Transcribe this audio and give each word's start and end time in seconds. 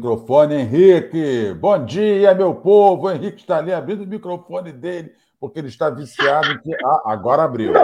Microfone, 0.00 0.54
Henrique. 0.54 1.54
Bom 1.60 1.84
dia, 1.84 2.34
meu 2.34 2.54
povo. 2.54 3.06
O 3.06 3.10
Henrique 3.10 3.42
está 3.42 3.58
ali 3.58 3.70
abrindo 3.70 4.02
o 4.02 4.06
microfone 4.06 4.72
dele, 4.72 5.12
porque 5.38 5.58
ele 5.58 5.68
está 5.68 5.90
viciado. 5.90 6.58
Que... 6.62 6.74
Ah, 6.82 7.02
agora 7.04 7.42
abriu. 7.42 7.74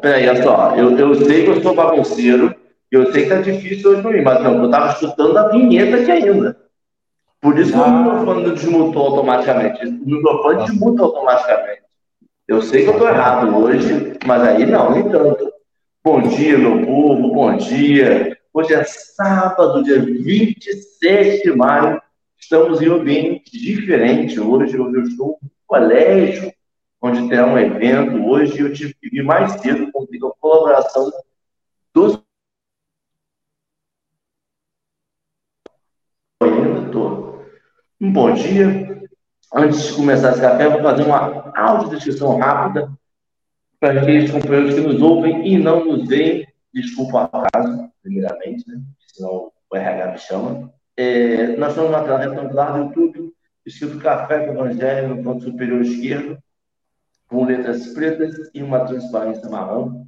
Peraí, 0.00 0.28
olha 0.28 0.42
só. 0.42 0.74
Eu, 0.74 0.98
eu 0.98 1.14
sei 1.14 1.44
que 1.44 1.50
eu 1.50 1.62
sou 1.62 1.72
bagunceiro, 1.72 2.52
eu 2.90 3.12
sei 3.12 3.26
que 3.26 3.32
está 3.32 3.40
difícil 3.40 3.92
hoje 3.92 4.02
para 4.02 4.10
mim, 4.10 4.22
mas 4.22 4.42
não, 4.42 4.58
eu 4.58 4.64
estava 4.64 4.92
escutando 4.92 5.36
a 5.38 5.48
vinheta 5.50 5.98
aqui 5.98 6.10
ainda. 6.10 6.56
Por 7.40 7.56
isso 7.56 7.72
que 7.72 7.78
ah. 7.78 7.86
o 7.86 8.02
microfone 8.02 8.42
não 8.42 8.54
desmutou 8.54 9.06
automaticamente. 9.06 9.86
O 9.86 10.10
microfone 10.10 10.64
desmuta 10.64 11.02
automaticamente. 11.04 11.82
Eu 12.48 12.60
sei 12.60 12.82
que 12.82 12.88
eu 12.88 12.94
estou 12.94 13.08
errado 13.08 13.56
hoje, 13.56 14.18
mas 14.26 14.42
aí 14.42 14.66
não, 14.66 14.90
nem 14.90 15.08
tanto. 15.08 15.48
Bom 16.04 16.22
dia, 16.22 16.58
meu 16.58 16.84
povo, 16.84 17.32
bom 17.32 17.56
dia. 17.56 18.31
Hoje 18.54 18.74
é 18.74 18.84
sábado, 18.84 19.82
dia 19.82 19.98
27 19.98 21.42
de 21.42 21.56
maio. 21.56 22.02
Estamos 22.38 22.82
em 22.82 22.90
um 22.90 22.96
ambiente 22.96 23.50
diferente 23.50 24.38
hoje. 24.38 24.78
Hoje 24.78 24.94
eu 24.94 25.02
estou 25.04 25.38
no 25.42 25.50
colégio, 25.66 26.52
onde 27.00 27.30
terá 27.30 27.46
um 27.46 27.58
evento. 27.58 28.22
Hoje 28.26 28.60
eu 28.60 28.70
tive 28.70 28.92
que 28.92 29.08
vir 29.08 29.24
mais 29.24 29.52
cedo 29.52 29.90
com 29.90 30.02
a 30.02 30.34
colaboração 30.38 31.10
dos. 31.94 32.22
Um 37.98 38.12
bom 38.12 38.34
dia. 38.34 39.02
Antes 39.54 39.86
de 39.86 39.94
começar 39.94 40.32
esse 40.32 40.42
café, 40.42 40.68
vou 40.68 40.82
fazer 40.82 41.04
uma 41.04 41.50
audiodescrição 41.56 42.36
rápida 42.36 42.92
para 43.80 44.02
aqueles 44.02 44.30
companheiros 44.30 44.74
que 44.74 44.80
nos 44.82 45.00
ouvem 45.00 45.48
e 45.48 45.56
não 45.56 45.86
nos 45.86 46.06
veem 46.06 46.51
desculpa 46.72 47.30
o 47.32 47.36
acaso, 47.36 47.90
primeiramente, 48.02 48.68
né? 48.68 48.82
senão 49.06 49.52
o 49.70 49.76
RH 49.76 50.12
me 50.12 50.18
chama. 50.18 50.74
É, 50.96 51.56
nós 51.56 51.70
estamos 51.70 51.90
na 51.90 52.02
tela 52.02 52.18
retangular 52.18 52.72
do 52.72 52.78
YouTube, 52.84 53.34
escrito 53.64 53.98
Café 53.98 54.46
com 54.46 54.52
Evangelho 54.52 55.14
no 55.14 55.22
ponto 55.22 55.44
superior 55.44 55.80
esquerdo, 55.82 56.38
com 57.28 57.44
letras 57.44 57.88
pretas 57.88 58.50
e 58.54 58.62
uma 58.62 58.84
transparência 58.84 59.48
marrom. 59.48 60.06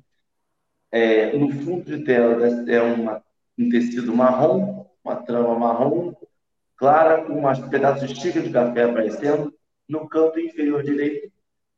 É, 0.91 1.37
no 1.37 1.51
fundo 1.51 1.85
de 1.85 2.05
tela 2.05 2.47
é 2.71 2.81
uma, 2.81 3.23
um 3.59 3.69
tecido 3.69 4.15
marrom, 4.15 4.87
uma 5.03 5.17
trama 5.17 5.59
marrom, 5.59 6.15
clara, 6.77 7.25
com 7.25 7.33
umas 7.33 7.59
pedaços 7.59 8.09
de 8.09 8.21
xícara 8.21 8.47
de 8.47 8.53
café 8.53 8.85
aparecendo. 8.85 9.53
No 9.89 10.09
canto 10.09 10.41
inferior 10.41 10.83
direito, 10.83 11.31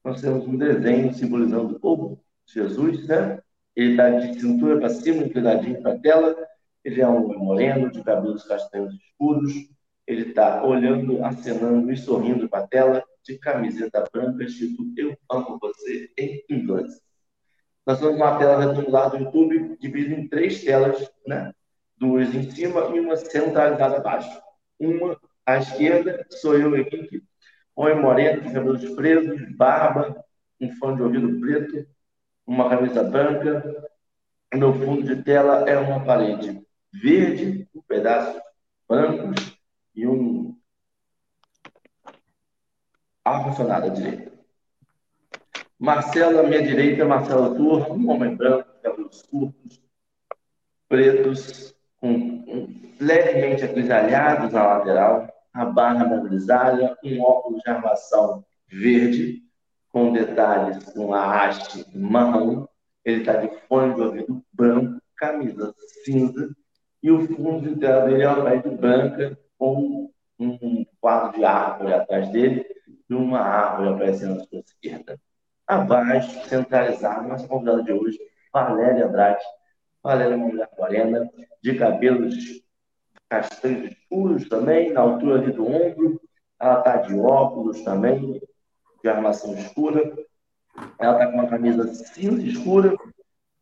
nós 0.05 0.21
temos 0.21 0.47
um 0.47 0.57
desenho 0.57 1.13
simbolizando 1.13 1.79
o 1.83 2.19
Jesus, 2.47 3.07
né? 3.09 3.41
Ele 3.77 3.91
está 3.91 4.09
de 4.09 4.41
cintura 4.41 4.79
para 4.79 4.89
cima, 4.89 5.23
inclinadinho 5.23 5.83
para 5.83 5.93
a 5.93 5.99
tela. 5.99 6.37
Ele 6.83 7.01
é 7.01 7.07
um 7.07 7.39
moreno, 7.39 7.91
de 7.91 8.03
cabelos 8.03 8.45
castanhos 8.45 8.95
escuros. 8.95 9.53
Ele 10.07 10.31
está 10.31 10.65
olhando, 10.65 11.23
acenando 11.25 11.93
e 11.93 11.97
sorrindo 11.97 12.49
para 12.49 12.65
a 12.65 12.67
tela, 12.67 13.05
de 13.25 13.39
camiseta 13.39 14.05
branca, 14.13 14.45
escrito 14.45 14.85
Eu 14.97 15.17
amo 15.31 15.59
você 15.61 16.11
em 16.17 16.43
inglês. 16.49 17.01
Nós 17.85 18.01
temos 18.01 18.17
uma 18.17 18.39
tela 18.39 18.65
retangular 18.65 19.11
do 19.11 19.19
YouTube, 19.19 19.77
dividida 19.79 20.15
em 20.15 20.29
três 20.29 20.65
telas, 20.65 21.11
né? 21.27 21.53
duas 21.97 22.35
em 22.35 22.51
cima 22.51 22.81
e 22.95 23.01
uma 23.01 23.17
centralizada 23.17 23.97
abaixo. 23.97 24.41
Uma 24.79 25.19
à 25.45 25.59
esquerda, 25.59 26.27
sou 26.31 26.57
eu, 26.59 26.77
Henrique, 26.77 27.23
homem 27.75 28.01
moreno, 28.01 28.53
cabelos 28.53 28.85
presos, 28.95 29.41
barba, 29.57 30.25
um 30.61 30.71
fone 30.77 30.97
de 30.97 31.03
ouvido 31.03 31.41
preto, 31.41 31.87
uma 32.47 32.69
camisa 32.69 33.03
branca. 33.03 33.91
No 34.55 34.73
fundo 34.73 35.03
de 35.03 35.23
tela 35.23 35.69
é 35.69 35.77
uma 35.77 36.05
parede 36.05 36.65
verde, 36.93 37.69
um 37.75 37.83
pedaço 37.83 38.41
branco 38.89 39.35
e 39.95 40.07
um 40.07 40.57
ar-condicionado 43.25 43.87
à 43.87 43.89
direita. 43.89 44.33
Marcelo, 45.79 46.39
à 46.39 46.43
minha 46.45 46.63
direita, 46.63 47.05
Marcelo 47.05 47.55
Turra, 47.55 47.93
um 47.93 48.09
homem 48.09 48.35
branco, 48.35 48.69
cabelos 48.83 49.23
curtos, 49.23 49.83
pretos, 50.89 51.75
com, 52.01 52.09
um, 52.09 52.95
levemente 53.01 53.65
acrisalhados 53.65 54.53
na 54.53 54.65
lateral, 54.65 55.29
a 55.53 55.65
barra 55.65 56.05
da 56.05 56.21
grisalha, 56.21 56.97
um 57.03 57.21
óculos 57.21 57.63
de 57.63 57.71
armação 57.71 58.45
verde, 58.69 59.43
com 59.97 60.13
detalhes, 60.13 60.95
uma 60.95 61.25
haste 61.25 61.87
marrom, 61.97 62.67
ele 63.03 63.21
está 63.21 63.37
de 63.37 63.49
fone 63.67 63.95
de 63.95 64.03
ouvido 64.03 64.45
branco, 64.53 65.01
camisa 65.17 65.75
cinza, 66.05 66.55
e 67.03 67.11
o 67.11 67.27
fundo 67.27 67.67
de 67.67 67.81
tela 67.81 68.05
dele 68.05 68.23
é 68.23 68.29
uma 68.29 68.43
parede 68.43 68.69
branca 68.77 69.39
com 69.57 70.13
um 70.39 70.85
quadro 71.01 71.39
de 71.39 71.47
árvore 71.47 71.95
atrás 71.95 72.29
dele 72.29 72.67
e 73.09 73.15
uma 73.15 73.41
árvore 73.41 73.89
aparecendo 73.89 74.39
à 74.39 74.45
sua 74.45 74.59
esquerda. 74.59 75.19
Abaixo, 75.67 76.47
centralizado, 76.47 77.29
nossa 77.29 77.49
convidada 77.49 77.83
de 77.83 77.93
hoje, 77.95 78.19
Valéria 78.53 79.07
Andrade. 79.07 79.43
Valéria 80.03 80.35
é 80.35 80.37
uma 80.37 80.49
mulher 80.49 80.69
morena, 80.77 81.31
de 81.63 81.79
cabelos 81.79 82.35
castanhos 83.31 83.93
escuros 83.93 84.47
também, 84.47 84.93
na 84.93 85.01
altura 85.01 85.41
ali 85.41 85.53
do 85.53 85.67
ombro. 85.67 86.21
Ela 86.61 86.81
está 86.81 86.97
de 86.99 87.19
óculos 87.19 87.81
também, 87.81 88.43
de 89.03 89.09
armação 89.09 89.55
escura. 89.55 90.17
Ela 90.99 91.13
está 91.13 91.27
com 91.27 91.39
uma 91.39 91.49
camisa 91.49 91.87
cinza 91.95 92.43
escura. 92.43 92.97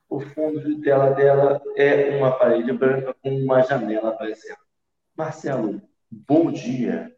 O 0.08 0.20
fundo 0.20 0.60
de 0.60 0.80
tela 0.80 1.10
dela 1.10 1.60
é 1.76 2.18
uma 2.18 2.32
parede 2.32 2.72
branca 2.72 3.14
com 3.22 3.30
uma 3.36 3.62
janela 3.62 4.10
aparecendo. 4.10 4.58
Marcelo, 5.16 5.80
bom 6.10 6.50
dia. 6.50 7.14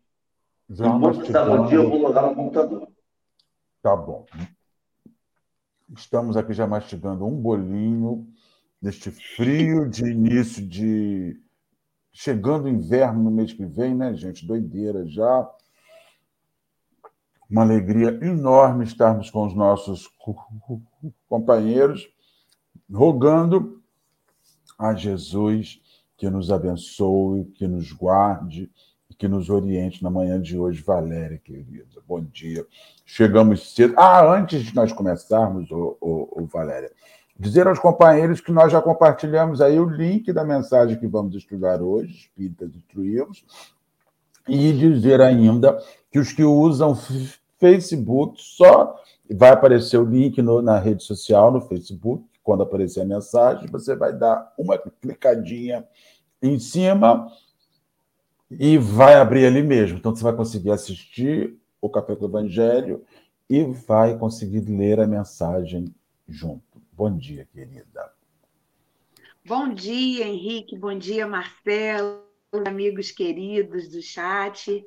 Já 0.68 0.86
Enquanto 0.86 1.22
está 1.22 1.44
bom 1.44 1.66
dia, 1.66 1.78
eu 1.78 1.88
vou 1.88 2.00
logar 2.00 2.26
no 2.26 2.34
computador. 2.34 2.88
Tá 3.82 3.94
bom. 3.94 4.26
Estamos 5.96 6.36
aqui 6.36 6.52
já 6.52 6.66
mastigando 6.66 7.24
um 7.24 7.40
bolinho 7.40 8.26
neste 8.82 9.10
frio 9.10 9.88
de 9.88 10.10
início 10.10 10.66
de. 10.66 11.40
Chegando 12.12 12.64
o 12.64 12.68
inverno 12.68 13.22
no 13.22 13.30
mês 13.30 13.52
que 13.52 13.64
vem, 13.64 13.94
né, 13.94 14.14
gente? 14.14 14.46
Doideira 14.46 15.06
já 15.06 15.48
uma 17.48 17.62
alegria 17.62 18.18
enorme 18.22 18.84
estarmos 18.84 19.30
com 19.30 19.46
os 19.46 19.54
nossos 19.54 20.08
companheiros, 21.28 22.08
rogando 22.92 23.80
a 24.78 24.94
Jesus 24.94 25.80
que 26.16 26.28
nos 26.28 26.50
abençoe, 26.50 27.44
que 27.54 27.66
nos 27.66 27.92
guarde 27.92 28.70
e 29.08 29.14
que 29.14 29.28
nos 29.28 29.48
oriente 29.48 30.02
na 30.02 30.10
manhã 30.10 30.40
de 30.40 30.58
hoje. 30.58 30.82
Valéria, 30.82 31.38
querida, 31.38 32.02
bom 32.06 32.22
dia. 32.22 32.66
Chegamos 33.04 33.74
cedo. 33.74 33.94
Ah, 33.96 34.26
antes 34.34 34.64
de 34.64 34.74
nós 34.74 34.92
começarmos, 34.92 35.68
o 35.70 36.48
Valéria, 36.52 36.90
dizer 37.38 37.66
aos 37.66 37.78
companheiros 37.78 38.40
que 38.40 38.50
nós 38.50 38.72
já 38.72 38.80
compartilhamos 38.80 39.60
aí 39.60 39.78
o 39.78 39.88
link 39.88 40.32
da 40.32 40.44
mensagem 40.44 40.98
que 40.98 41.06
vamos 41.06 41.34
estudar 41.34 41.82
hoje, 41.82 42.12
Espíritas 42.12 42.70
Destruímos, 42.70 43.44
e 44.48 44.72
dizer 44.72 45.20
ainda 45.20 45.78
que 46.16 46.20
os 46.20 46.32
que 46.32 46.44
usam 46.44 46.96
Facebook 47.58 48.40
só 48.40 48.98
vai 49.30 49.50
aparecer 49.50 49.98
o 49.98 50.04
link 50.04 50.40
no, 50.40 50.62
na 50.62 50.78
rede 50.78 51.02
social, 51.02 51.52
no 51.52 51.60
Facebook, 51.60 52.24
quando 52.42 52.62
aparecer 52.62 53.02
a 53.02 53.04
mensagem, 53.04 53.68
você 53.68 53.94
vai 53.94 54.14
dar 54.14 54.50
uma 54.56 54.78
clicadinha 54.78 55.86
em 56.40 56.58
cima 56.58 57.30
e 58.50 58.78
vai 58.78 59.16
abrir 59.16 59.44
ali 59.44 59.62
mesmo. 59.62 59.98
Então 59.98 60.14
você 60.14 60.22
vai 60.22 60.34
conseguir 60.34 60.70
assistir 60.70 61.54
o 61.82 61.90
Café 61.90 62.16
com 62.16 62.24
o 62.24 62.28
Evangelho 62.28 63.04
e 63.50 63.64
vai 63.64 64.16
conseguir 64.16 64.60
ler 64.60 65.00
a 65.00 65.06
mensagem 65.06 65.94
junto. 66.26 66.80
Bom 66.92 67.14
dia, 67.14 67.46
querida. 67.52 68.10
Bom 69.44 69.68
dia, 69.68 70.26
Henrique. 70.26 70.78
Bom 70.78 70.96
dia, 70.96 71.26
Marcelo, 71.26 72.22
amigos 72.64 73.10
queridos 73.10 73.88
do 73.88 74.00
chat. 74.00 74.82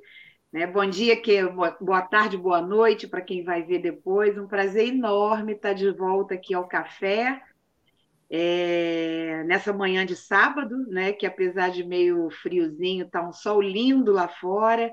Né? 0.51 0.65
Bom 0.65 0.85
dia, 0.89 1.21
que 1.21 1.43
boa 1.79 2.01
tarde, 2.01 2.35
boa 2.35 2.59
noite 2.59 3.07
para 3.07 3.21
quem 3.21 3.43
vai 3.43 3.61
ver 3.61 3.79
depois. 3.79 4.35
Um 4.35 4.47
prazer 4.47 4.87
enorme 4.87 5.53
estar 5.53 5.73
de 5.73 5.91
volta 5.91 6.33
aqui 6.33 6.55
ao 6.55 6.67
café. 6.67 7.39
É, 8.31 9.43
nessa 9.45 9.71
manhã 9.71 10.05
de 10.05 10.15
sábado, 10.15 10.75
né, 10.87 11.13
que 11.13 11.25
apesar 11.25 11.69
de 11.69 11.83
meio 11.83 12.29
friozinho, 12.31 13.05
está 13.05 13.27
um 13.27 13.31
sol 13.31 13.61
lindo 13.61 14.11
lá 14.11 14.27
fora, 14.27 14.91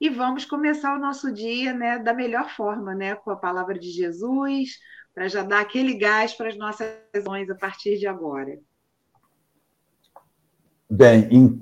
e 0.00 0.08
vamos 0.08 0.44
começar 0.44 0.94
o 0.94 1.00
nosso 1.00 1.32
dia 1.32 1.72
né, 1.72 1.98
da 1.98 2.14
melhor 2.14 2.48
forma, 2.50 2.94
né, 2.94 3.16
com 3.16 3.32
a 3.32 3.36
palavra 3.36 3.76
de 3.76 3.90
Jesus, 3.90 4.78
para 5.12 5.26
já 5.26 5.42
dar 5.42 5.60
aquele 5.60 5.94
gás 5.94 6.34
para 6.34 6.48
as 6.48 6.56
nossas 6.56 6.88
ações 7.14 7.50
a 7.50 7.56
partir 7.56 7.98
de 7.98 8.06
agora. 8.06 8.56
Bem, 10.90 11.28
em, 11.30 11.60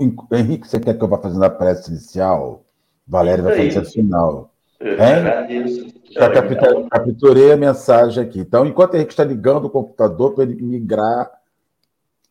em, 0.00 0.16
Henrique, 0.32 0.66
você 0.66 0.80
quer 0.80 0.96
que 0.96 1.04
eu 1.04 1.08
vá 1.08 1.18
fazendo 1.18 1.44
a 1.44 1.50
prece 1.50 1.90
inicial? 1.90 2.64
Valéria 3.06 3.44
vai 3.44 3.56
fazer 3.56 3.78
a 3.80 3.84
final. 3.84 4.54
Hein? 4.80 5.92
Já 6.10 6.30
capturei 6.90 7.52
a 7.52 7.56
mensagem 7.56 8.24
aqui. 8.24 8.40
Então, 8.40 8.66
enquanto 8.66 8.94
o 8.94 8.96
Henrique 8.96 9.12
está 9.12 9.24
ligando 9.24 9.66
o 9.66 9.70
computador 9.70 10.34
para 10.34 10.44
ele 10.44 10.60
migrar 10.62 11.30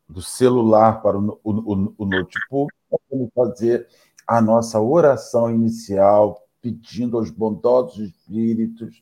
do 0.07 0.21
celular 0.21 1.01
para 1.01 1.17
o, 1.17 1.39
o, 1.43 1.51
o, 1.51 1.93
o 1.97 2.05
notebook, 2.05 2.73
vamos 3.09 3.29
fazer 3.33 3.87
a 4.27 4.41
nossa 4.41 4.79
oração 4.79 5.53
inicial, 5.53 6.47
pedindo 6.61 7.17
aos 7.17 7.29
bondosos 7.29 7.99
espíritos 7.99 9.01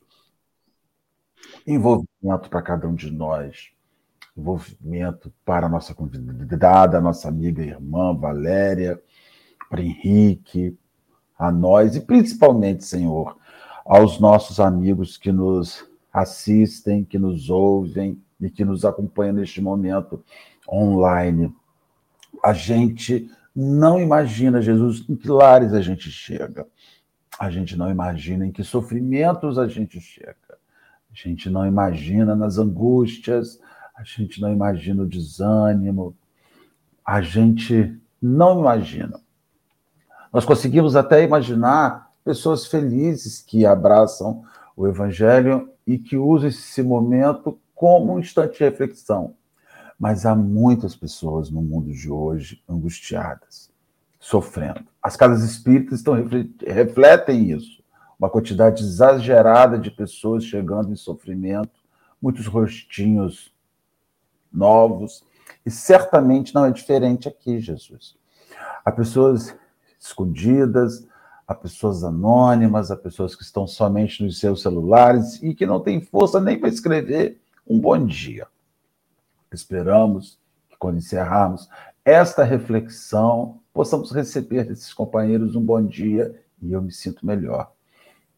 envolvimento 1.66 2.48
para 2.50 2.62
cada 2.62 2.86
um 2.86 2.94
de 2.94 3.10
nós, 3.10 3.70
envolvimento 4.36 5.32
para 5.44 5.66
a 5.66 5.68
nossa 5.68 5.94
convidada, 5.94 6.98
a 6.98 7.00
nossa 7.00 7.28
amiga 7.28 7.62
e 7.62 7.68
irmã 7.68 8.14
Valéria, 8.14 9.00
para 9.70 9.82
Henrique, 9.82 10.76
a 11.38 11.50
nós 11.50 11.96
e 11.96 12.00
principalmente, 12.00 12.84
Senhor, 12.84 13.36
aos 13.84 14.18
nossos 14.18 14.60
amigos 14.60 15.16
que 15.16 15.32
nos 15.32 15.84
assistem, 16.12 17.04
que 17.04 17.18
nos 17.18 17.50
ouvem 17.50 18.20
e 18.40 18.50
que 18.50 18.64
nos 18.64 18.84
acompanham 18.84 19.34
neste 19.34 19.60
momento 19.60 20.22
online. 20.68 21.52
A 22.42 22.52
gente 22.52 23.30
não 23.54 24.00
imagina, 24.00 24.60
Jesus, 24.60 25.04
em 25.08 25.16
que 25.16 25.28
lares 25.28 25.72
a 25.72 25.80
gente 25.80 26.10
chega. 26.10 26.66
A 27.38 27.50
gente 27.50 27.76
não 27.76 27.90
imagina 27.90 28.46
em 28.46 28.52
que 28.52 28.62
sofrimentos 28.62 29.58
a 29.58 29.66
gente 29.66 30.00
chega. 30.00 30.36
A 31.10 31.14
gente 31.14 31.48
não 31.48 31.66
imagina 31.66 32.34
nas 32.34 32.58
angústias, 32.58 33.60
a 33.94 34.02
gente 34.02 34.40
não 34.40 34.52
imagina 34.52 35.02
o 35.02 35.08
desânimo, 35.08 36.16
a 37.06 37.22
gente 37.22 37.96
não 38.20 38.60
imagina. 38.60 39.20
Nós 40.32 40.44
conseguimos 40.44 40.96
até 40.96 41.22
imaginar 41.22 42.10
pessoas 42.24 42.66
felizes 42.66 43.40
que 43.40 43.64
abraçam 43.64 44.42
o 44.76 44.88
Evangelho 44.88 45.70
e 45.86 45.96
que 45.96 46.16
usam 46.16 46.48
esse 46.48 46.82
momento 46.82 47.58
como 47.74 48.14
um 48.14 48.18
instante 48.18 48.58
de 48.58 48.64
reflexão. 48.64 49.34
Mas 49.96 50.26
há 50.26 50.34
muitas 50.34 50.96
pessoas 50.96 51.50
no 51.50 51.62
mundo 51.62 51.92
de 51.92 52.10
hoje 52.10 52.60
angustiadas, 52.68 53.70
sofrendo. 54.18 54.84
As 55.00 55.16
casas 55.16 55.44
espíritas 55.44 56.00
estão 56.00 56.14
refletem 56.66 57.52
isso. 57.52 57.84
Uma 58.18 58.28
quantidade 58.28 58.82
exagerada 58.82 59.78
de 59.78 59.90
pessoas 59.90 60.44
chegando 60.44 60.90
em 60.90 60.96
sofrimento, 60.96 61.78
muitos 62.20 62.46
rostinhos 62.46 63.53
novos, 64.54 65.24
e 65.66 65.70
certamente 65.70 66.54
não 66.54 66.64
é 66.64 66.70
diferente 66.70 67.28
aqui, 67.28 67.58
Jesus. 67.58 68.16
Há 68.84 68.92
pessoas 68.92 69.54
escondidas, 69.98 71.06
há 71.46 71.54
pessoas 71.54 72.04
anônimas, 72.04 72.90
há 72.90 72.96
pessoas 72.96 73.34
que 73.34 73.42
estão 73.42 73.66
somente 73.66 74.22
nos 74.22 74.38
seus 74.38 74.62
celulares 74.62 75.42
e 75.42 75.54
que 75.54 75.66
não 75.66 75.80
têm 75.80 76.00
força 76.00 76.40
nem 76.40 76.58
para 76.58 76.68
escrever 76.68 77.40
um 77.66 77.78
bom 77.78 78.04
dia. 78.04 78.46
Esperamos 79.52 80.38
que, 80.68 80.76
quando 80.76 80.98
encerrarmos 80.98 81.68
esta 82.04 82.44
reflexão, 82.44 83.60
possamos 83.72 84.10
receber 84.10 84.64
desses 84.64 84.92
companheiros 84.92 85.56
um 85.56 85.62
bom 85.62 85.82
dia 85.82 86.38
e 86.60 86.72
eu 86.72 86.82
me 86.82 86.92
sinto 86.92 87.24
melhor. 87.24 87.72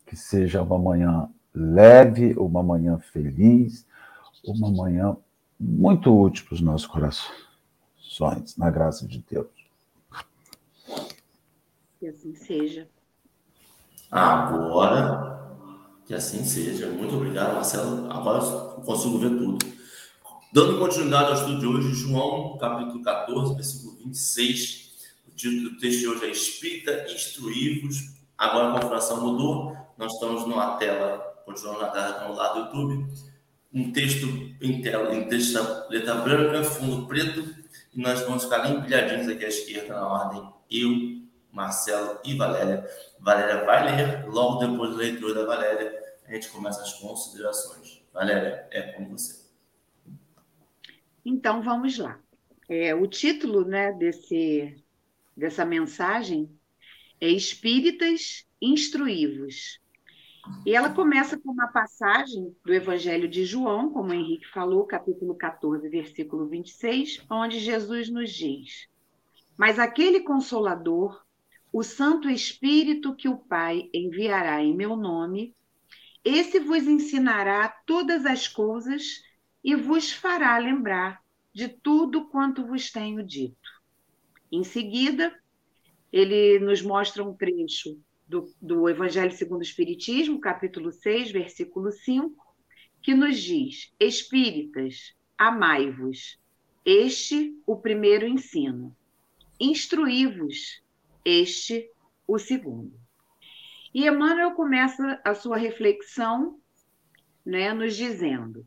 Que 0.07 0.15
seja 0.15 0.63
uma 0.63 0.79
manhã 0.79 1.29
leve, 1.53 2.35
uma 2.39 2.63
manhã 2.63 2.99
feliz, 2.99 3.87
uma 4.45 4.71
manhã 4.71 5.17
muito 5.59 6.15
útil 6.15 6.45
para 6.45 6.55
os 6.55 6.61
nossos 6.61 6.87
corações, 6.87 8.57
na 8.57 8.71
graça 8.71 9.07
de 9.07 9.25
Deus. 9.29 9.49
Que 11.99 12.09
assim 12.09 12.35
seja. 12.35 12.89
Agora, 14.11 15.37
que 16.07 16.15
assim 16.15 16.45
seja. 16.45 16.89
Muito 16.89 17.17
obrigado, 17.17 17.55
Marcelo. 17.55 18.11
Agora 18.11 18.43
eu 18.43 18.83
consigo 18.83 19.19
ver 19.19 19.31
tudo. 19.31 19.59
Dando 20.53 20.79
continuidade 20.79 21.31
ao 21.31 21.35
estudo 21.35 21.59
de 21.59 21.67
hoje, 21.67 21.93
João, 21.93 22.57
capítulo 22.59 23.03
14, 23.03 23.55
versículo 23.55 23.97
26. 24.05 24.87
O 25.29 25.31
título 25.33 25.71
do 25.71 25.79
texto 25.79 25.99
de 25.99 26.09
hoje 26.09 26.25
é 26.25 26.31
Espírita 26.31 27.13
Instruívos. 27.13 28.15
Agora 28.39 28.69
a 28.69 28.73
configuração 28.75 29.21
mudou. 29.21 29.77
Nós 29.99 30.13
estamos 30.13 30.47
numa 30.47 30.77
tela, 30.77 31.19
continuando 31.45 31.81
na 31.81 31.89
tela 31.89 32.29
no 32.29 32.35
lado 32.35 32.55
do 32.55 32.79
YouTube. 32.79 33.13
Um 33.77 33.93
texto 33.93 34.27
em 34.63 34.81
tela, 34.81 35.15
em 35.15 35.29
texto 35.29 35.59
letra 35.91 36.15
branca, 36.15 36.65
fundo 36.65 37.07
preto. 37.07 37.45
E 37.95 38.01
nós 38.01 38.23
vamos 38.23 38.45
ficar 38.45 38.71
empilhadinhos 38.71 39.29
aqui 39.29 39.45
à 39.45 39.49
esquerda 39.49 39.93
na 39.93 40.09
ordem. 40.09 40.51
Eu, 40.71 41.21
Marcelo 41.53 42.19
e 42.25 42.35
Valéria. 42.35 42.89
Valéria 43.21 43.67
vai 43.67 43.85
ler, 43.85 44.27
logo 44.31 44.65
depois 44.65 44.93
da 44.93 44.97
leitura 44.97 45.35
da 45.35 45.45
Valéria, 45.45 45.93
a 46.27 46.33
gente 46.33 46.49
começa 46.49 46.81
as 46.81 46.95
considerações. 46.95 48.03
Valéria, 48.15 48.67
é 48.71 48.93
com 48.93 49.11
você. 49.11 49.45
Então, 51.23 51.61
vamos 51.61 51.99
lá. 51.99 52.19
É, 52.71 52.95
o 52.95 53.07
título 53.07 53.63
né, 53.67 53.93
desse, 53.93 54.83
dessa 55.37 55.67
mensagem 55.67 56.51
é 57.21 57.29
Espíritas 57.29 58.47
Instruívos. 58.59 59.81
E 60.65 60.75
ela 60.75 60.91
começa 60.91 61.39
com 61.39 61.51
uma 61.51 61.69
passagem 61.69 62.55
do 62.65 62.73
Evangelho 62.73 63.29
de 63.29 63.45
João, 63.45 63.93
como 63.93 64.11
o 64.11 64.15
Henrique 64.15 64.47
falou, 64.49 64.85
capítulo 64.85 65.35
14, 65.35 65.89
versículo 65.89 66.47
26, 66.47 67.25
onde 67.31 67.59
Jesus 67.59 68.09
nos 68.09 68.31
diz: 68.31 68.89
Mas 69.57 69.79
aquele 69.79 70.21
consolador, 70.21 71.25
o 71.73 71.83
Santo 71.83 72.29
Espírito 72.29 73.15
que 73.15 73.29
o 73.29 73.37
Pai 73.37 73.89
enviará 73.93 74.63
em 74.63 74.75
meu 74.75 74.97
nome, 74.97 75.55
esse 76.25 76.59
vos 76.59 76.85
ensinará 76.85 77.69
todas 77.87 78.27
as 78.27 78.49
coisas 78.49 79.23
e 79.63 79.75
vos 79.75 80.13
fará 80.13 80.59
lembrar 80.59 81.21
de 81.53 81.69
tudo 81.69 82.29
quanto 82.29 82.67
vos 82.67 82.91
tenho 82.91 83.23
dito. 83.25 83.71
Em 84.51 84.63
seguida, 84.63 85.33
ele 86.13 86.59
nos 86.61 86.83
mostra 86.83 87.25
um 87.25 87.35
trecho 87.35 88.01
do, 88.27 88.53
do 88.61 88.89
Evangelho 88.89 89.33
segundo 89.33 89.61
o 89.61 89.65
Espiritismo, 89.65 90.41
capítulo 90.41 90.91
6, 90.91 91.31
versículo 91.31 91.93
5, 91.93 92.35
que 93.01 93.15
nos 93.15 93.39
diz: 93.41 93.95
Espíritas, 94.01 95.15
amai-vos, 95.39 96.41
este 96.85 97.57
o 97.67 97.77
primeiro 97.77 98.27
ensino. 98.27 98.97
Instruí-vos, 99.61 100.83
este 101.25 101.91
o 102.27 102.39
segundo. 102.39 102.99
E 103.95 104.07
Emmanuel 104.07 104.53
começa 104.53 105.21
a 105.25 105.35
sua 105.35 105.57
reflexão 105.57 106.61
né, 107.45 107.73
nos 107.73 107.97
dizendo: 107.97 108.67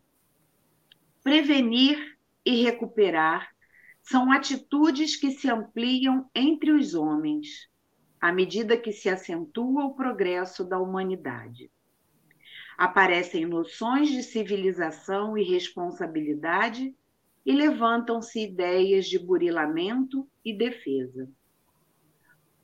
Prevenir 1.22 2.18
e 2.46 2.64
recuperar 2.64 3.54
são 4.02 4.32
atitudes 4.32 5.16
que 5.16 5.32
se 5.32 5.50
ampliam 5.50 6.30
entre 6.34 6.72
os 6.72 6.96
homens 6.96 7.69
à 8.20 8.32
medida 8.32 8.78
que 8.78 8.92
se 8.92 9.10
acentua 9.10 9.86
o 9.86 9.94
progresso 9.94 10.64
da 10.64 10.80
humanidade. 10.80 11.72
Aparecem 12.78 13.46
noções 13.46 14.10
de 14.10 14.24
civilização 14.24 15.38
e 15.38 15.44
responsabilidade 15.44 16.96
e 17.46 17.52
levantam-se 17.52 18.42
ideias 18.42 19.06
de 19.06 19.18
burilamento 19.18 20.28
e 20.44 20.54
defesa. 20.54 21.30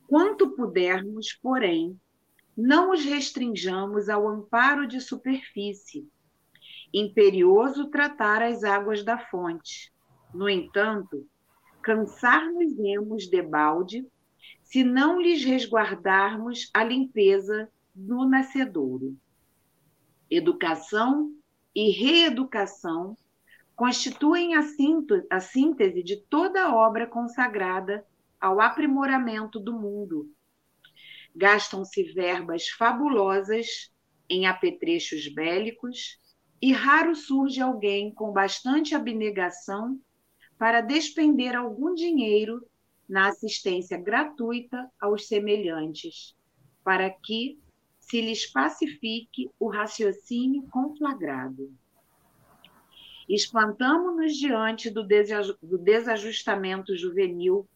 Quanto 0.07 0.55
pudermos, 0.55 1.33
porém, 1.33 1.99
não 2.55 2.91
os 2.91 3.03
restringamos 3.03 4.07
ao 4.07 4.27
amparo 4.27 4.87
de 4.87 5.01
superfície, 5.01 6.07
imperioso 6.93 7.89
tratar 7.89 8.41
as 8.41 8.63
águas 8.63 9.03
da 9.03 9.17
fonte. 9.17 9.93
No 10.33 10.47
entanto, 10.47 11.27
cansar-nos-emos 11.81 13.27
debalde 13.29 14.05
se 14.75 14.83
não 14.83 15.21
lhes 15.21 15.41
resguardarmos 15.45 16.69
a 16.73 16.83
limpeza 16.83 17.71
no 17.95 18.27
nascedouro. 18.27 19.17
Educação 20.29 21.31
e 21.73 21.91
reeducação 21.91 23.15
constituem 23.73 24.53
a 24.53 25.39
síntese 25.39 26.03
de 26.03 26.17
toda 26.17 26.75
obra 26.75 27.07
consagrada 27.07 28.05
ao 28.37 28.59
aprimoramento 28.59 29.61
do 29.61 29.71
mundo. 29.71 30.29
Gastam-se 31.33 32.03
verbas 32.11 32.67
fabulosas 32.67 33.93
em 34.29 34.45
apetrechos 34.45 35.25
bélicos 35.33 36.19
e 36.61 36.73
raro 36.73 37.15
surge 37.15 37.61
alguém 37.61 38.13
com 38.13 38.33
bastante 38.33 38.93
abnegação 38.93 39.97
para 40.57 40.81
despender 40.81 41.55
algum 41.55 41.93
dinheiro 41.93 42.61
na 43.07 43.27
assistência 43.27 43.97
gratuita 43.97 44.89
aos 44.99 45.27
semelhantes, 45.27 46.35
para 46.83 47.09
que 47.09 47.59
se 47.99 48.21
lhes 48.21 48.45
pacifique 48.45 49.49
o 49.59 49.67
raciocínio 49.67 50.63
conflagrado. 50.69 51.73
Espantamo-nos 53.27 54.35
diante 54.35 54.91
do 54.91 55.03
desajustamento 55.79 56.95
juvenil 56.95 57.67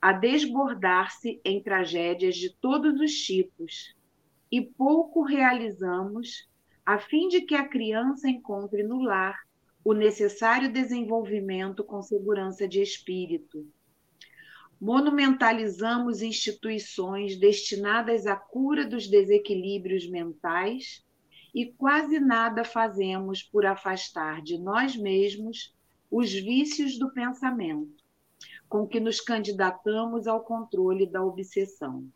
a 0.00 0.12
desbordar-se 0.12 1.40
em 1.44 1.62
tragédias 1.62 2.36
de 2.36 2.54
todos 2.56 2.98
os 3.00 3.12
tipos, 3.12 3.94
e 4.50 4.60
pouco 4.60 5.22
realizamos 5.22 6.48
a 6.86 6.98
fim 6.98 7.28
de 7.28 7.42
que 7.42 7.54
a 7.54 7.68
criança 7.68 8.28
encontre 8.28 8.82
no 8.82 9.02
lar 9.02 9.38
o 9.84 9.92
necessário 9.92 10.72
desenvolvimento 10.72 11.84
com 11.84 12.02
segurança 12.02 12.66
de 12.66 12.80
espírito. 12.80 13.66
Monumentalizamos 14.80 16.22
instituições 16.22 17.36
destinadas 17.36 18.26
à 18.26 18.34
cura 18.34 18.86
dos 18.86 19.06
desequilíbrios 19.06 20.08
mentais 20.08 21.04
e 21.54 21.66
quase 21.66 22.18
nada 22.18 22.64
fazemos 22.64 23.42
por 23.42 23.66
afastar 23.66 24.40
de 24.40 24.56
nós 24.56 24.96
mesmos 24.96 25.74
os 26.10 26.32
vícios 26.32 26.98
do 26.98 27.12
pensamento, 27.12 28.02
com 28.68 28.86
que 28.86 28.98
nos 28.98 29.20
candidatamos 29.20 30.26
ao 30.26 30.42
controle 30.42 31.06
da 31.06 31.22
obsessão. 31.22 32.08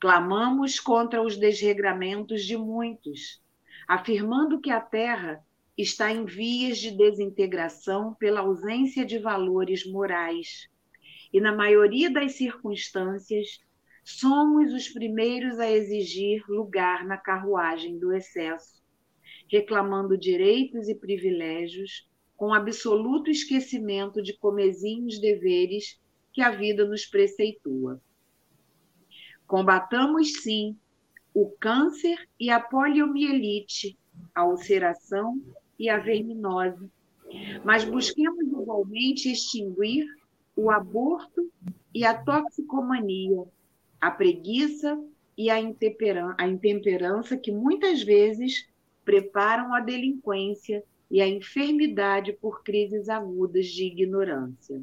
Clamamos 0.00 0.80
contra 0.80 1.22
os 1.22 1.36
desregramentos 1.36 2.44
de 2.44 2.56
muitos, 2.56 3.42
afirmando 3.86 4.60
que 4.60 4.70
a 4.70 4.80
Terra 4.80 5.44
está 5.78 6.10
em 6.10 6.24
vias 6.24 6.78
de 6.78 6.90
desintegração 6.90 8.14
pela 8.14 8.40
ausência 8.40 9.04
de 9.04 9.18
valores 9.18 9.86
morais. 9.86 10.68
E, 11.32 11.40
na 11.40 11.54
maioria 11.54 12.10
das 12.10 12.32
circunstâncias, 12.32 13.60
somos 14.04 14.72
os 14.72 14.88
primeiros 14.88 15.58
a 15.58 15.70
exigir 15.70 16.44
lugar 16.48 17.04
na 17.04 17.16
carruagem 17.16 17.98
do 17.98 18.12
excesso, 18.12 18.80
reclamando 19.50 20.16
direitos 20.16 20.88
e 20.88 20.94
privilégios, 20.94 22.08
com 22.36 22.52
absoluto 22.52 23.30
esquecimento 23.30 24.22
de 24.22 24.36
comezinhos 24.36 25.18
deveres 25.20 25.98
que 26.32 26.42
a 26.42 26.50
vida 26.50 26.84
nos 26.84 27.06
preceitua. 27.06 28.00
Combatamos, 29.46 30.42
sim, 30.42 30.76
o 31.32 31.50
câncer 31.50 32.28
e 32.38 32.50
a 32.50 32.60
poliomielite, 32.60 33.98
a 34.34 34.46
ulceração 34.46 35.42
e 35.78 35.88
a 35.88 35.98
verminose, 35.98 36.90
mas 37.64 37.84
busquemos 37.84 38.46
igualmente 38.46 39.30
extinguir 39.30 40.06
o 40.56 40.70
aborto 40.70 41.52
e 41.94 42.04
a 42.04 42.14
toxicomania, 42.14 43.44
a 44.00 44.10
preguiça 44.10 44.98
e 45.36 45.50
a 45.50 45.60
intemperança 45.60 47.36
que 47.36 47.52
muitas 47.52 48.02
vezes 48.02 48.66
preparam 49.04 49.74
a 49.74 49.80
delinquência 49.80 50.82
e 51.10 51.20
a 51.20 51.28
enfermidade 51.28 52.32
por 52.32 52.62
crises 52.64 53.08
agudas 53.08 53.66
de 53.66 53.84
ignorância. 53.84 54.82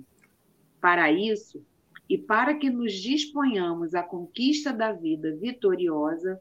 Para 0.80 1.12
isso, 1.12 1.66
e 2.08 2.18
para 2.18 2.54
que 2.56 2.70
nos 2.70 2.94
disponhamos 2.94 3.96
à 3.96 4.04
conquista 4.04 4.72
da 4.72 4.92
vida 4.92 5.36
vitoriosa, 5.36 6.40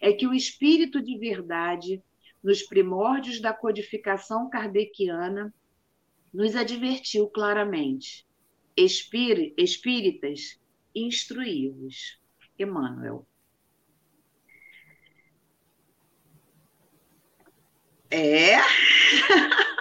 é 0.00 0.12
que 0.12 0.26
o 0.26 0.34
Espírito 0.34 1.00
de 1.00 1.16
Verdade, 1.16 2.02
nos 2.42 2.62
primórdios 2.62 3.40
da 3.40 3.52
codificação 3.52 4.50
kardeciana, 4.50 5.54
nos 6.32 6.56
advertiu 6.56 7.28
claramente: 7.28 8.26
espíritas, 8.76 10.60
instruí-vos. 10.94 12.18
Emmanuel. 12.58 13.26
É. 18.10 18.56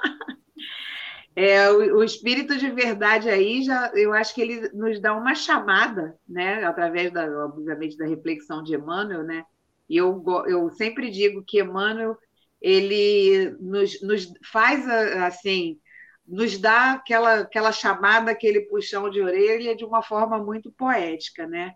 É, 1.35 1.67
o, 1.71 1.97
o, 1.97 2.03
espírito 2.03 2.55
de 2.59 2.69
verdade 2.69 3.27
aí 3.27 3.63
já, 3.63 3.91
eu 3.95 4.13
acho 4.13 4.35
que 4.35 4.41
ele 4.41 4.69
nos 4.69 5.01
dá 5.01 5.15
uma 5.15 5.33
chamada, 5.33 6.15
né, 6.29 6.63
através 6.63 7.11
da, 7.11 7.25
obviamente, 7.43 7.97
da 7.97 8.05
reflexão 8.05 8.61
de 8.61 8.75
Emmanuel, 8.75 9.23
né? 9.23 9.43
E 9.89 9.97
eu, 9.97 10.23
eu 10.45 10.69
sempre 10.69 11.09
digo 11.09 11.43
que 11.43 11.59
Emmanuel 11.59 12.15
ele 12.61 13.49
nos, 13.59 13.99
nos 14.03 14.31
faz 14.43 14.87
assim, 14.87 15.79
nos 16.27 16.57
dá 16.57 16.93
aquela, 16.93 17.39
aquela 17.39 17.71
chamada, 17.71 18.31
aquele 18.31 18.61
puxão 18.61 19.09
de 19.09 19.21
orelha 19.21 19.75
de 19.75 19.85
uma 19.85 20.01
forma 20.01 20.37
muito 20.37 20.71
poética, 20.71 21.45
né? 21.47 21.75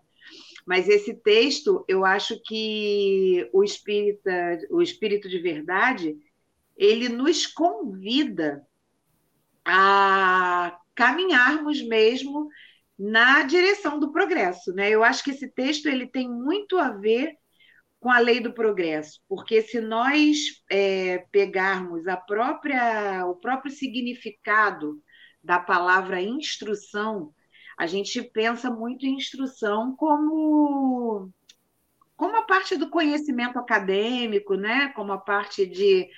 Mas 0.66 0.88
esse 0.88 1.14
texto, 1.14 1.84
eu 1.88 2.04
acho 2.04 2.40
que 2.42 3.48
o 3.52 3.64
espírita, 3.64 4.58
o 4.70 4.82
espírito 4.82 5.28
de 5.28 5.38
verdade, 5.38 6.16
ele 6.76 7.08
nos 7.08 7.46
convida 7.46 8.66
a 9.64 10.78
caminharmos 10.94 11.82
mesmo 11.82 12.48
na 12.98 13.42
direção 13.44 13.98
do 13.98 14.12
progresso, 14.12 14.72
né? 14.74 14.90
Eu 14.90 15.04
acho 15.04 15.22
que 15.22 15.30
esse 15.30 15.48
texto 15.48 15.86
ele 15.86 16.06
tem 16.06 16.28
muito 16.28 16.76
a 16.76 16.90
ver 16.90 17.37
com 18.00 18.10
a 18.10 18.18
lei 18.18 18.40
do 18.40 18.52
progresso, 18.52 19.20
porque 19.28 19.60
se 19.62 19.80
nós 19.80 20.62
é, 20.70 21.26
pegarmos 21.32 22.06
a 22.06 22.16
própria 22.16 23.26
o 23.26 23.34
próprio 23.34 23.72
significado 23.72 25.02
da 25.42 25.58
palavra 25.58 26.20
instrução, 26.22 27.32
a 27.76 27.86
gente 27.86 28.22
pensa 28.22 28.70
muito 28.70 29.04
em 29.06 29.16
instrução 29.16 29.94
como 29.96 31.30
como 32.16 32.36
a 32.36 32.42
parte 32.42 32.76
do 32.76 32.90
conhecimento 32.90 33.58
acadêmico, 33.58 34.54
né? 34.54 34.88
Como 34.88 35.12
a 35.12 35.18
parte 35.18 35.64
de 35.64 36.08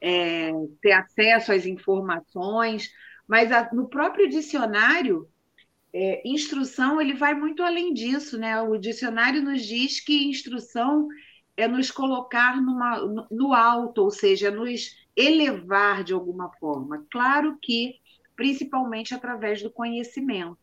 é, 0.00 0.52
ter 0.80 0.92
acesso 0.92 1.52
às 1.52 1.66
informações, 1.66 2.88
mas 3.26 3.50
a, 3.50 3.68
no 3.72 3.88
próprio 3.88 4.28
dicionário, 4.28 5.28
é, 5.92 6.22
instrução 6.24 7.00
ele 7.00 7.14
vai 7.14 7.34
muito 7.34 7.62
além 7.62 7.92
disso, 7.92 8.38
né? 8.38 8.60
O 8.62 8.78
dicionário 8.78 9.42
nos 9.42 9.62
diz 9.62 10.00
que 10.00 10.28
instrução 10.28 11.08
é 11.58 11.66
nos 11.66 11.90
colocar 11.90 12.62
numa, 12.62 13.00
no, 13.28 13.52
alto, 13.52 14.04
ou 14.04 14.10
seja, 14.12 14.48
nos 14.48 14.96
elevar 15.16 16.04
de 16.04 16.12
alguma 16.12 16.52
forma. 16.52 17.04
Claro 17.10 17.58
que 17.60 17.96
principalmente 18.36 19.12
através 19.12 19.60
do 19.60 19.68
conhecimento, 19.68 20.56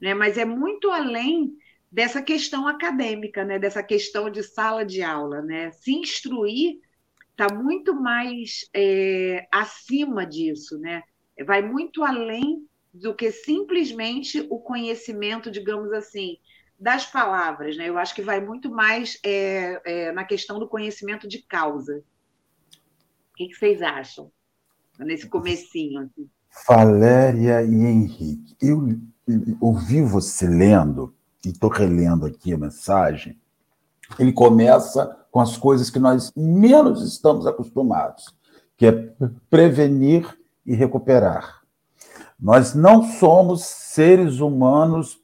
né? 0.00 0.14
Mas 0.14 0.38
é 0.38 0.44
muito 0.44 0.88
além 0.88 1.52
dessa 1.90 2.22
questão 2.22 2.68
acadêmica, 2.68 3.44
né? 3.44 3.58
Dessa 3.58 3.82
questão 3.82 4.30
de 4.30 4.44
sala 4.44 4.84
de 4.84 5.02
aula, 5.02 5.42
né? 5.42 5.72
Se 5.72 5.92
instruir 5.92 6.78
está 7.32 7.52
muito 7.52 7.92
mais 7.92 8.70
é, 8.72 9.48
acima 9.50 10.24
disso, 10.24 10.78
né? 10.78 11.02
Vai 11.44 11.60
muito 11.60 12.04
além 12.04 12.64
do 12.94 13.16
que 13.16 13.32
simplesmente 13.32 14.46
o 14.48 14.60
conhecimento, 14.60 15.50
digamos 15.50 15.92
assim, 15.92 16.38
das 16.78 17.06
palavras, 17.06 17.76
né? 17.76 17.88
Eu 17.88 17.98
acho 17.98 18.14
que 18.14 18.22
vai 18.22 18.40
muito 18.40 18.70
mais 18.70 19.18
é, 19.24 19.80
é, 19.84 20.12
na 20.12 20.24
questão 20.24 20.58
do 20.58 20.68
conhecimento 20.68 21.26
de 21.26 21.42
causa. 21.42 22.02
O 23.32 23.36
que, 23.36 23.48
que 23.48 23.54
vocês 23.54 23.82
acham 23.82 24.30
nesse 24.98 25.28
comecinho? 25.28 26.00
Assim? 26.00 26.28
Valéria 26.66 27.62
e 27.62 27.74
Henrique, 27.74 28.56
eu 28.60 28.98
ouvi 29.60 30.02
você 30.02 30.46
lendo, 30.46 31.14
e 31.44 31.50
estou 31.50 31.70
relendo 31.70 32.26
aqui 32.26 32.52
a 32.52 32.58
mensagem, 32.58 33.38
ele 34.18 34.32
começa 34.32 35.26
com 35.30 35.40
as 35.40 35.56
coisas 35.56 35.90
que 35.90 35.98
nós 35.98 36.32
menos 36.36 37.02
estamos 37.02 37.46
acostumados, 37.46 38.34
que 38.76 38.86
é 38.86 38.92
prevenir 39.50 40.26
e 40.64 40.74
recuperar. 40.74 41.62
Nós 42.38 42.74
não 42.74 43.02
somos 43.02 43.64
seres 43.64 44.40
humanos 44.40 45.20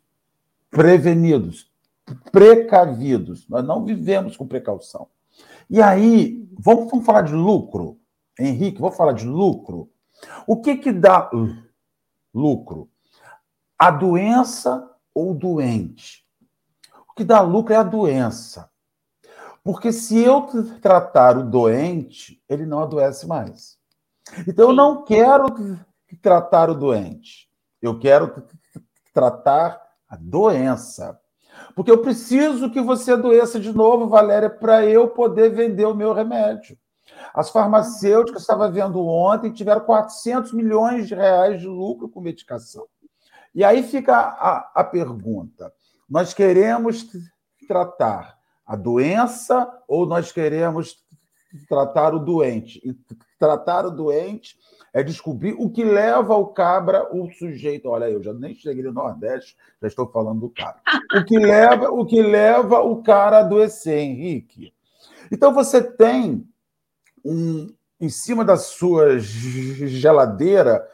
prevenidos, 0.73 1.71
precavidos. 2.33 3.47
Nós 3.49 3.65
não 3.65 3.85
vivemos 3.85 4.37
com 4.37 4.49
precaução. 4.49 5.07
E 5.71 5.81
aí, 5.81 6.49
vamos, 6.59 6.91
vamos 6.91 7.07
falar 7.07 7.23
de 7.23 7.35
lucro? 7.35 8.01
Henrique, 8.39 8.81
vou 8.81 8.91
falar 8.91 9.13
de 9.13 9.27
lucro. 9.27 9.91
O 10.47 10.61
que, 10.61 10.77
que 10.77 10.91
dá 10.91 11.31
lucro? 12.35 12.89
A 13.79 13.91
doença 13.91 14.91
ou 15.15 15.35
doente? 15.35 16.27
O 17.09 17.15
que 17.15 17.23
dá 17.23 17.43
lucro 17.43 17.75
é 17.75 17.77
a 17.77 17.83
doença. 17.83 18.71
Porque 19.63 19.93
se 19.93 20.19
eu 20.19 20.47
tratar 20.81 21.37
o 21.37 21.45
doente, 21.45 22.43
ele 22.49 22.65
não 22.65 22.81
adoece 22.81 23.27
mais. 23.27 23.79
Então, 24.49 24.71
eu 24.71 24.75
não 24.75 25.05
quero 25.05 25.47
tratar 26.23 26.71
o 26.71 26.75
doente. 26.75 27.49
Eu 27.81 27.99
quero 27.99 28.47
tratar 29.13 29.92
a 30.13 30.17
doença. 30.17 31.19
Porque 31.75 31.91
eu 31.91 32.03
preciso 32.03 32.71
que 32.71 32.83
você 32.83 33.13
adoeça 33.13 33.59
de 33.59 33.73
novo, 33.73 34.09
Valéria, 34.09 34.51
para 34.51 34.85
eu 34.85 35.09
poder 35.09 35.51
vender 35.51 35.87
o 35.87 35.95
meu 35.95 36.13
remédio. 36.13 36.77
As 37.35 37.49
farmacêuticas, 37.49 38.43
estava 38.43 38.71
vendo 38.71 39.01
ontem, 39.07 39.53
tiveram 39.53 39.81
400 39.81 40.53
milhões 40.53 41.09
de 41.09 41.15
reais 41.15 41.61
de 41.61 41.67
lucro 41.67 42.11
com 42.11 42.21
medicação. 42.21 42.87
E 43.55 43.65
aí 43.65 43.83
fica 43.83 44.15
a, 44.15 44.71
a 44.75 44.85
pergunta: 44.85 45.73
nós 46.09 46.35
queremos 46.35 47.07
tratar 47.67 48.37
a 48.67 48.77
doença 48.77 49.67
ou 49.89 50.05
nós 50.05 50.31
queremos 50.31 50.97
tratar 51.69 52.15
o 52.15 52.19
doente? 52.19 52.83
E 52.85 52.95
tratar 53.39 53.87
o 53.87 53.91
doente 53.91 54.57
é 54.93 55.03
descobrir 55.03 55.55
o 55.59 55.71
que 55.71 55.83
leva 55.85 56.37
o 56.37 56.49
cabra, 56.49 57.09
o 57.15 57.31
sujeito. 57.33 57.89
Olha, 57.89 58.11
eu 58.11 58.23
já 58.23 58.33
nem 58.33 58.55
cheguei 58.55 58.83
no 58.83 58.93
Nordeste, 58.93 59.57
já 59.81 59.89
estou 59.89 60.07
falando 60.07 60.41
do 60.41 60.51
cabra. 60.51 60.81
O 61.17 61.25
que 61.25 61.39
leva, 61.39 61.91
o 61.91 62.05
que 62.05 62.23
leva 62.23 62.81
o 62.81 63.03
cara 63.03 63.39
a 63.39 63.41
adoecer, 63.41 63.99
Henrique. 63.99 64.73
Então 65.31 65.55
você 65.55 65.83
tem 65.83 66.47
um, 67.25 67.73
em 68.01 68.09
cima 68.09 68.45
da 68.45 68.57
sua 68.57 69.19
geladeira 69.19 70.87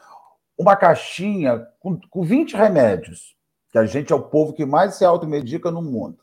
uma 0.57 0.76
caixinha 0.76 1.67
com, 1.81 1.99
com 2.11 2.23
20 2.23 2.57
remédios. 2.57 3.37
que 3.71 3.78
a 3.78 3.87
gente 3.87 4.12
é 4.12 4.17
o 4.17 4.23
povo 4.23 4.52
que 4.52 4.64
mais 4.64 4.95
se 4.95 5.05
automedica 5.05 5.71
no 5.71 5.83
mundo. 5.83 6.19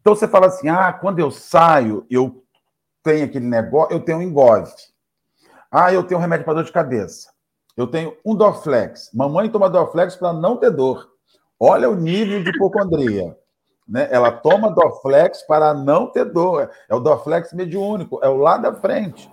Então 0.00 0.14
você 0.14 0.26
fala 0.26 0.46
assim: 0.46 0.68
ah, 0.68 0.92
quando 0.92 1.18
eu 1.18 1.30
saio, 1.30 2.06
eu 2.10 2.42
tenho 3.02 3.24
aquele 3.24 3.46
negócio, 3.46 3.94
eu 3.94 4.00
tenho 4.00 4.18
um 4.18 4.22
engove. 4.22 4.72
Ah, 5.72 5.90
eu 5.90 6.04
tenho 6.04 6.18
um 6.18 6.22
remédio 6.22 6.44
para 6.44 6.54
dor 6.54 6.64
de 6.64 6.72
cabeça. 6.72 7.30
Eu 7.74 7.86
tenho 7.86 8.14
um 8.22 8.34
Dorflex. 8.34 9.10
Mamãe 9.14 9.48
toma 9.48 9.70
Dorflex 9.70 10.14
para 10.14 10.32
não 10.34 10.58
ter 10.58 10.70
dor. 10.70 11.10
Olha 11.58 11.88
o 11.88 11.96
nível 11.96 12.44
de 12.44 12.50
hipocondria. 12.50 13.34
Né? 13.88 14.06
Ela 14.10 14.30
toma 14.30 14.70
Dorflex 14.70 15.42
para 15.42 15.72
não 15.72 16.08
ter 16.08 16.26
dor. 16.26 16.70
É 16.90 16.94
o 16.94 17.00
Dorflex 17.00 17.54
mediúnico, 17.54 18.20
é 18.22 18.28
o 18.28 18.36
lá 18.36 18.58
da 18.58 18.74
frente. 18.74 19.30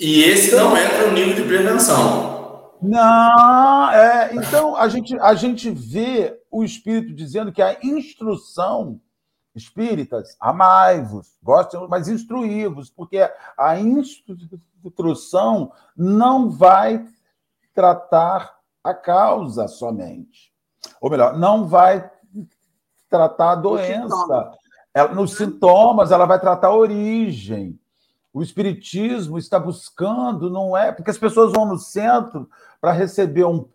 E 0.00 0.24
esse 0.24 0.56
não 0.56 0.74
entra 0.74 1.06
no 1.06 1.12
nível 1.12 1.34
de 1.34 1.42
prevenção. 1.42 2.72
Não, 2.80 3.90
é. 3.90 4.34
Então 4.34 4.74
a 4.74 4.88
gente, 4.88 5.18
a 5.20 5.34
gente 5.34 5.70
vê 5.70 6.40
o 6.50 6.64
Espírito 6.64 7.14
dizendo 7.14 7.52
que 7.52 7.60
a 7.60 7.76
instrução 7.82 9.00
espíritas, 9.56 10.36
amai-vos, 10.38 11.36
gostem, 11.42 11.86
mas 11.88 12.08
instruí-vos, 12.08 12.90
porque 12.90 13.28
a 13.56 13.78
instrução 13.80 15.72
não 15.96 16.50
vai 16.50 17.04
tratar 17.74 18.58
a 18.84 18.94
causa 18.94 19.66
somente. 19.66 20.52
Ou 21.00 21.10
melhor, 21.10 21.36
não 21.36 21.66
vai 21.66 22.08
tratar 23.08 23.52
a 23.52 23.56
doença. 23.56 24.52
Ela, 24.94 25.14
nos 25.14 25.36
sintomas, 25.36 26.10
ela 26.10 26.26
vai 26.26 26.38
tratar 26.38 26.68
a 26.68 26.76
origem. 26.76 27.78
O 28.32 28.42
Espiritismo 28.42 29.38
está 29.38 29.58
buscando, 29.58 30.50
não 30.50 30.76
é? 30.76 30.92
Porque 30.92 31.10
as 31.10 31.18
pessoas 31.18 31.52
vão 31.52 31.64
no 31.64 31.78
centro 31.78 32.48
para 32.80 32.92
receber 32.92 33.44
um 33.44 33.66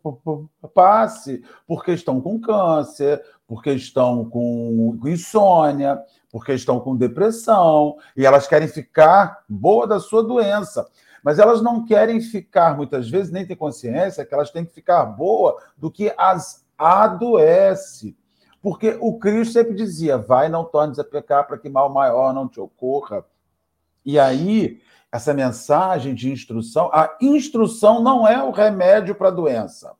passe 0.73 1.43
porque 1.67 1.91
estão 1.91 2.21
com 2.21 2.39
câncer, 2.39 3.23
porque 3.51 3.73
estão 3.73 4.23
com 4.23 4.97
insônia, 5.03 6.01
porque 6.31 6.53
estão 6.53 6.79
com 6.79 6.95
depressão, 6.95 7.97
e 8.15 8.25
elas 8.25 8.47
querem 8.47 8.65
ficar 8.65 9.43
boa 9.49 9.85
da 9.85 9.99
sua 9.99 10.23
doença. 10.23 10.87
Mas 11.21 11.37
elas 11.37 11.61
não 11.61 11.83
querem 11.83 12.21
ficar, 12.21 12.77
muitas 12.77 13.09
vezes, 13.09 13.29
nem 13.29 13.45
ter 13.45 13.57
consciência 13.57 14.23
que 14.23 14.33
elas 14.33 14.51
têm 14.51 14.63
que 14.63 14.73
ficar 14.73 15.03
boa 15.03 15.61
do 15.75 15.91
que 15.91 16.13
as 16.17 16.65
adoece. 16.77 18.15
Porque 18.61 18.97
o 19.01 19.19
Cristo 19.19 19.51
sempre 19.51 19.73
dizia: 19.73 20.17
vai, 20.17 20.47
não 20.47 20.63
tornes 20.63 20.97
a 20.97 21.03
pecar 21.03 21.45
para 21.45 21.57
que 21.57 21.67
mal 21.67 21.89
maior 21.89 22.33
não 22.33 22.47
te 22.47 22.61
ocorra. 22.61 23.25
E 24.05 24.17
aí, 24.17 24.79
essa 25.11 25.33
mensagem 25.33 26.15
de 26.15 26.31
instrução, 26.31 26.89
a 26.93 27.17
instrução 27.19 28.01
não 28.01 28.25
é 28.25 28.41
o 28.41 28.51
remédio 28.51 29.13
para 29.13 29.27
a 29.27 29.31
doença. 29.31 29.91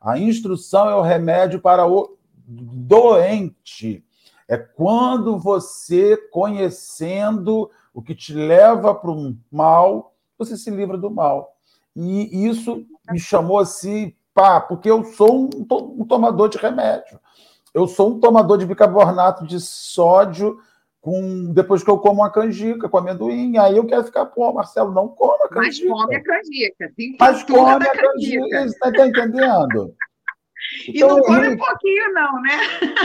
A 0.00 0.16
instrução 0.16 0.88
é 0.88 0.94
o 0.94 1.02
remédio 1.02 1.60
para 1.60 1.84
o 1.84 2.19
doente. 2.50 4.04
É 4.48 4.56
quando 4.56 5.38
você, 5.38 6.16
conhecendo 6.30 7.70
o 7.94 8.02
que 8.02 8.14
te 8.14 8.34
leva 8.34 8.94
para 8.94 9.10
o 9.10 9.36
mal, 9.50 10.14
você 10.36 10.56
se 10.56 10.70
livra 10.70 10.98
do 10.98 11.10
mal. 11.10 11.56
E 11.94 12.46
isso 12.46 12.84
me 13.10 13.18
chamou 13.18 13.58
assim, 13.58 14.14
pá, 14.34 14.60
porque 14.60 14.90
eu 14.90 15.04
sou 15.04 15.44
um, 15.44 15.50
um 15.98 16.04
tomador 16.04 16.48
de 16.48 16.58
remédio. 16.58 17.20
Eu 17.72 17.86
sou 17.86 18.10
um 18.10 18.20
tomador 18.20 18.58
de 18.58 18.66
bicarbonato 18.66 19.46
de 19.46 19.60
sódio 19.60 20.58
com 21.00 21.52
depois 21.52 21.82
que 21.82 21.90
eu 21.90 21.98
como 21.98 22.20
uma 22.20 22.30
canjica 22.30 22.88
com 22.88 22.98
amendoim, 22.98 23.56
aí 23.56 23.76
eu 23.76 23.86
quero 23.86 24.04
ficar, 24.04 24.26
pô, 24.26 24.52
Marcelo, 24.52 24.92
não 24.92 25.08
coma 25.08 25.48
canjica. 25.48 25.88
Mas 25.88 26.00
come 26.00 26.14
a 26.14 26.22
canjica. 26.22 26.92
Mas 27.18 27.42
come 27.44 27.86
a 27.86 27.92
canjica, 27.92 28.68
você 28.68 28.88
está 28.88 29.06
entendendo? 29.06 29.94
E 30.86 30.96
então, 30.96 31.16
não 31.16 31.22
come 31.22 31.48
um 31.48 31.56
pouquinho, 31.56 32.12
não, 32.12 32.42
né? 32.42 32.58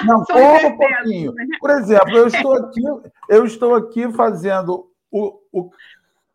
Não, 0.05 0.23
come 0.25 0.65
um 0.65 0.77
pouquinho. 0.77 1.33
Né? 1.33 1.45
Por 1.59 1.69
exemplo, 1.71 2.17
eu 2.17 2.27
estou 2.27 2.53
aqui, 2.53 2.81
eu 3.29 3.45
estou 3.45 3.75
aqui 3.75 4.11
fazendo 4.13 4.89
o, 5.11 5.39
o 5.51 5.69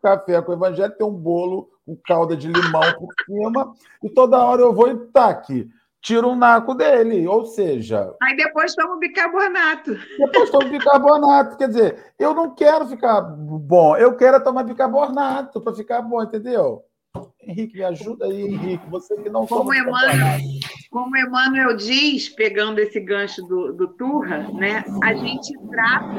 café 0.02 0.40
com 0.42 0.52
o 0.52 0.54
evangelho, 0.54 0.96
tem 0.96 1.06
um 1.06 1.12
bolo 1.12 1.70
com 1.86 1.96
calda 2.06 2.36
de 2.36 2.48
limão 2.48 2.92
por 2.98 3.08
cima, 3.24 3.74
e 4.02 4.10
toda 4.10 4.38
hora 4.38 4.62
eu 4.62 4.72
vou 4.72 4.88
e 4.88 4.96
tá 5.08 5.28
aqui 5.28 5.68
tira 6.00 6.26
um 6.26 6.34
naco 6.34 6.74
dele, 6.74 7.26
ou 7.28 7.44
seja. 7.44 8.14
Aí 8.22 8.36
depois 8.36 8.74
toma 8.74 8.98
bicarbonato. 8.98 9.96
Depois 10.18 10.50
toma 10.50 10.68
bicarbonato. 10.68 11.56
Quer 11.56 11.68
dizer, 11.68 12.14
eu 12.18 12.34
não 12.34 12.54
quero 12.54 12.86
ficar 12.86 13.20
bom, 13.20 13.96
eu 13.96 14.16
quero 14.16 14.42
tomar 14.42 14.64
bicarbonato 14.64 15.60
para 15.60 15.74
ficar 15.74 16.02
bom, 16.02 16.22
entendeu? 16.22 16.84
Henrique, 17.50 17.76
me 17.76 17.84
ajuda 17.84 18.26
aí, 18.26 18.42
Henrique. 18.42 18.88
Você 18.88 19.16
que 19.16 19.28
não 19.28 19.46
como 19.46 19.74
Emmanuel, 19.74 20.38
Como 20.90 21.16
Emmanuel 21.16 21.76
diz, 21.76 22.28
pegando 22.28 22.78
esse 22.78 23.00
gancho 23.00 23.42
do, 23.42 23.72
do 23.72 23.88
Turra, 23.94 24.48
né, 24.52 24.84
a 25.02 25.14
gente 25.14 25.52
trata 25.68 26.14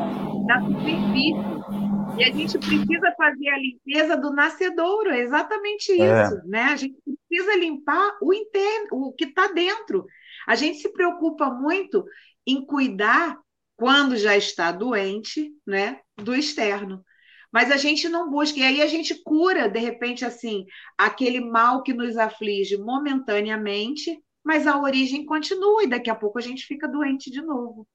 da 0.47 0.62
superfície. 0.62 1.82
E 2.17 2.23
a 2.23 2.32
gente 2.32 2.58
precisa 2.58 3.13
fazer 3.15 3.49
a 3.49 3.58
limpeza 3.58 4.17
do 4.17 4.34
nascedouro, 4.34 5.12
é 5.12 5.19
exatamente 5.21 5.91
é. 5.93 5.95
isso. 5.95 6.36
É. 6.36 6.43
Né? 6.45 6.63
A 6.63 6.75
gente 6.75 6.97
precisa 7.30 7.56
limpar 7.58 8.17
o 8.21 8.34
interno, 8.34 8.88
o 8.91 9.13
que 9.13 9.25
está 9.25 9.47
dentro. 9.47 10.06
A 10.45 10.56
gente 10.56 10.80
se 10.80 10.91
preocupa 10.91 11.49
muito 11.49 12.04
em 12.45 12.65
cuidar, 12.65 13.38
quando 13.77 14.17
já 14.17 14.36
está 14.36 14.71
doente, 14.71 15.51
né, 15.65 16.01
do 16.17 16.36
externo. 16.36 17.04
Mas 17.51 17.69
a 17.71 17.77
gente 17.77 18.07
não 18.07 18.29
busca, 18.29 18.59
e 18.59 18.63
aí 18.63 18.81
a 18.81 18.87
gente 18.87 19.15
cura, 19.23 19.67
de 19.67 19.79
repente, 19.79 20.23
assim, 20.23 20.65
aquele 20.97 21.41
mal 21.41 21.83
que 21.83 21.93
nos 21.93 22.17
aflige 22.17 22.77
momentaneamente, 22.77 24.17
mas 24.43 24.65
a 24.65 24.79
origem 24.79 25.25
continua, 25.25 25.83
e 25.83 25.87
daqui 25.87 26.09
a 26.09 26.15
pouco 26.15 26.39
a 26.39 26.41
gente 26.41 26.65
fica 26.65 26.87
doente 26.87 27.29
de 27.29 27.41
novo. 27.41 27.87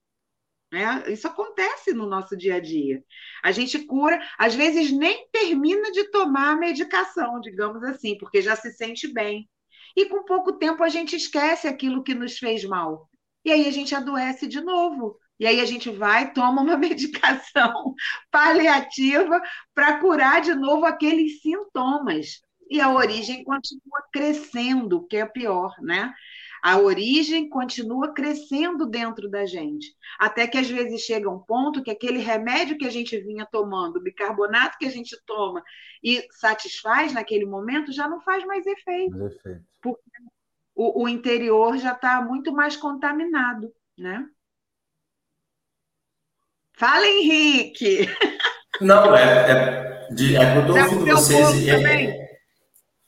É, 0.73 1.13
isso 1.13 1.27
acontece 1.27 1.93
no 1.93 2.07
nosso 2.07 2.37
dia 2.37 2.57
a 2.57 2.61
dia. 2.61 3.03
A 3.43 3.53
gente 3.53 3.79
cura, 3.87 4.21
às 4.37 4.55
vezes 4.55 4.91
nem 4.91 5.29
termina 5.31 5.91
de 5.93 6.11
tomar 6.11 6.51
a 6.53 6.57
medicação, 6.57 7.41
digamos 7.41 7.83
assim, 7.85 8.19
porque 8.19 8.43
já 8.43 8.57
se 8.57 8.73
sente 8.73 9.07
bem. 9.13 9.49
E 9.97 10.07
com 10.07 10.25
pouco 10.25 10.53
tempo 10.55 10.83
a 10.83 10.89
gente 10.89 11.17
esquece 11.17 11.67
aquilo 11.69 12.03
que 12.03 12.15
nos 12.15 12.37
fez 12.39 12.65
mal. 12.65 13.09
E 13.45 13.53
aí 13.53 13.67
a 13.67 13.71
gente 13.71 13.95
adoece 13.95 14.47
de 14.47 14.61
novo. 14.61 15.19
E 15.39 15.47
aí 15.47 15.61
a 15.61 15.65
gente 15.65 15.91
vai, 15.91 16.33
toma 16.33 16.63
uma 16.63 16.77
medicação 16.79 17.95
paliativa 18.31 19.41
para 19.75 19.99
curar 19.99 20.41
de 20.41 20.55
novo 20.55 20.85
aqueles 20.87 21.41
sintomas. 21.41 22.41
E 22.69 22.81
a 22.81 22.93
origem 22.93 23.45
continua 23.45 24.03
crescendo, 24.13 25.07
que 25.07 25.17
é 25.17 25.27
pior, 25.27 25.75
né? 25.81 26.13
A 26.63 26.79
origem 26.79 27.49
continua 27.49 28.13
crescendo 28.13 28.87
dentro 28.87 29.31
da 29.31 29.47
gente, 29.47 29.95
até 30.19 30.49
que 30.49 30.59
às 30.59 30.69
vezes 30.69 31.03
chega 31.03 31.31
um 31.31 31.39
ponto 31.39 31.81
que 31.81 31.93
aquele 31.93 32.19
remédio 32.19 32.77
que 32.77 32.87
a 32.87 32.91
gente 32.91 33.17
vinha 33.21 33.47
tomando, 33.47 33.99
o 33.99 34.03
bicarbonato 34.03 34.77
que 34.77 34.87
a 34.87 34.91
gente 34.91 35.17
toma 35.25 35.63
e 36.03 36.27
satisfaz 36.33 37.13
naquele 37.13 37.47
momento, 37.47 37.93
já 37.93 38.09
não 38.09 38.21
faz 38.21 38.45
mais 38.45 38.67
efeito. 38.67 39.17
Mais 39.17 39.33
efeito. 39.33 39.65
Porque 39.81 40.11
o, 40.75 41.05
o 41.05 41.09
interior 41.09 41.79
já 41.79 41.93
está 41.93 42.21
muito 42.21 42.53
mais 42.53 42.77
contaminado, 42.77 43.73
né? 43.97 44.29
Fala, 46.77 47.07
Henrique! 47.07 48.07
Não, 48.83 49.17
é, 49.17 49.51
é, 49.51 50.09
de, 50.11 50.37
é 50.37 50.53
que 50.53 50.59
eu 50.59 50.61
estou 50.61 50.79
ouvindo 50.79 51.17
vocês. 51.17 51.69
É, 51.69 52.39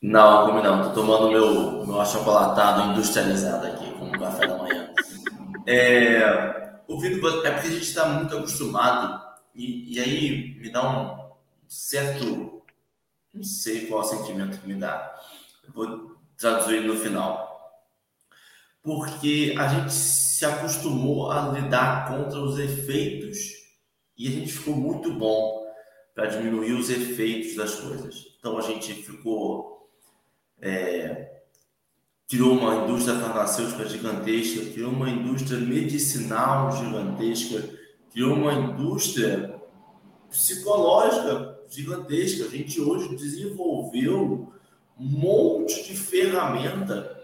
não, 0.01 0.47
como 0.47 0.63
não. 0.63 0.83
Tô 0.85 0.95
tomando 1.03 1.31
meu, 1.31 1.87
meu 1.87 2.01
achocolatado 2.01 2.93
industrializado 2.93 3.67
aqui, 3.67 3.93
com 3.93 4.09
o 4.09 4.19
café 4.19 4.47
da 4.47 4.57
manhã. 4.57 4.91
É, 5.67 6.81
ouvindo, 6.89 7.17
é 7.45 7.51
porque 7.51 7.67
a 7.67 7.71
gente 7.71 7.83
está 7.83 8.07
muito 8.09 8.35
acostumado, 8.39 9.23
e, 9.55 9.95
e 9.97 10.01
aí 10.01 10.59
me 10.59 10.71
dá 10.71 10.89
um 10.89 11.31
certo. 11.69 12.63
Não 13.35 13.43
sei 13.43 13.87
qual 13.87 14.03
sentimento 14.03 14.59
que 14.59 14.67
me 14.67 14.77
dá. 14.77 15.15
Eu 15.67 15.75
vou 15.75 16.17
traduzir 16.39 16.81
no 16.81 16.97
final. 16.97 17.47
Porque 18.83 19.55
a 19.59 19.69
gente 19.69 19.93
se 19.93 20.47
acostumou 20.47 21.31
a 21.31 21.49
lidar 21.49 22.09
contra 22.09 22.39
os 22.39 22.59
efeitos 22.59 23.58
e 24.19 24.29
a 24.29 24.31
gente 24.31 24.53
ficou 24.53 24.75
muito 24.75 25.13
bom 25.15 25.67
para 26.15 26.27
diminuir 26.27 26.73
os 26.73 26.91
efeitos 26.91 27.55
das 27.55 27.77
coisas. 27.77 28.27
Então 28.39 28.59
a 28.59 28.61
gente 28.61 28.93
ficou 28.93 29.89
é, 30.61 31.39
criou 32.29 32.53
uma 32.53 32.85
indústria 32.85 33.19
farmacêutica 33.19 33.89
gigantesca, 33.89 34.71
criou 34.73 34.91
uma 34.91 35.09
indústria 35.09 35.59
medicinal 35.59 36.71
gigantesca, 36.73 37.71
criou 38.13 38.35
uma 38.35 38.53
indústria 38.53 39.59
psicológica 40.29 41.59
gigantesca. 41.71 42.45
A 42.45 42.49
gente 42.49 42.81
hoje 42.81 43.17
desenvolveu 43.17 44.53
um 44.99 45.07
monte 45.07 45.85
de 45.85 45.97
ferramenta 45.97 47.17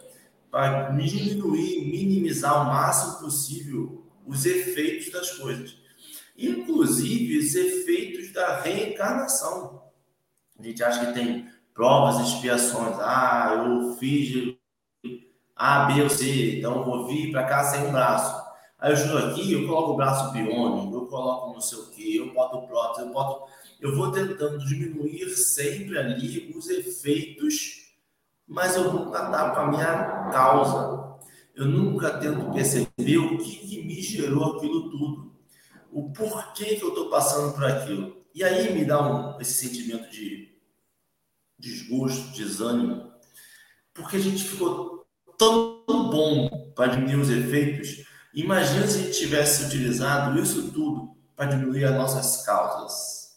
para 0.51 0.91
diminuir, 0.91 1.85
minimizar 1.85 2.63
o 2.63 2.67
máximo 2.67 3.19
possível 3.19 4.05
os 4.25 4.47
efeitos 4.47 5.11
das 5.11 5.33
coisas, 5.33 5.77
inclusive 6.37 7.39
os 7.39 7.55
efeitos 7.55 8.33
da 8.33 8.61
reencarnação. 8.61 9.83
A 10.59 10.63
gente 10.63 10.83
acha 10.83 11.07
que 11.07 11.13
tem 11.13 11.49
provas, 11.73 12.27
expiações. 12.27 12.97
Ah, 13.01 13.67
eu 13.67 13.95
fiz 13.97 14.57
A, 15.57 15.85
B 15.87 16.03
ou 16.03 16.11
C. 16.11 16.59
Então, 16.59 16.85
vou 16.85 17.07
vir 17.07 17.31
para 17.33 17.45
cá 17.45 17.65
sem 17.65 17.87
um 17.87 17.93
braço. 17.93 18.45
Aí 18.79 18.93
eu 18.93 18.97
estou 18.97 19.19
aqui, 19.19 19.53
eu 19.53 19.67
coloco 19.67 19.93
o 19.93 19.97
braço 19.97 20.33
biônico, 20.33 20.95
eu 20.95 21.07
coloco 21.07 21.55
não 21.55 21.61
sei 21.61 21.79
o 21.79 21.87
quê, 21.91 22.17
eu 22.19 22.35
boto 22.35 22.67
prótese, 22.67 23.07
eu 23.07 23.13
boto. 23.13 23.51
Eu 23.81 23.95
vou 23.95 24.13
tentando 24.13 24.59
diminuir 24.59 25.29
sempre 25.31 25.99
ali 25.99 26.53
os 26.57 26.69
efeitos, 26.71 27.93
mas 28.47 28.77
eu 28.77 28.93
nunca 28.93 29.27
com 29.55 29.61
a 29.61 29.67
minha 29.69 30.31
causa. 30.31 31.19
Eu 31.55 31.67
nunca 31.67 32.19
tento 32.19 32.53
perceber 32.53 33.19
o 33.19 33.39
que, 33.39 33.57
que 33.57 33.85
me 33.85 34.01
gerou 34.01 34.57
aquilo 34.57 34.91
tudo. 34.91 35.34
O 35.95 36.11
porquê 36.11 36.75
que 36.75 36.83
eu 36.83 36.89
estou 36.89 37.09
passando 37.09 37.55
por 37.55 37.65
aquilo. 37.65 38.27
E 38.35 38.43
aí 38.43 38.75
me 38.75 38.85
dá 38.85 39.01
um, 39.01 39.41
esse 39.41 39.55
sentimento 39.55 40.11
de 40.11 40.59
desgosto, 41.57 42.37
desânimo, 42.37 43.13
porque 43.95 44.17
a 44.17 44.21
gente 44.21 44.43
ficou 44.43 45.07
tão 45.39 45.85
bom 45.87 46.73
para 46.75 46.89
diminuir 46.89 47.23
os 47.23 47.31
efeitos. 47.31 48.05
Imagina 48.35 48.89
se 48.89 48.99
a 48.99 49.03
gente 49.03 49.19
tivesse 49.21 49.67
utilizado 49.67 50.37
isso 50.37 50.73
tudo 50.73 51.17
para 51.37 51.47
diminuir 51.47 51.85
as 51.85 51.95
nossas 51.95 52.45
causas. 52.45 53.37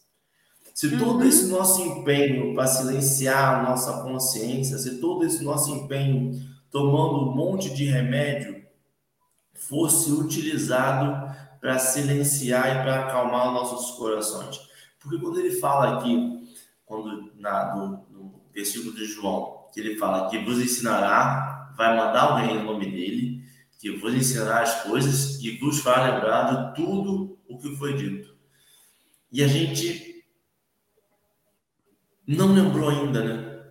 Se 0.74 0.98
todo 0.98 1.20
uhum. 1.20 1.28
esse 1.28 1.46
nosso 1.46 1.80
empenho 1.80 2.56
para 2.56 2.66
silenciar 2.66 3.60
a 3.60 3.70
nossa 3.70 4.02
consciência, 4.02 4.80
se 4.80 5.00
todo 5.00 5.24
esse 5.24 5.44
nosso 5.44 5.70
empenho 5.76 6.32
tomando 6.72 7.30
um 7.30 7.36
monte 7.36 7.72
de 7.72 7.86
remédio 7.86 8.66
fosse 9.54 10.12
utilizado 10.12 11.38
para 11.60 11.80
silenciar 11.80 12.68
e 12.68 12.84
para 12.84 13.06
acalmar 13.06 13.52
nossos 13.52 13.98
corações. 13.98 14.60
Porque 15.00 15.20
quando 15.20 15.40
ele 15.40 15.52
fala 15.52 15.98
aqui, 15.98 16.56
quando 16.86 17.32
na, 17.36 17.76
no, 17.76 17.88
no 18.10 18.42
versículo 18.54 18.94
de 18.94 19.06
João, 19.06 19.66
que 19.74 19.80
ele 19.80 19.98
fala 19.98 20.30
que 20.30 20.40
vos 20.40 20.60
ensinará, 20.60 21.74
vai 21.78 21.96
mandar 21.96 22.22
alguém 22.22 22.58
em 22.58 22.64
nome 22.64 22.86
dele, 22.90 23.44
que 23.80 23.92
vos 23.98 24.14
ensinará 24.14 24.62
as 24.62 24.84
coisas 24.84 25.40
e 25.42 25.58
vos 25.58 25.80
fará 25.80 26.16
lembrar 26.16 26.44
de 26.44 26.76
tudo 26.76 27.38
o 27.48 27.58
que 27.58 27.76
foi 27.76 27.94
dito. 27.94 28.36
E 29.32 29.44
a 29.44 29.48
gente 29.48 30.26
não 32.26 32.54
lembrou 32.54 32.90
ainda, 32.90 33.24
né? 33.24 33.62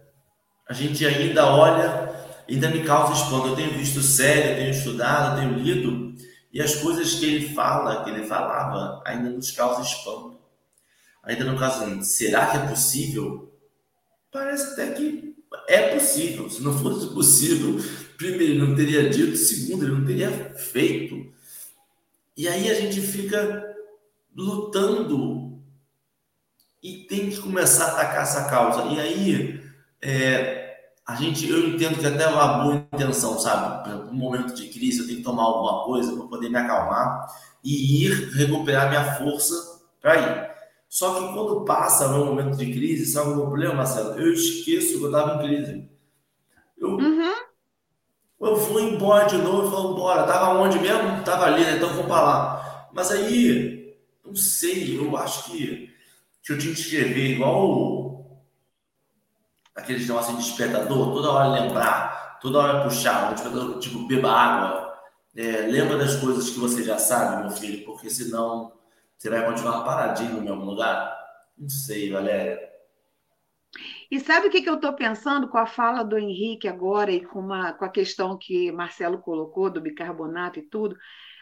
A 0.68 0.72
gente 0.72 1.04
ainda 1.04 1.46
olha, 1.46 2.10
ainda 2.48 2.70
me 2.70 2.84
causa 2.84 3.12
espanto. 3.12 3.48
Eu 3.48 3.56
tenho 3.56 3.72
visto 3.72 4.00
série, 4.00 4.52
eu 4.52 4.56
tenho 4.56 4.70
estudado, 4.70 5.40
eu 5.40 5.48
tenho 5.48 5.58
lido, 5.58 6.14
e 6.56 6.62
as 6.62 6.76
coisas 6.76 7.14
que 7.14 7.26
ele 7.26 7.54
fala, 7.54 8.02
que 8.02 8.10
ele 8.10 8.26
falava, 8.26 9.02
ainda 9.04 9.28
nos 9.28 9.50
causa 9.50 9.82
espanto 9.82 10.36
ainda 11.26 11.44
no 11.44 11.58
caso, 11.58 12.02
será 12.04 12.46
que 12.46 12.56
é 12.56 12.68
possível? 12.68 13.52
Parece 14.30 14.72
até 14.72 14.92
que 14.92 15.34
é 15.68 15.94
possível. 15.94 16.48
Se 16.48 16.62
não 16.62 16.78
fosse 16.78 17.12
possível, 17.12 17.84
primeiro, 18.16 18.44
ele 18.44 18.58
não 18.58 18.76
teria 18.76 19.10
dito, 19.10 19.36
segundo, 19.36 19.84
ele 19.84 19.94
não 19.96 20.06
teria 20.06 20.30
feito. 20.54 21.26
E 22.36 22.46
aí 22.46 22.70
a 22.70 22.74
gente 22.74 23.00
fica 23.00 23.74
lutando 24.34 25.60
e 26.80 27.04
tem 27.08 27.28
que 27.28 27.38
começar 27.38 27.86
a 27.86 27.92
atacar 27.92 28.22
essa 28.22 28.48
causa. 28.48 28.94
E 28.94 29.00
aí 29.00 29.60
é, 30.00 30.55
a 31.06 31.14
gente, 31.14 31.48
eu 31.48 31.68
entendo 31.68 32.00
que 32.00 32.06
até 32.06 32.24
é 32.24 32.28
uma 32.28 32.64
boa 32.64 32.74
intenção, 32.74 33.38
sabe? 33.38 33.88
Um 34.10 34.14
momento 34.14 34.52
de 34.54 34.66
crise, 34.68 35.00
eu 35.00 35.06
tenho 35.06 35.18
que 35.18 35.24
tomar 35.24 35.44
alguma 35.44 35.84
coisa 35.84 36.16
para 36.16 36.26
poder 36.26 36.48
me 36.48 36.56
acalmar 36.56 37.28
e 37.62 38.04
ir 38.04 38.30
recuperar 38.34 38.88
minha 38.88 39.14
força 39.14 39.54
para 40.00 40.16
ir. 40.16 40.50
Só 40.88 41.14
que 41.14 41.32
quando 41.32 41.64
passa 41.64 42.08
no 42.08 42.24
momento 42.24 42.56
de 42.56 42.72
crise, 42.72 43.06
sabe 43.06 43.30
o 43.30 43.36
meu 43.36 43.46
problema, 43.46 43.74
Marcelo? 43.74 44.18
Eu 44.18 44.32
esqueço 44.32 44.98
que 44.98 45.04
eu 45.04 45.06
estava 45.06 45.34
em 45.34 45.46
crise. 45.46 45.88
Eu, 46.76 46.88
uhum. 46.90 47.32
eu 48.40 48.56
vou 48.56 48.80
embora 48.80 49.26
de 49.26 49.38
novo 49.38 49.68
e 49.68 49.70
falo, 49.70 49.94
bora. 49.94 50.24
Tava 50.24 50.58
onde 50.58 50.78
mesmo? 50.80 51.22
Tava 51.24 51.46
ali, 51.46 51.64
né? 51.64 51.76
Então 51.76 51.90
vamos 51.90 52.06
para 52.06 52.20
lá. 52.20 52.88
Mas 52.92 53.12
aí, 53.12 53.96
não 54.24 54.34
sei, 54.34 54.98
eu 54.98 55.16
acho 55.16 55.50
que, 55.50 55.90
que 56.42 56.52
eu 56.52 56.58
tinha 56.58 56.74
que 56.74 56.80
escrever 56.80 57.32
igual 57.32 58.05
aqueles 59.76 60.08
negócios 60.08 60.38
de 60.38 60.44
despertador, 60.44 61.12
toda 61.12 61.30
hora 61.30 61.60
lembrar, 61.60 62.38
toda 62.40 62.58
hora 62.58 62.82
puxar, 62.82 63.34
tipo, 63.78 64.06
beba 64.06 64.30
água. 64.30 64.86
É, 65.36 65.66
lembra 65.66 65.98
das 65.98 66.16
coisas 66.16 66.48
que 66.48 66.58
você 66.58 66.82
já 66.82 66.98
sabe, 66.98 67.42
meu 67.42 67.50
filho, 67.50 67.84
porque 67.84 68.08
senão 68.08 68.72
você 69.16 69.28
vai 69.28 69.44
continuar 69.44 69.84
paradinho 69.84 70.36
no 70.36 70.42
mesmo 70.42 70.64
lugar? 70.64 71.14
Não 71.58 71.68
sei, 71.68 72.10
Valéria. 72.10 72.58
E 74.10 74.20
sabe 74.20 74.46
o 74.46 74.50
que, 74.50 74.62
que 74.62 74.70
eu 74.70 74.76
estou 74.76 74.94
pensando 74.94 75.48
com 75.48 75.58
a 75.58 75.66
fala 75.66 76.02
do 76.02 76.18
Henrique 76.18 76.68
agora 76.68 77.10
e 77.10 77.24
com, 77.24 77.40
uma, 77.40 77.72
com 77.72 77.84
a 77.84 77.88
questão 77.90 78.38
que 78.38 78.72
Marcelo 78.72 79.18
colocou 79.18 79.68
do 79.68 79.80
bicarbonato 79.80 80.58
e 80.58 80.62
tudo? 80.62 80.96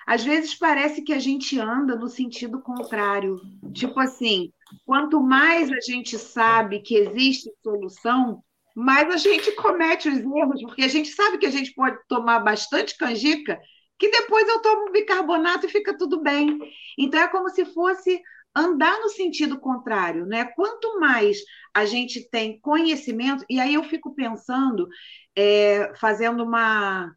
Às 0.07 0.25
vezes 0.25 0.55
parece 0.55 1.03
que 1.03 1.13
a 1.13 1.19
gente 1.19 1.59
anda 1.59 1.97
no 1.97 2.09
sentido 2.09 2.61
contrário. 2.61 3.41
Tipo 3.73 4.01
assim, 4.01 4.53
quanto 4.85 5.21
mais 5.21 5.71
a 5.71 5.81
gente 5.81 6.19
sabe 6.19 6.81
que 6.81 6.95
existe 6.95 7.51
solução, 7.63 8.43
mais 8.75 9.13
a 9.13 9.17
gente 9.17 9.53
comete 9.53 10.09
os 10.09 10.19
erros, 10.19 10.63
porque 10.63 10.83
a 10.83 10.89
gente 10.89 11.09
sabe 11.11 11.39
que 11.39 11.47
a 11.47 11.51
gente 11.51 11.73
pode 11.75 11.97
tomar 12.09 12.41
bastante 12.41 12.97
canjica 12.97 13.59
que 13.99 14.11
depois 14.11 14.47
eu 14.49 14.61
tomo 14.61 14.93
bicarbonato 14.93 15.67
e 15.67 15.71
fica 15.71 15.97
tudo 15.97 16.21
bem. 16.21 16.59
Então 16.99 17.21
é 17.21 17.29
como 17.29 17.49
se 17.49 17.65
fosse 17.65 18.21
andar 18.55 19.01
no 19.01 19.09
sentido 19.09 19.59
contrário, 19.59 20.27
né? 20.27 20.45
Quanto 20.45 21.01
mais 21.01 21.39
a 21.73 21.85
gente 21.85 22.29
tem 22.31 22.61
conhecimento, 22.61 23.45
e 23.49 23.59
aí 23.59 23.75
eu 23.75 23.83
fico 23.85 24.15
pensando, 24.15 24.89
é, 25.37 25.93
fazendo 25.97 26.45
uma, 26.45 27.13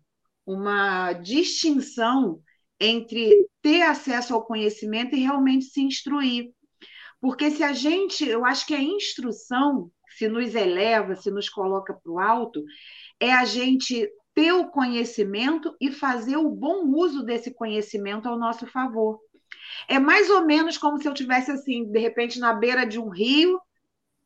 uma 0.45 1.13
distinção 1.13 2.41
entre 2.79 3.31
ter 3.61 3.81
acesso 3.81 4.33
ao 4.33 4.45
conhecimento 4.45 5.15
e 5.15 5.19
realmente 5.19 5.65
se 5.65 5.81
instruir. 5.81 6.51
Porque 7.19 7.49
se 7.49 7.63
a 7.63 7.73
gente, 7.73 8.27
eu 8.27 8.45
acho 8.45 8.65
que 8.65 8.75
a 8.75 8.81
instrução, 8.81 9.91
se 10.17 10.27
nos 10.27 10.53
eleva, 10.53 11.15
se 11.15 11.31
nos 11.31 11.49
coloca 11.49 11.93
para 11.93 12.11
o 12.11 12.19
alto, 12.19 12.63
é 13.19 13.33
a 13.33 13.45
gente 13.45 14.07
ter 14.33 14.51
o 14.53 14.69
conhecimento 14.69 15.75
e 15.81 15.91
fazer 15.91 16.37
o 16.37 16.49
bom 16.49 16.85
uso 16.95 17.23
desse 17.23 17.51
conhecimento 17.51 18.29
ao 18.29 18.37
nosso 18.37 18.67
favor. 18.67 19.19
É 19.87 19.97
mais 19.97 20.29
ou 20.29 20.45
menos 20.45 20.77
como 20.77 21.01
se 21.01 21.07
eu 21.07 21.13
tivesse 21.13 21.49
assim, 21.49 21.91
de 21.91 21.99
repente, 21.99 22.39
na 22.39 22.53
beira 22.53 22.85
de 22.85 22.99
um 22.99 23.09
rio, 23.09 23.59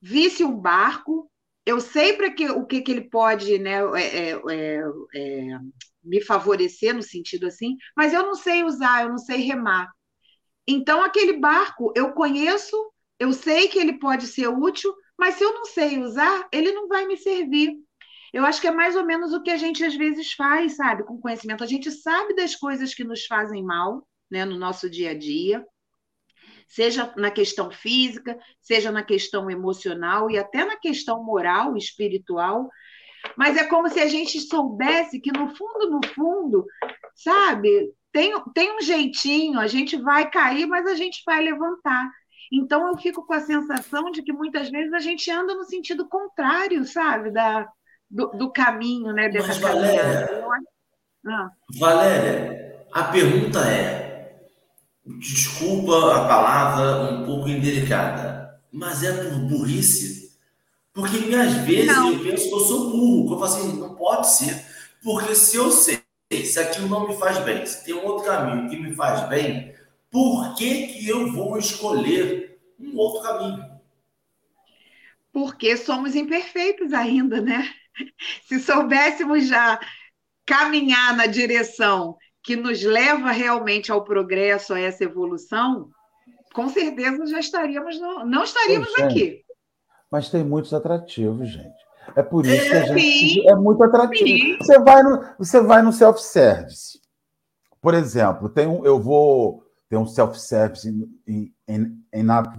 visse 0.02 0.44
um 0.44 0.56
barco, 0.56 1.32
eu 1.66 1.80
sei 1.80 2.14
para 2.14 2.32
que 2.32 2.50
o 2.50 2.66
que, 2.66 2.82
que 2.82 2.92
ele 2.92 3.10
pode, 3.10 3.58
né, 3.60 3.80
é, 3.96 4.32
é, 4.32 4.42
é, 4.50 4.84
é, 5.16 5.60
me 6.04 6.22
favorecer 6.22 6.94
no 6.96 7.04
sentido 7.04 7.48
assim, 7.48 7.78
mas 7.96 8.14
eu 8.14 8.24
não 8.24 8.36
sei 8.36 8.64
usar, 8.64 9.04
eu 9.04 9.10
não 9.10 9.18
sei 9.18 9.38
remar. 9.38 9.90
Então 10.68 11.04
aquele 11.04 11.34
barco 11.34 11.92
eu 11.96 12.14
conheço, 12.14 12.76
eu 13.20 13.34
sei 13.34 13.68
que 13.68 13.80
ele 13.80 14.00
pode 14.00 14.28
ser 14.28 14.48
útil, 14.48 14.94
mas 15.18 15.36
se 15.36 15.44
eu 15.44 15.54
não 15.54 15.66
sei 15.66 16.00
usar, 16.00 16.48
ele 16.52 16.72
não 16.72 16.88
vai 16.88 17.06
me 17.06 17.18
servir. 17.18 17.76
Eu 18.34 18.46
acho 18.46 18.62
que 18.62 18.68
é 18.68 18.72
mais 18.72 18.96
ou 18.96 19.06
menos 19.06 19.34
o 19.34 19.42
que 19.44 19.52
a 19.52 19.58
gente 19.58 19.84
às 19.84 19.96
vezes 19.96 20.32
faz, 20.34 20.78
sabe, 20.78 21.04
com 21.04 21.20
conhecimento. 21.20 21.64
A 21.64 21.68
gente 21.68 21.92
sabe 21.92 22.34
das 22.34 22.56
coisas 22.56 22.94
que 22.94 23.04
nos 23.04 23.26
fazem 23.26 23.64
mal, 23.64 24.08
né, 24.30 24.46
no 24.46 24.58
nosso 24.58 24.90
dia 24.90 25.12
a 25.12 25.18
dia, 25.18 25.66
seja 26.68 27.14
na 27.18 27.30
questão 27.30 27.70
física, 27.70 28.40
seja 28.62 28.92
na 28.92 29.04
questão 29.04 29.52
emocional 29.52 30.32
e 30.32 30.38
até 30.38 30.64
na 30.64 30.78
questão 30.78 31.22
moral, 31.24 31.76
espiritual. 31.76 32.70
Mas 33.38 33.58
é 33.58 33.64
como 33.64 33.90
se 33.90 34.00
a 34.00 34.08
gente 34.08 34.40
soubesse 34.42 35.20
que 35.20 35.32
no 35.32 35.56
fundo, 35.56 35.90
no 35.90 36.08
fundo, 36.14 36.66
sabe, 37.16 37.92
tem, 38.12 38.34
tem 38.54 38.76
um 38.76 38.82
jeitinho, 38.82 39.60
a 39.60 39.68
gente 39.68 39.98
vai 39.98 40.30
cair, 40.30 40.66
mas 40.66 40.86
a 40.86 40.96
gente 40.96 41.22
vai 41.26 41.42
levantar. 41.42 42.10
Então 42.52 42.88
eu 42.88 42.98
fico 42.98 43.26
com 43.26 43.34
a 43.34 43.40
sensação 43.40 44.12
de 44.12 44.22
que 44.22 44.34
muitas 44.34 44.70
vezes 44.70 44.92
a 44.94 45.00
gente 45.00 45.32
anda 45.32 45.56
no 45.56 45.64
sentido 45.64 46.08
contrário, 46.10 46.84
sabe, 46.86 47.32
da, 47.32 47.68
do, 48.10 48.28
do 48.32 48.52
caminho, 48.52 49.14
né? 49.14 49.30
Dessa 49.30 49.48
Mas, 49.48 49.58
Valéria, 49.60 50.46
ah. 51.26 51.50
Valéria, 51.80 52.86
a 52.92 53.04
pergunta 53.06 53.60
é, 53.60 54.42
desculpa 55.06 56.16
a 56.16 56.28
palavra 56.28 57.14
um 57.14 57.26
pouco 57.26 57.48
indelicada, 57.48 58.60
mas 58.72 59.04
é 59.04 59.14
por 59.14 59.40
burrice? 59.40 60.21
Porque 60.94 61.18
às 61.36 61.54
vezes 61.66 61.88
não. 61.88 62.14
eu 62.14 62.20
penso 62.20 62.50
que 62.50 62.54
eu 62.54 62.60
sou 62.60 62.90
burro, 62.90 63.34
eu 63.34 63.40
falo 63.40 63.44
assim, 63.46 63.80
não 63.80 63.96
pode 63.96 64.30
ser, 64.30 64.66
porque 65.04 65.34
se 65.36 65.56
eu 65.56 65.72
sei 65.72 66.04
se 66.44 66.60
aquilo 66.60 66.88
não 66.88 67.08
me 67.08 67.18
faz 67.18 67.40
bem, 67.40 67.66
se 67.66 67.84
tem 67.84 67.94
um 67.94 68.06
outro 68.06 68.26
caminho 68.26 68.70
que 68.70 68.78
me 68.78 68.94
faz 68.94 69.28
bem, 69.30 69.74
por 70.10 70.56
que, 70.56 70.88
que 70.88 71.08
eu 71.08 71.32
vou 71.32 71.58
escolher 71.58 72.60
um 72.80 72.98
outro 72.98 73.22
caminho? 73.22 73.72
Porque 75.32 75.78
somos 75.78 76.16
imperfeitos 76.16 76.92
ainda, 76.92 77.42
né? 77.42 77.70
Se 78.46 78.60
soubéssemos 78.60 79.48
já 79.48 79.80
caminhar 80.46 81.16
na 81.16 81.26
direção 81.26 82.18
que 82.44 82.56
nos 82.56 82.84
leva 82.84 83.32
realmente 83.32 83.92
ao 83.92 84.04
progresso, 84.04 84.74
a 84.74 84.80
essa 84.80 85.04
evolução, 85.04 85.90
com 86.54 86.68
certeza 86.68 87.26
já 87.28 87.40
estaríamos, 87.40 88.00
no, 88.00 88.26
não 88.26 88.44
estaríamos 88.44 88.90
Poxa, 88.90 89.06
aqui. 89.06 89.46
Mas 90.12 90.30
tem 90.30 90.44
muitos 90.44 90.74
atrativos, 90.74 91.50
gente. 91.50 91.82
É 92.16 92.22
por 92.22 92.46
isso 92.46 92.70
que 92.70 92.76
a 92.76 92.86
gente 92.86 93.48
é 93.48 93.56
muito 93.56 93.84
atrativo. 93.84 94.58
Você 94.58 94.80
vai 94.80 95.02
no, 95.02 95.24
você 95.38 95.62
vai 95.62 95.82
no 95.82 95.94
self-service. 95.94 97.00
Por 97.82 97.94
exemplo, 97.94 98.50
tem 98.50 98.68
um, 98.68 98.86
eu 98.86 99.00
vou 99.00 99.64
ter 99.90 99.98
um 99.98 100.06
self-service 100.06 100.88
em, 101.28 101.54
em, 101.68 102.04
em 102.14 102.24
Natal 102.24 102.54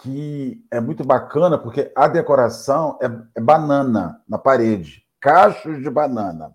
que 0.00 0.62
é 0.70 0.80
muito 0.80 1.04
bacana 1.04 1.56
porque 1.56 1.92
a 1.94 2.08
decoração 2.08 2.98
é, 3.00 3.06
é 3.36 3.40
banana 3.40 4.20
na 4.28 4.38
parede, 4.38 5.04
cachos 5.20 5.82
de 5.82 5.88
banana. 5.88 6.54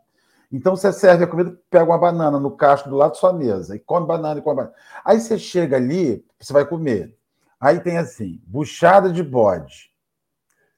Então 0.51 0.75
você 0.75 0.91
serve 0.91 1.23
a 1.23 1.27
comida, 1.27 1.57
pega 1.69 1.85
uma 1.85 1.97
banana 1.97 2.39
no 2.39 2.51
cacho 2.51 2.89
do 2.89 2.95
lado 2.95 3.11
da 3.11 3.15
sua 3.15 3.31
mesa 3.31 3.75
e 3.75 3.79
come 3.79 4.05
banana 4.05 4.39
e 4.39 4.43
come 4.43 4.57
banana. 4.57 4.75
Aí 5.05 5.19
você 5.19 5.37
chega 5.37 5.77
ali, 5.77 6.25
você 6.39 6.51
vai 6.51 6.65
comer. 6.65 7.15
Aí 7.59 7.79
tem 7.81 7.97
assim, 7.97 8.41
buchada 8.45 9.11
de 9.11 9.21
bode, 9.21 9.91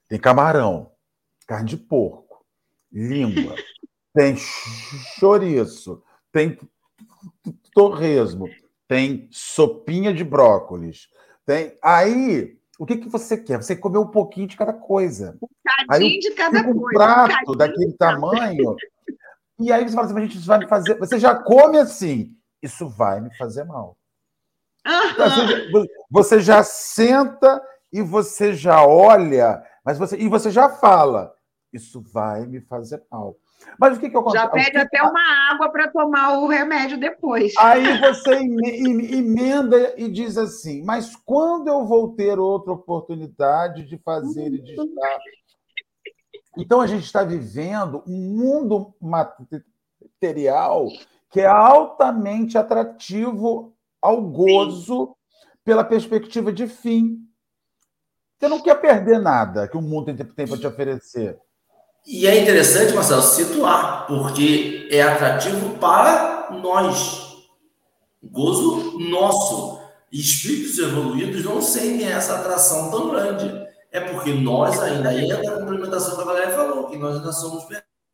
tem 0.07 0.19
camarão, 0.19 0.91
carne 1.47 1.69
de 1.69 1.77
porco, 1.77 2.43
língua, 2.91 3.55
tem 4.15 4.35
chouriço, 4.35 6.03
tem 6.31 6.57
torresmo, 7.73 8.49
tem 8.87 9.27
sopinha 9.31 10.13
de 10.13 10.23
brócolis, 10.23 11.07
tem. 11.45 11.77
Aí, 11.83 12.57
o 12.79 12.85
que, 12.85 12.97
que 12.97 13.09
você 13.09 13.37
quer? 13.37 13.61
Você 13.61 13.75
comer 13.75 13.99
um 13.99 14.07
pouquinho 14.07 14.47
de 14.47 14.57
cada 14.57 14.73
coisa. 14.73 15.37
Um 15.41 15.47
aí, 15.87 16.19
de 16.19 16.31
cada 16.31 16.61
um 16.61 16.73
coisa. 16.73 16.79
Um 16.79 16.91
prato 16.93 17.55
daquele 17.55 17.93
tamanho. 17.93 18.75
E 19.59 19.71
aí 19.71 19.87
você 19.87 19.93
fala 19.93 20.07
assim, 20.07 20.17
a 20.17 20.25
gente 20.25 20.39
vai 20.39 20.59
me 20.59 20.67
fazer. 20.67 20.97
Você 20.97 21.19
já 21.19 21.35
come 21.35 21.77
assim, 21.77 22.35
isso 22.61 22.89
vai 22.89 23.21
me 23.21 23.35
fazer 23.37 23.63
mal. 23.65 23.95
Uhum. 24.85 25.85
Você, 26.09 26.39
já 26.39 26.63
senta 26.63 27.61
e 27.91 28.01
você 28.01 28.53
já 28.53 28.85
olha, 28.85 29.61
mas 29.85 29.97
você 29.97 30.17
e 30.17 30.27
você 30.27 30.49
já 30.49 30.69
fala, 30.69 31.33
isso 31.71 32.01
vai 32.01 32.45
me 32.45 32.61
fazer 32.61 33.03
mal. 33.11 33.35
Mas 33.79 33.97
o 33.97 33.99
que, 33.99 34.09
que 34.09 34.17
eu 34.17 34.29
Já 34.31 34.47
pede 34.47 34.77
até 34.77 35.01
uma 35.03 35.51
água 35.51 35.69
para 35.69 35.87
tomar 35.89 36.39
o 36.39 36.47
remédio 36.47 36.99
depois. 36.99 37.53
Aí 37.59 37.83
você 38.01 38.35
emenda 38.35 39.93
e 39.97 40.09
diz 40.09 40.37
assim: 40.37 40.83
mas 40.83 41.15
quando 41.15 41.67
eu 41.67 41.85
vou 41.85 42.15
ter 42.15 42.39
outra 42.39 42.73
oportunidade 42.73 43.83
de 43.83 43.97
fazer 43.99 44.47
e 44.53 44.61
de 44.61 44.71
estar? 44.71 45.19
Então 46.57 46.81
a 46.81 46.87
gente 46.87 47.05
está 47.05 47.23
vivendo 47.23 48.03
um 48.07 48.35
mundo 48.35 48.93
material 48.99 50.87
que 51.29 51.39
é 51.39 51.45
altamente 51.45 52.57
atrativo 52.57 53.73
ao 54.01 54.21
gozo 54.21 55.07
Sim. 55.07 55.47
pela 55.63 55.83
perspectiva 55.83 56.51
de 56.51 56.67
fim. 56.67 57.19
Você 58.39 58.47
não 58.47 58.59
quer 58.59 58.75
perder 58.81 59.19
nada 59.19 59.67
que 59.67 59.77
o 59.77 59.81
mundo 59.81 60.13
tem 60.35 60.47
para 60.47 60.57
te 60.57 60.65
oferecer. 60.65 61.37
E 62.05 62.25
é 62.25 62.41
interessante, 62.41 62.93
Marcelo, 62.93 63.21
situar, 63.21 64.07
porque 64.07 64.87
é 64.89 65.03
atrativo 65.03 65.77
para 65.77 66.49
nós. 66.51 67.47
Gozo 68.23 68.97
nosso. 68.99 69.79
espíritos 70.11 70.77
evoluídos 70.79 71.45
não 71.45 71.61
sentem 71.61 72.07
essa 72.07 72.39
atração 72.39 72.89
tão 72.89 73.11
grande. 73.11 73.69
É 73.91 73.99
porque 73.99 74.33
nós 74.33 74.79
ainda, 74.79 75.09
aí 75.09 75.29
entra 75.29 75.55
a 75.55 75.59
complementação 75.59 76.15
que 76.15 76.21
a 76.21 76.25
Valéria 76.25 76.55
falou, 76.55 76.89
que 76.89 76.97
nós 76.97 77.17
ainda 77.17 77.31
somos 77.31 77.65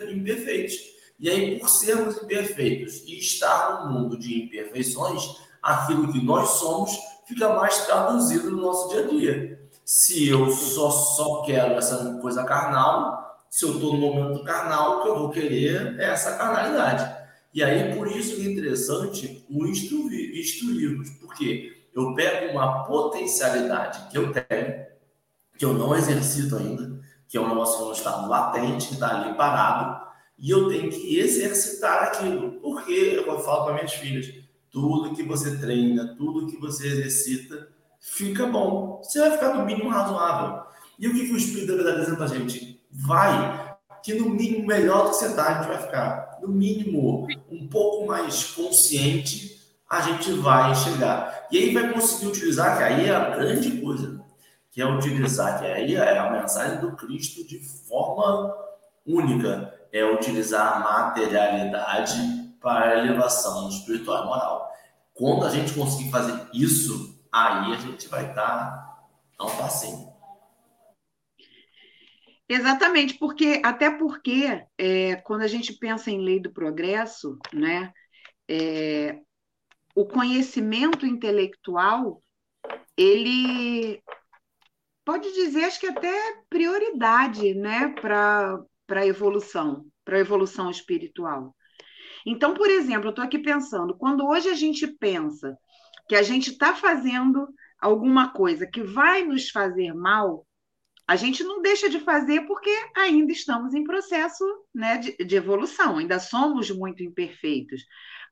imperfeitos. 0.02 0.76
E 1.20 1.30
aí, 1.30 1.60
por 1.60 1.70
sermos 1.70 2.22
imperfeitos 2.22 3.04
e 3.08 3.18
estar 3.18 3.86
no 3.86 3.94
mundo 3.94 4.18
de 4.18 4.44
imperfeições, 4.44 5.38
aquilo 5.68 6.12
que 6.14 6.24
nós 6.24 6.52
somos 6.52 6.98
fica 7.26 7.50
mais 7.50 7.86
traduzido 7.86 8.50
no 8.50 8.62
nosso 8.62 8.88
dia 8.90 9.04
a 9.04 9.08
dia. 9.08 9.70
Se 9.84 10.30
eu 10.30 10.50
só, 10.50 10.90
só 10.90 11.42
quero 11.42 11.74
essa 11.74 12.18
coisa 12.22 12.46
carnal, 12.46 13.38
se 13.50 13.66
eu 13.66 13.74
estou 13.74 13.94
no 13.94 14.00
momento 14.00 14.44
carnal, 14.46 15.00
o 15.00 15.04
que 15.04 15.10
eu 15.10 15.20
vou 15.20 15.30
querer 15.30 16.00
é 16.00 16.06
essa 16.06 16.38
carnalidade. 16.38 17.18
E 17.54 17.62
aí, 17.62 17.94
por 17.96 18.08
isso 18.08 18.36
que 18.36 18.48
é 18.48 18.52
interessante 18.52 19.46
o 19.50 19.66
instruir, 19.66 20.40
instruirmos, 20.40 21.10
porque 21.20 21.90
eu 21.94 22.14
pego 22.14 22.54
uma 22.54 22.86
potencialidade 22.86 24.10
que 24.10 24.18
eu 24.18 24.32
tenho, 24.32 24.86
que 25.58 25.66
eu 25.66 25.74
não 25.74 25.96
exercito 25.96 26.56
ainda, 26.56 27.02
que 27.28 27.38
é 27.38 27.42
um 27.42 27.50
negócio 27.50 27.80
que 27.80 27.84
não 27.86 27.92
está 27.92 28.16
latente, 28.26 28.88
que 28.88 28.94
está 28.94 29.20
ali 29.20 29.36
parado, 29.36 30.06
e 30.38 30.50
eu 30.50 30.70
tenho 30.70 30.90
que 30.90 31.20
exercitar 31.20 32.04
aquilo. 32.04 32.62
Porque 32.62 33.24
eu 33.26 33.40
falo 33.40 33.66
para 33.66 33.74
minhas 33.74 33.94
filhas, 33.94 34.28
tudo 34.82 35.16
que 35.16 35.24
você 35.24 35.58
treina, 35.58 36.16
tudo 36.18 36.48
que 36.48 36.58
você 36.58 36.88
exercita, 36.88 37.70
fica 38.00 38.46
bom. 38.46 39.02
Você 39.04 39.20
vai 39.20 39.32
ficar 39.32 39.56
no 39.56 39.66
mínimo 39.66 39.90
razoável. 39.90 40.64
E 41.00 41.08
o 41.08 41.14
que, 41.14 41.28
que 41.28 41.34
o 41.34 41.38
Espírito 41.38 41.74
está 41.74 41.92
dizendo 41.92 42.16
para 42.16 42.26
a 42.26 42.30
gente? 42.30 42.78
vai, 42.92 43.76
que 44.04 44.14
no 44.14 44.30
mínimo 44.30 44.66
melhor 44.66 45.04
do 45.04 45.10
que 45.10 45.16
você 45.18 45.28
está, 45.28 45.48
a 45.48 45.54
gente 45.56 45.68
vai 45.68 45.82
ficar. 45.82 46.40
No 46.42 46.48
mínimo, 46.48 47.28
um 47.50 47.68
pouco 47.68 48.08
mais 48.08 48.44
consciente, 48.52 49.60
a 49.90 50.02
gente 50.02 50.32
vai 50.34 50.74
chegar. 50.76 51.48
E 51.52 51.58
aí 51.58 51.74
vai 51.74 51.92
conseguir 51.92 52.28
utilizar, 52.28 52.78
que 52.78 52.84
aí 52.84 53.08
é 53.08 53.16
a 53.16 53.30
grande 53.32 53.82
coisa, 53.82 54.22
que 54.72 54.82
é 54.82 54.86
utilizar, 54.86 55.60
que 55.60 55.66
aí 55.66 55.96
é 55.96 56.18
a 56.18 56.32
mensagem 56.32 56.80
do 56.80 56.96
Cristo 56.96 57.46
de 57.48 57.60
forma 57.60 58.56
única, 59.06 59.74
é 59.92 60.04
utilizar 60.06 60.74
a 60.74 60.80
materialidade 60.80 62.18
para 62.62 62.92
a 62.92 62.98
elevação 63.00 63.70
espiritual 63.70 64.24
e 64.24 64.28
moral. 64.28 64.67
Quando 65.18 65.46
a 65.46 65.50
gente 65.50 65.74
conseguir 65.74 66.12
fazer 66.12 66.48
isso, 66.54 67.20
aí 67.32 67.74
a 67.74 67.78
gente 67.78 68.08
vai 68.08 68.30
estar 68.30 69.10
a 69.38 69.46
um. 69.46 70.18
Exatamente, 72.48 73.16
porque 73.16 73.62
até 73.64 73.90
porque 73.90 74.64
é, 74.78 75.16
quando 75.18 75.42
a 75.42 75.48
gente 75.48 75.74
pensa 75.74 76.10
em 76.10 76.24
lei 76.24 76.40
do 76.40 76.52
progresso, 76.52 77.38
né, 77.54 77.92
é, 78.48 79.20
o 79.94 80.06
conhecimento 80.06 81.06
intelectual 81.06 82.22
ele 82.96 84.02
pode 85.04 85.34
dizer, 85.34 85.66
acho 85.66 85.80
que 85.80 85.88
até 85.88 86.42
prioridade, 86.50 87.54
né, 87.54 87.90
para 88.00 88.60
para 88.88 89.06
evolução, 89.06 89.86
para 90.06 90.16
a 90.16 90.22
evolução 90.22 90.72
espiritual. 90.72 91.54
Então, 92.30 92.54
por 92.54 92.70
exemplo, 92.70 93.06
eu 93.06 93.12
estou 93.12 93.24
aqui 93.24 93.40
pensando, 93.40 93.96
quando 93.96 94.28
hoje 94.28 94.50
a 94.50 94.54
gente 94.54 94.86
pensa 94.86 95.58
que 96.10 96.16
a 96.16 96.22
gente 96.22 96.52
está 96.52 96.76
fazendo 96.76 97.48
alguma 97.80 98.34
coisa 98.34 98.68
que 98.68 98.84
vai 98.84 99.24
nos 99.24 99.50
fazer 99.50 99.94
mal, 99.94 100.46
a 101.08 101.16
gente 101.16 101.42
não 101.42 101.62
deixa 101.62 101.90
de 101.90 102.02
fazer 102.02 102.42
porque 102.42 102.70
ainda 102.98 103.32
estamos 103.32 103.74
em 103.74 103.86
processo 103.86 104.44
né, 104.76 104.98
de, 104.98 105.16
de, 105.16 105.36
evolução, 105.38 106.00
ainda 106.00 106.20
somos 106.20 106.70
muito 106.70 107.02
imperfeitos. 107.02 107.82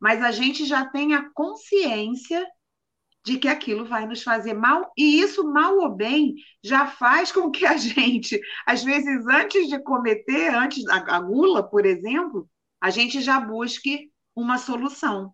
Mas 0.01 0.21
a 0.21 0.29
gente 0.29 0.65
já 0.65 0.86
tem 0.86 1.13
a 1.13 1.29
consciência 1.34 2.45
de 3.25 3.38
que 3.38 3.47
aquilo 3.47 3.86
vai 3.86 4.05
nos 4.05 4.21
fazer 4.21 4.53
mal, 4.53 4.91
e 4.97 5.21
isso, 5.21 5.49
mal 5.49 5.77
ou 5.77 5.95
bem, 5.95 6.36
já 6.62 6.86
faz 6.86 7.31
com 7.31 7.49
que 7.49 7.65
a 7.65 7.77
gente, 7.79 8.41
às 8.67 8.84
vezes, 8.84 9.25
antes 9.25 9.69
de 9.69 9.81
cometer, 9.81 10.53
antes 10.53 10.84
da 10.84 11.21
gula, 11.21 11.63
por 11.63 11.86
exemplo, 11.86 12.45
a 12.86 12.91
gente 12.91 13.19
já 13.19 13.39
busque 13.39 14.12
uma 14.36 14.60
solução. 14.60 15.34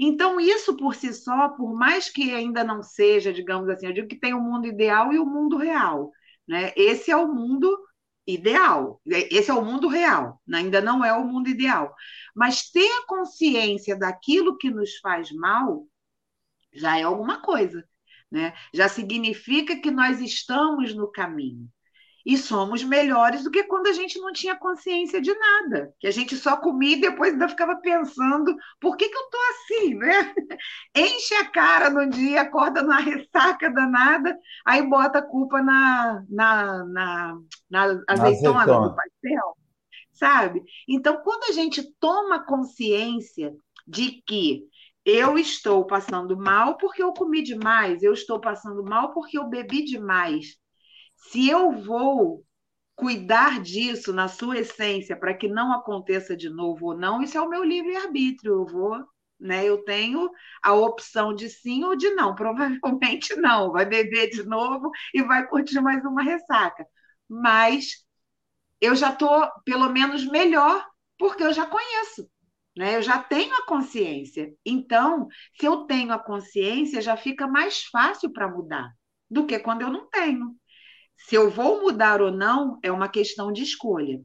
Então, 0.00 0.40
isso 0.40 0.74
por 0.78 0.94
si 0.94 1.12
só, 1.12 1.50
por 1.50 1.74
mais 1.74 2.08
que 2.08 2.32
ainda 2.32 2.64
não 2.64 2.82
seja, 2.82 3.34
digamos 3.34 3.68
assim, 3.68 3.86
eu 3.86 3.92
digo 3.92 4.08
que 4.08 4.18
tem 4.18 4.32
o 4.32 4.40
mundo 4.40 4.66
ideal 4.66 5.12
e 5.12 5.18
o 5.18 5.26
mundo 5.26 5.58
real. 5.58 6.10
Né? 6.48 6.72
Esse 6.74 7.10
é 7.10 7.16
o 7.16 7.28
mundo 7.28 7.68
ideal, 8.26 8.98
esse 9.04 9.50
é 9.50 9.54
o 9.54 9.62
mundo 9.62 9.88
real, 9.88 10.40
ainda 10.50 10.80
não 10.80 11.04
é 11.04 11.12
o 11.12 11.22
mundo 11.22 11.50
ideal. 11.50 11.94
Mas 12.34 12.70
ter 12.70 12.90
a 12.90 13.06
consciência 13.06 13.94
daquilo 13.94 14.56
que 14.56 14.70
nos 14.70 14.96
faz 14.96 15.30
mal 15.32 15.86
já 16.72 16.98
é 16.98 17.02
alguma 17.02 17.42
coisa. 17.42 17.86
Né? 18.30 18.54
Já 18.72 18.88
significa 18.88 19.76
que 19.76 19.90
nós 19.90 20.22
estamos 20.22 20.94
no 20.94 21.12
caminho 21.12 21.70
e 22.26 22.36
somos 22.36 22.82
melhores 22.82 23.44
do 23.44 23.52
que 23.52 23.62
quando 23.62 23.86
a 23.86 23.92
gente 23.92 24.18
não 24.18 24.32
tinha 24.32 24.56
consciência 24.56 25.20
de 25.20 25.32
nada, 25.32 25.94
que 26.00 26.08
a 26.08 26.10
gente 26.10 26.34
só 26.34 26.56
comia 26.56 26.96
e 26.96 27.00
depois 27.00 27.32
ainda 27.32 27.48
ficava 27.48 27.76
pensando 27.76 28.52
por 28.80 28.96
que, 28.96 29.08
que 29.08 29.16
eu 29.16 29.22
estou 29.22 29.40
assim, 29.50 29.94
né? 29.94 30.34
Enche 30.92 31.34
a 31.36 31.48
cara 31.48 31.88
no 31.88 32.10
dia, 32.10 32.40
acorda 32.40 32.82
na 32.82 32.98
ressaca 32.98 33.70
danada, 33.70 34.36
aí 34.66 34.82
bota 34.82 35.20
a 35.20 35.22
culpa 35.22 35.62
na, 35.62 36.24
na, 36.28 36.84
na, 36.86 37.38
na 37.70 37.82
azeitona, 38.08 38.62
azeitona. 38.62 38.88
do 38.88 38.96
pastel, 38.96 39.56
sabe? 40.10 40.64
Então, 40.88 41.22
quando 41.22 41.44
a 41.44 41.52
gente 41.52 41.80
toma 42.00 42.44
consciência 42.44 43.54
de 43.86 44.20
que 44.26 44.64
eu 45.04 45.38
estou 45.38 45.86
passando 45.86 46.36
mal 46.36 46.76
porque 46.76 47.00
eu 47.00 47.12
comi 47.12 47.40
demais, 47.40 48.02
eu 48.02 48.12
estou 48.12 48.40
passando 48.40 48.82
mal 48.82 49.12
porque 49.12 49.38
eu 49.38 49.46
bebi 49.48 49.84
demais, 49.84 50.56
se 51.16 51.48
eu 51.48 51.72
vou 51.72 52.44
cuidar 52.94 53.60
disso 53.62 54.12
na 54.12 54.28
sua 54.28 54.58
essência 54.58 55.16
para 55.16 55.34
que 55.34 55.48
não 55.48 55.72
aconteça 55.72 56.36
de 56.36 56.48
novo 56.48 56.86
ou 56.86 56.96
não, 56.96 57.22
isso 57.22 57.36
é 57.36 57.40
o 57.40 57.48
meu 57.48 57.62
livre-arbítrio. 57.64 58.54
Eu 58.54 58.66
vou, 58.66 59.04
né? 59.38 59.64
Eu 59.64 59.84
tenho 59.84 60.30
a 60.62 60.72
opção 60.74 61.34
de 61.34 61.48
sim 61.50 61.84
ou 61.84 61.96
de 61.96 62.10
não. 62.10 62.34
Provavelmente 62.36 63.34
não. 63.36 63.72
Vai 63.72 63.84
beber 63.86 64.30
de 64.30 64.44
novo 64.44 64.90
e 65.14 65.22
vai 65.22 65.46
curtir 65.48 65.80
mais 65.80 66.04
uma 66.04 66.22
ressaca. 66.22 66.86
mas 67.28 68.04
eu 68.80 68.94
já 68.94 69.12
estou, 69.12 69.48
pelo 69.64 69.88
menos, 69.90 70.24
melhor, 70.26 70.86
porque 71.18 71.42
eu 71.42 71.52
já 71.52 71.66
conheço. 71.66 72.28
Né? 72.76 72.96
Eu 72.96 73.02
já 73.02 73.22
tenho 73.22 73.54
a 73.54 73.66
consciência. 73.66 74.52
Então, 74.64 75.28
se 75.58 75.66
eu 75.66 75.86
tenho 75.86 76.12
a 76.12 76.18
consciência, 76.18 77.00
já 77.00 77.16
fica 77.16 77.46
mais 77.46 77.84
fácil 77.84 78.30
para 78.32 78.48
mudar 78.48 78.90
do 79.30 79.46
que 79.46 79.58
quando 79.58 79.82
eu 79.82 79.90
não 79.90 80.08
tenho. 80.08 80.54
Se 81.16 81.34
eu 81.34 81.50
vou 81.50 81.82
mudar 81.82 82.20
ou 82.20 82.30
não 82.30 82.78
é 82.82 82.90
uma 82.90 83.08
questão 83.08 83.52
de 83.52 83.62
escolha. 83.62 84.20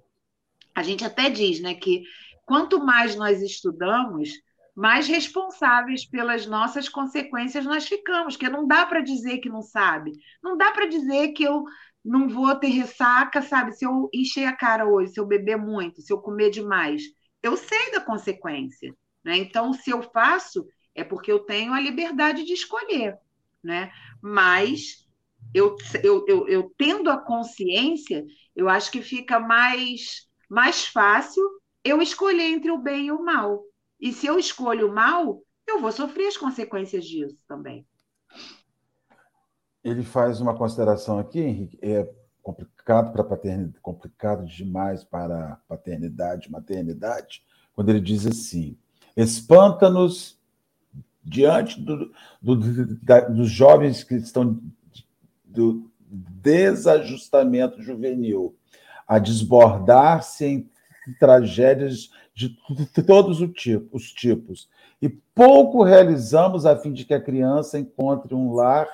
A 0.76 0.84
gente 0.84 1.04
até 1.04 1.30
diz 1.30 1.60
né, 1.60 1.74
que 1.74 2.04
quanto 2.46 2.84
mais 2.84 3.16
nós 3.16 3.42
estudamos, 3.42 4.30
mais 4.76 5.08
responsáveis 5.08 6.06
pelas 6.06 6.46
nossas 6.46 6.88
consequências 6.88 7.66
nós 7.66 7.88
ficamos, 7.88 8.36
porque 8.36 8.50
não 8.50 8.66
dá 8.66 8.86
para 8.86 9.02
dizer 9.02 9.40
que 9.40 9.50
não 9.50 9.62
sabe, 9.62 10.12
não 10.42 10.58
dá 10.58 10.72
para 10.72 10.86
dizer 10.86 11.30
que 11.30 11.44
eu 11.44 11.64
não 12.04 12.28
vou 12.28 12.56
ter 12.56 12.70
ressaca, 12.70 13.42
sabe? 13.42 13.74
Se 13.74 13.86
eu 13.86 14.10
encher 14.14 14.46
a 14.46 14.56
cara 14.56 14.88
hoje, 14.88 15.14
se 15.14 15.20
eu 15.20 15.26
beber 15.26 15.58
muito, 15.58 16.02
se 16.02 16.12
eu 16.12 16.20
comer 16.20 16.50
demais, 16.50 17.04
eu 17.44 17.56
sei 17.56 17.92
da 17.92 18.00
consequência, 18.00 18.96
né? 19.24 19.38
Então, 19.38 19.74
se 19.74 19.92
eu 19.92 20.02
faço, 20.02 20.66
é 20.96 21.04
porque 21.04 21.32
eu 21.32 21.40
tenho 21.40 21.74
a 21.74 21.80
liberdade 21.80 22.44
de 22.44 22.54
escolher, 22.54 23.18
né? 23.64 23.92
Mas 24.22 25.08
eu, 25.54 25.76
eu, 26.04 26.26
eu, 26.28 26.48
eu 26.48 26.74
tendo 26.78 27.10
a 27.10 27.18
consciência, 27.18 28.26
eu 28.56 28.70
acho 28.70 28.92
que 28.92 29.02
fica 29.02 29.40
mais, 29.40 30.28
mais 30.50 30.86
fácil 30.86 31.44
eu 31.84 32.02
escolher 32.02 32.44
entre 32.44 32.72
o 32.72 32.78
bem 32.78 33.08
e 33.08 33.12
o 33.12 33.24
mal. 33.24 33.64
E 34.00 34.12
se 34.12 34.28
eu 34.28 34.40
escolho 34.40 34.90
o 34.90 34.94
mal, 34.94 35.42
eu 35.68 35.80
vou 35.80 35.92
sofrer 35.92 36.28
as 36.28 36.38
consequências 36.38 37.06
disso 37.06 37.38
também. 37.48 37.86
Ele 39.84 40.04
faz 40.04 40.40
uma 40.40 40.56
consideração 40.56 41.18
aqui, 41.18 41.40
Henrique, 41.40 41.78
é 41.82 42.08
complicado 42.42 43.12
para 43.12 43.24
paternidade, 43.24 43.80
complicado 43.82 44.46
demais 44.46 45.04
para 45.04 45.60
paternidade, 45.68 46.52
maternidade, 46.52 47.44
quando 47.74 47.90
ele 47.90 48.02
diz 48.02 48.26
assim: 48.26 48.78
espanta-nos 49.16 50.40
diante 51.24 51.80
do, 51.80 52.12
do, 52.42 52.96
da, 53.04 53.22
dos 53.22 53.50
jovens 53.50 54.04
que 54.04 54.16
estão 54.16 54.60
do 55.52 55.92
desajustamento 56.10 57.82
juvenil, 57.82 58.56
a 59.08 59.20
desbordar-se 59.20 60.46
em 60.46 60.70
tragédias 61.20 62.10
de 62.34 62.58
todos 63.06 63.42
os 63.42 64.14
tipos. 64.14 64.70
E 65.02 65.10
pouco 65.10 65.84
realizamos 65.84 66.66
a 66.66 66.78
fim 66.78 66.94
de 66.94 67.06
que 67.06 67.14
a 67.14 67.22
criança 67.22 67.80
encontre 67.80 68.34
um 68.34 68.54
lar 68.54 68.88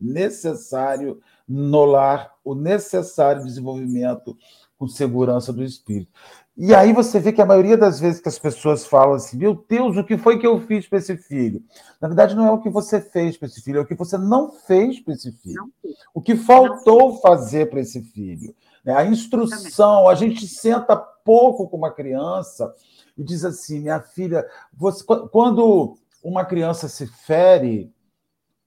necessário, 0.00 1.20
no 1.48 1.84
lar, 1.84 2.34
o 2.44 2.54
necessário 2.54 3.44
desenvolvimento 3.44 4.36
com 4.76 4.86
segurança 4.86 5.52
do 5.52 5.62
espírito. 5.62 6.12
E 6.56 6.72
aí 6.72 6.92
você 6.92 7.18
vê 7.18 7.32
que 7.32 7.42
a 7.42 7.46
maioria 7.46 7.76
das 7.76 7.98
vezes 7.98 8.20
que 8.20 8.28
as 8.28 8.38
pessoas 8.38 8.86
falam 8.86 9.14
assim, 9.14 9.36
meu 9.36 9.64
Deus, 9.68 9.96
o 9.96 10.04
que 10.04 10.16
foi 10.16 10.38
que 10.38 10.46
eu 10.46 10.60
fiz 10.60 10.86
para 10.86 10.98
esse 10.98 11.16
filho? 11.16 11.60
Na 12.00 12.06
verdade, 12.06 12.36
não 12.36 12.46
é 12.46 12.50
o 12.52 12.60
que 12.60 12.70
você 12.70 13.00
fez 13.00 13.36
para 13.36 13.46
esse 13.46 13.60
filho, 13.60 13.78
é 13.78 13.82
o 13.82 13.86
que 13.86 13.96
você 13.96 14.16
não 14.16 14.52
fez 14.52 15.00
para 15.00 15.14
esse 15.14 15.32
filho. 15.32 15.68
O 16.14 16.22
que 16.22 16.36
faltou 16.36 17.20
fazer 17.20 17.70
para 17.70 17.80
esse 17.80 18.00
filho. 18.02 18.54
Né? 18.84 18.94
A 18.94 19.04
instrução, 19.04 20.08
a 20.08 20.14
gente 20.14 20.46
senta 20.46 20.96
pouco 20.96 21.68
com 21.68 21.76
uma 21.76 21.90
criança 21.90 22.72
e 23.18 23.24
diz 23.24 23.44
assim: 23.44 23.80
minha 23.80 24.00
filha, 24.00 24.46
você, 24.72 25.02
quando 25.32 25.96
uma 26.22 26.44
criança 26.44 26.88
se 26.88 27.06
fere, 27.06 27.92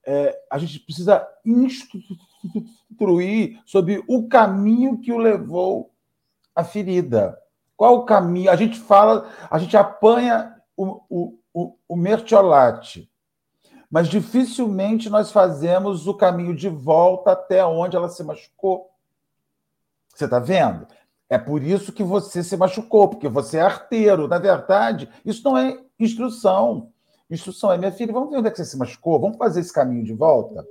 é, 0.06 0.38
a 0.52 0.58
gente 0.58 0.80
precisa 0.82 1.26
instruir 1.46 2.22
sobre 3.66 4.04
o 4.10 4.28
caminho 4.28 5.00
que 5.00 5.14
o 5.14 5.18
levou 5.18 5.90
à 6.54 6.66
ferida. 6.66 7.38
Qual 7.78 7.98
o 7.98 8.06
caminho? 8.06 8.50
A 8.50 8.56
gente 8.56 8.80
fala, 8.80 9.30
a 9.50 9.60
gente 9.60 9.78
apanha 9.78 10.56
o, 10.76 11.00
o, 11.08 11.40
o, 11.54 11.78
o 11.88 11.96
mertiolate, 11.96 13.10
mas 13.90 14.10
dificilmente 14.10 15.10
nós 15.10 15.32
fazemos 15.32 16.08
o 16.08 16.14
caminho 16.16 16.56
de 16.56 16.68
volta 16.68 17.32
até 17.32 17.64
onde 17.64 17.96
ela 17.96 18.10
se 18.10 18.24
machucou. 18.24 18.90
Você 20.14 20.26
está 20.26 20.40
vendo? 20.40 20.88
É 21.30 21.38
por 21.38 21.62
isso 21.62 21.94
que 21.94 22.04
você 22.04 22.44
se 22.44 22.58
machucou, 22.58 23.10
porque 23.10 23.28
você 23.28 23.58
é 23.58 23.62
arteiro. 23.62 24.28
Na 24.28 24.40
verdade, 24.40 25.08
isso 25.24 25.44
não 25.44 25.56
é 25.56 25.80
instrução. 26.00 26.92
Instrução 27.30 27.72
é, 27.72 27.78
minha 27.78 27.92
filha, 27.92 28.14
vamos 28.14 28.32
ver 28.32 28.38
onde 28.38 28.48
é 28.48 28.52
que 28.52 28.58
você 28.58 28.66
se 28.66 28.78
machucou, 28.78 29.20
vamos 29.20 29.38
fazer 29.38 29.60
esse 29.60 29.72
caminho 29.72 30.04
de 30.04 30.14
volta. 30.14 30.66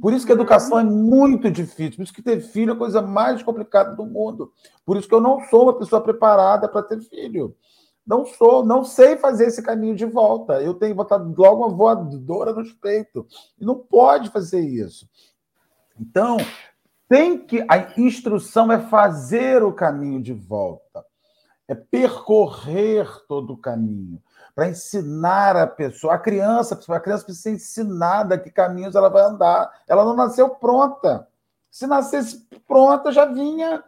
Por 0.00 0.12
isso 0.12 0.26
que 0.26 0.32
a 0.32 0.34
educação 0.34 0.78
é 0.78 0.84
muito 0.84 1.50
difícil, 1.50 1.96
por 1.96 2.02
isso 2.02 2.12
que 2.12 2.22
ter 2.22 2.40
filho 2.40 2.72
é 2.72 2.74
a 2.74 2.78
coisa 2.78 3.00
mais 3.00 3.42
complicada 3.42 3.94
do 3.94 4.04
mundo. 4.04 4.52
Por 4.84 4.96
isso 4.96 5.08
que 5.08 5.14
eu 5.14 5.20
não 5.20 5.40
sou 5.48 5.64
uma 5.64 5.78
pessoa 5.78 6.02
preparada 6.02 6.68
para 6.68 6.82
ter 6.82 7.00
filho. 7.00 7.56
Não 8.06 8.26
sou, 8.26 8.64
não 8.64 8.84
sei 8.84 9.16
fazer 9.16 9.46
esse 9.46 9.62
caminho 9.62 9.94
de 9.94 10.04
volta. 10.04 10.60
Eu 10.60 10.74
tenho 10.74 10.94
botar 10.94 11.16
logo 11.16 11.64
uma 11.64 11.74
voadora 11.74 12.52
nos 12.52 12.72
peitos. 12.72 13.24
E 13.58 13.64
não 13.64 13.76
pode 13.76 14.28
fazer 14.30 14.60
isso. 14.60 15.08
Então, 15.98 16.36
tem 17.08 17.38
que 17.38 17.64
a 17.68 17.98
instrução 17.98 18.70
é 18.72 18.80
fazer 18.80 19.62
o 19.62 19.72
caminho 19.72 20.20
de 20.20 20.32
volta, 20.32 21.04
é 21.68 21.74
percorrer 21.74 23.06
todo 23.28 23.52
o 23.52 23.58
caminho 23.58 24.20
para 24.54 24.68
ensinar 24.68 25.56
a 25.56 25.66
pessoa, 25.66 26.14
a 26.14 26.18
criança, 26.18 26.78
a 26.88 27.00
criança 27.00 27.24
precisa 27.24 27.42
ser 27.42 27.56
ensinada 27.56 28.38
que 28.38 28.50
caminhos 28.50 28.94
ela 28.94 29.08
vai 29.08 29.22
andar. 29.22 29.70
Ela 29.88 30.04
não 30.04 30.14
nasceu 30.14 30.48
pronta. 30.48 31.26
Se 31.70 31.86
nascesse 31.86 32.46
pronta, 32.66 33.10
já 33.10 33.24
vinha 33.24 33.82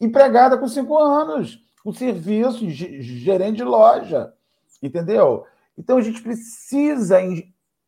empregada 0.00 0.56
com 0.56 0.68
cinco 0.68 0.96
anos, 0.96 1.58
com 1.82 1.92
serviço, 1.92 2.70
gerente 2.70 3.56
de 3.56 3.64
loja, 3.64 4.32
entendeu? 4.80 5.44
Então 5.76 5.98
a 5.98 6.02
gente 6.02 6.22
precisa 6.22 7.18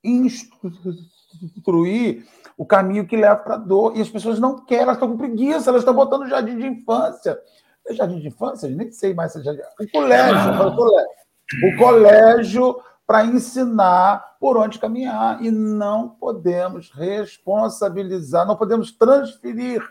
instruir 0.03 2.27
o 2.57 2.67
caminho 2.67 3.07
que 3.07 3.17
leva 3.17 3.37
para 3.37 3.55
a 3.55 3.59
dor. 3.59 3.97
E 3.97 4.01
as 4.01 4.09
pessoas 4.09 4.41
não 4.41 4.65
querem, 4.65 4.83
elas 4.83 4.97
estão 4.97 5.11
com 5.11 5.19
preguiça, 5.19 5.71
elas 5.71 5.83
estão 5.83 5.95
botando 5.95 6.29
jardim 6.29 6.57
de 6.57 6.67
infância. 6.67 7.41
Jardim 7.91 8.19
de 8.19 8.27
infância? 8.27 8.69
Nem 8.69 8.91
sei 8.91 9.15
mais 9.15 9.31
se 9.31 9.39
é 9.39 9.43
jardim. 9.43 9.63
O 9.79 9.89
colégio, 9.89 10.67
o 10.67 10.75
colégio. 10.75 11.26
O 11.65 11.77
colégio 11.77 12.77
para 13.07 13.25
ensinar 13.25 14.37
por 14.41 14.57
onde 14.57 14.79
caminhar. 14.79 15.43
E 15.43 15.51
não 15.51 16.09
podemos 16.09 16.91
responsabilizar, 16.91 18.47
não 18.47 18.57
podemos 18.57 18.91
transferir 18.93 19.83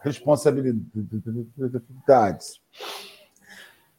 responsabilidades. 0.00 2.60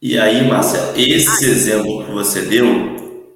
E 0.01 0.19
aí, 0.19 0.47
Marcelo, 0.47 0.97
esse 0.97 1.45
exemplo 1.45 2.05
que 2.05 2.11
você 2.11 2.41
deu 2.43 2.65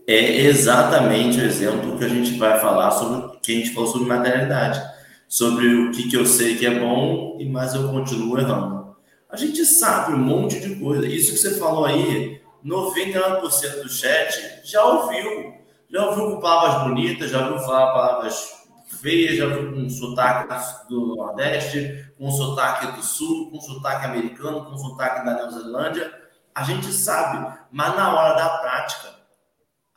é 0.07 0.41
exatamente 0.41 1.39
o 1.39 1.43
exemplo 1.43 1.97
que 1.97 2.03
a 2.03 2.09
gente 2.09 2.37
vai 2.37 2.59
falar 2.59 2.91
sobre 2.91 3.39
que 3.39 3.51
a 3.51 3.55
gente 3.55 3.73
falou 3.73 3.89
sobre 3.89 4.07
maternidade, 4.07 4.81
sobre 5.27 5.67
o 5.67 5.91
que, 5.91 6.09
que 6.09 6.17
eu 6.17 6.25
sei 6.25 6.57
que 6.57 6.65
é 6.65 6.79
bom, 6.79 7.37
e 7.39 7.47
mas 7.47 7.73
eu 7.73 7.89
continuo 7.89 8.39
errando. 8.39 8.95
A 9.29 9.37
gente 9.37 9.63
sabe 9.65 10.13
um 10.13 10.17
monte 10.17 10.59
de 10.59 10.75
coisa. 10.75 11.07
Isso 11.07 11.31
que 11.31 11.37
você 11.37 11.59
falou 11.59 11.85
aí, 11.85 12.38
99% 12.65 13.83
do 13.83 13.89
chat 13.89 14.61
já 14.63 14.83
ouviu. 14.83 15.59
Já 15.89 16.05
ouviu 16.07 16.35
com 16.35 16.41
palavras 16.41 16.83
bonitas, 16.83 17.31
já 17.31 17.47
ouviu 17.47 17.65
falar 17.65 17.93
palavras 17.93 18.59
feias, 19.01 19.37
já 19.37 19.45
ouviu 19.45 19.73
com 19.73 19.89
sotaque 19.89 20.87
do 20.87 21.15
Nordeste, 21.15 22.13
com 22.17 22.29
sotaque 22.29 22.95
do 22.95 23.03
Sul, 23.03 23.49
com 23.49 23.59
sotaque 23.59 24.05
americano, 24.05 24.65
com 24.65 24.77
sotaque 24.77 25.25
da 25.25 25.33
Nova 25.33 25.51
Zelândia. 25.51 26.13
A 26.53 26.63
gente 26.63 26.91
sabe, 26.91 27.57
mas 27.71 27.95
na 27.95 28.13
hora 28.13 28.35
da 28.35 28.49
prática, 28.59 29.15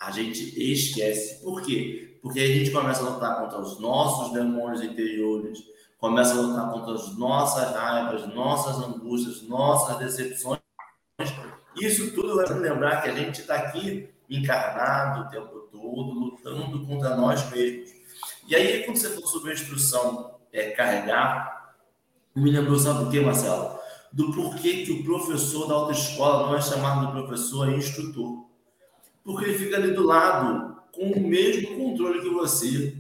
a 0.01 0.11
gente 0.11 0.41
esquece. 0.73 1.43
Por 1.43 1.63
quê? 1.63 2.19
Porque 2.23 2.41
a 2.41 2.47
gente 2.47 2.71
começa 2.71 3.05
a 3.05 3.11
lutar 3.11 3.41
contra 3.41 3.61
os 3.61 3.79
nossos 3.81 4.33
demônios 4.33 4.83
interiores, 4.83 5.59
começa 5.99 6.35
a 6.35 6.41
lutar 6.41 6.71
contra 6.71 6.95
as 6.95 7.17
nossas 7.19 7.75
raivas, 7.75 8.33
nossas 8.35 8.77
angústias, 8.77 9.43
nossas 9.43 9.99
decepções. 9.99 10.62
Isso 11.87 12.13
tudo 12.13 12.37
vai 12.37 12.47
lembrar 12.47 13.03
que 13.03 13.11
a 13.11 13.15
gente 13.15 13.41
está 13.41 13.57
aqui 13.57 14.09
encarnado 14.29 15.23
o 15.23 15.31
tempo 15.31 15.69
todo, 15.71 16.13
lutando 16.13 16.87
contra 16.87 17.17
nós 17.17 17.51
mesmos. 17.51 17.91
E 18.47 18.55
aí, 18.55 18.85
quando 18.85 18.97
você 18.97 19.11
falou 19.11 19.27
sobre 19.27 19.51
a 19.51 19.55
instrução 19.55 20.37
é, 20.53 20.71
carregar, 20.71 21.75
me 22.35 22.51
lembrou, 22.51 22.79
sabe 22.79 23.05
do 23.05 23.11
que, 23.11 23.21
Marcelo? 23.21 23.79
Do 24.13 24.33
porquê 24.33 24.85
que 24.85 24.93
o 24.93 25.05
professor 25.05 25.67
da 25.67 25.75
autoescola 25.75 26.47
não 26.47 26.57
é 26.57 26.61
chamado 26.61 27.07
de 27.07 27.13
professor, 27.13 27.69
é 27.69 27.77
instrutor 27.77 28.53
porque 29.25 29.45
ele 29.45 29.59
fica 29.59 29.77
ali 29.77 29.93
do 29.93 30.05
lado 30.05 30.77
com 30.93 31.11
o 31.13 31.21
mesmo 31.21 31.77
controle 31.77 32.21
que 32.21 32.29
você. 32.29 32.97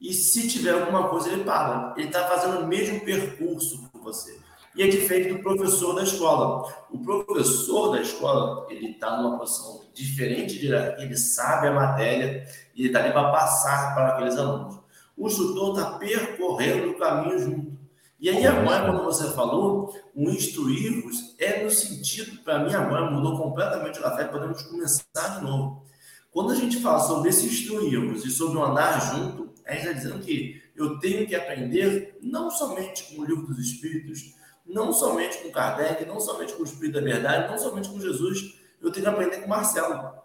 E 0.00 0.12
se 0.12 0.48
tiver 0.48 0.72
alguma 0.72 1.08
coisa, 1.08 1.30
ele 1.30 1.44
para. 1.44 1.94
Ele 1.96 2.08
está 2.08 2.26
fazendo 2.26 2.60
o 2.60 2.66
mesmo 2.66 3.00
percurso 3.00 3.88
que 3.90 3.98
você. 3.98 4.39
E 4.76 4.82
é 4.82 4.88
diferente 4.88 5.32
do 5.34 5.42
professor 5.42 5.94
da 5.94 6.02
escola. 6.02 6.86
O 6.90 6.98
professor 6.98 7.92
da 7.92 8.00
escola, 8.00 8.66
ele 8.70 8.92
está 8.92 9.16
numa 9.16 9.38
posição 9.38 9.80
diferente 9.92 10.58
de 10.58 10.68
ele 10.68 11.16
sabe 11.16 11.66
a 11.66 11.72
matéria 11.72 12.46
e 12.74 12.82
ele 12.82 12.88
está 12.88 13.00
ali 13.00 13.12
para 13.12 13.32
passar 13.32 13.94
para 13.94 14.08
aqueles 14.10 14.36
alunos. 14.36 14.78
O 15.16 15.26
instrutor 15.26 15.76
está 15.76 15.98
percorrendo 15.98 16.90
o 16.90 16.98
caminho 16.98 17.38
junto. 17.38 17.80
E 18.18 18.28
aí 18.28 18.46
agora, 18.46 18.84
quando 18.84 19.02
você 19.04 19.30
falou, 19.32 19.94
o 20.14 20.28
instruir-vos 20.28 21.34
é 21.38 21.64
no 21.64 21.70
sentido, 21.70 22.42
para 22.42 22.58
mim 22.58 22.72
agora 22.72 23.10
mudou 23.10 23.36
completamente 23.38 23.98
a 24.04 24.14
fé, 24.14 24.24
podemos 24.24 24.62
começar 24.62 25.38
de 25.38 25.44
novo. 25.44 25.82
Quando 26.30 26.52
a 26.52 26.54
gente 26.54 26.80
fala 26.80 27.00
sobre 27.00 27.30
esse 27.30 27.46
instruir-vos 27.46 28.24
e 28.24 28.30
sobre 28.30 28.58
o 28.58 28.62
andar 28.62 29.00
junto, 29.00 29.50
a 29.66 29.72
gente 29.72 29.80
está 29.80 29.92
dizendo 29.92 30.18
que 30.20 30.62
eu 30.76 30.98
tenho 30.98 31.26
que 31.26 31.34
aprender 31.34 32.18
não 32.22 32.50
somente 32.50 33.04
com 33.04 33.22
o 33.22 33.24
livro 33.24 33.46
dos 33.46 33.58
Espíritos, 33.58 34.34
não 34.72 34.92
somente 34.92 35.38
com 35.38 35.50
Kardec, 35.50 36.04
não 36.06 36.20
somente 36.20 36.52
com 36.52 36.62
o 36.62 36.64
Espírito 36.64 36.94
da 36.94 37.00
Verdade, 37.00 37.50
não 37.50 37.58
somente 37.58 37.88
com 37.88 38.00
Jesus, 38.00 38.54
eu 38.80 38.90
tenho 38.90 39.04
que 39.04 39.10
aprender 39.10 39.36
com 39.38 39.48
Marcelo. 39.48 40.20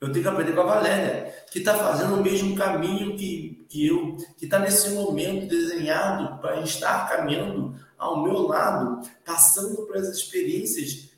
Eu 0.00 0.10
tenho 0.10 0.22
que 0.22 0.28
aprender 0.28 0.52
com 0.52 0.62
a 0.62 0.64
Valéria, 0.64 1.34
que 1.50 1.58
está 1.58 1.74
fazendo 1.74 2.14
o 2.14 2.22
mesmo 2.22 2.56
caminho 2.56 3.16
que, 3.16 3.66
que 3.68 3.86
eu, 3.86 4.16
que 4.38 4.46
está 4.46 4.58
nesse 4.58 4.90
momento 4.90 5.46
desenhado 5.46 6.40
para 6.40 6.60
estar 6.62 7.06
caminhando 7.10 7.78
ao 7.98 8.22
meu 8.22 8.46
lado, 8.46 9.06
passando 9.26 9.86
por 9.86 9.96
essas 9.96 10.16
experiências 10.16 11.10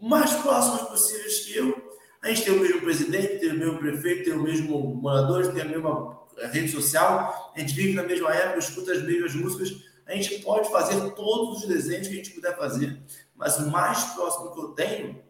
mais 0.00 0.30
próximas 0.34 0.82
possíveis 0.82 1.40
que 1.40 1.56
eu. 1.56 1.90
A 2.22 2.28
gente 2.28 2.44
tem 2.44 2.54
o 2.54 2.60
mesmo 2.60 2.82
presidente, 2.82 3.38
tem 3.38 3.52
o 3.52 3.58
mesmo 3.58 3.78
prefeito, 3.78 4.24
tem 4.24 4.34
o 4.34 4.42
mesmo 4.42 4.78
morador, 4.96 5.50
tem 5.50 5.62
a 5.62 5.64
mesma 5.64 6.20
rede 6.52 6.70
social, 6.70 7.52
a 7.56 7.60
gente 7.60 7.74
vive 7.74 7.94
na 7.94 8.02
mesma 8.02 8.30
época, 8.34 8.58
escuta 8.58 8.92
as 8.92 9.02
mesmas 9.02 9.34
músicas, 9.34 9.89
a 10.10 10.16
gente 10.16 10.40
pode 10.40 10.68
fazer 10.70 11.10
todos 11.12 11.62
os 11.62 11.68
desenhos 11.68 12.08
que 12.08 12.14
a 12.14 12.16
gente 12.16 12.30
puder 12.30 12.56
fazer, 12.56 13.00
mas 13.34 13.58
o 13.58 13.70
mais 13.70 14.04
próximo 14.06 14.52
que 14.52 14.60
eu 14.60 14.68
tenho 14.68 15.22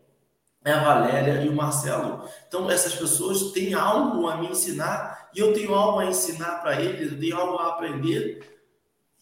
é 0.64 0.72
a 0.72 0.83
Valéria 0.83 1.43
e 1.43 1.49
o 1.49 1.55
Marcelo. 1.55 2.28
Então, 2.47 2.70
essas 2.70 2.95
pessoas 2.95 3.53
têm 3.53 3.74
algo 3.74 4.28
a 4.28 4.37
me 4.37 4.49
ensinar 4.49 5.31
e 5.35 5.41
eu 5.41 5.53
tenho 5.53 5.74
algo 5.74 6.01
a 6.01 6.07
ensinar 6.07 6.61
para 6.61 6.81
eles, 6.81 7.12
eu 7.12 7.20
tenho 7.20 7.37
algo 7.37 7.59
a 7.59 7.68
aprender. 7.68 8.61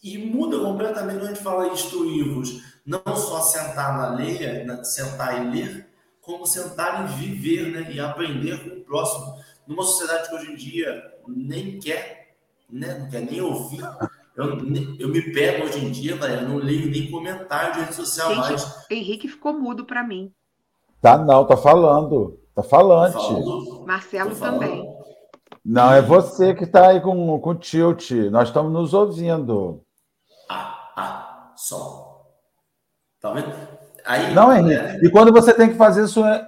E 0.01 0.17
muda 0.17 0.59
completamente 0.59 1.19
quando 1.19 1.25
a 1.25 1.33
gente 1.33 1.43
fala 1.43 1.67
instruir-vos. 1.67 2.61
Não 2.85 3.15
só 3.15 3.41
sentar 3.41 3.97
na 3.97 4.15
lei, 4.15 4.39
sentar 4.83 5.45
e 5.45 5.51
ler, 5.51 5.87
como 6.21 6.45
sentar 6.45 7.03
e 7.03 7.13
viver 7.15 7.71
né? 7.71 7.91
e 7.91 7.99
aprender 7.99 8.63
com 8.63 8.77
o 8.77 8.83
próximo. 8.83 9.37
Numa 9.67 9.83
sociedade 9.83 10.29
que 10.29 10.35
hoje 10.35 10.51
em 10.51 10.55
dia 10.55 11.13
nem 11.27 11.79
quer, 11.79 12.35
né? 12.69 12.97
não 12.97 13.09
quer 13.09 13.21
nem 13.21 13.41
ouvir. 13.41 13.81
Eu, 14.39 14.57
eu 14.97 15.09
me 15.09 15.33
pego 15.33 15.65
hoje 15.65 15.85
em 15.85 15.91
dia, 15.91 16.15
Valéria, 16.15 16.47
não 16.47 16.55
leio 16.55 16.89
nem 16.89 17.11
comentário 17.11 17.73
de 17.73 17.79
rede 17.81 17.93
social 17.93 18.29
Gente, 18.29 18.39
mais. 18.39 18.85
Henrique 18.89 19.27
ficou 19.27 19.51
mudo 19.51 19.83
para 19.83 20.01
mim. 20.01 20.31
Tá 21.01 21.17
não, 21.17 21.43
tá 21.43 21.57
falando. 21.57 22.39
Tá 22.55 22.63
falante. 22.63 23.17
Marcelo 23.85 24.33
também. 24.33 24.87
Não, 25.65 25.91
é 25.91 26.01
você 26.01 26.55
que 26.55 26.63
está 26.63 26.87
aí 26.87 27.01
com, 27.01 27.37
com 27.41 27.53
tilt. 27.53 28.11
Nós 28.31 28.47
estamos 28.47 28.71
nos 28.71 28.93
ouvindo. 28.93 29.83
Ah, 30.49 30.89
ah, 30.95 31.53
só. 31.57 32.25
Tá 33.19 33.33
vendo? 33.33 33.53
Aí, 34.05 34.33
não, 34.33 34.55
Henrique. 34.55 34.73
É... 34.73 35.05
E 35.05 35.11
quando 35.11 35.33
você 35.33 35.53
tem 35.53 35.67
que 35.67 35.75
fazer 35.75 36.07
sua 36.07 36.47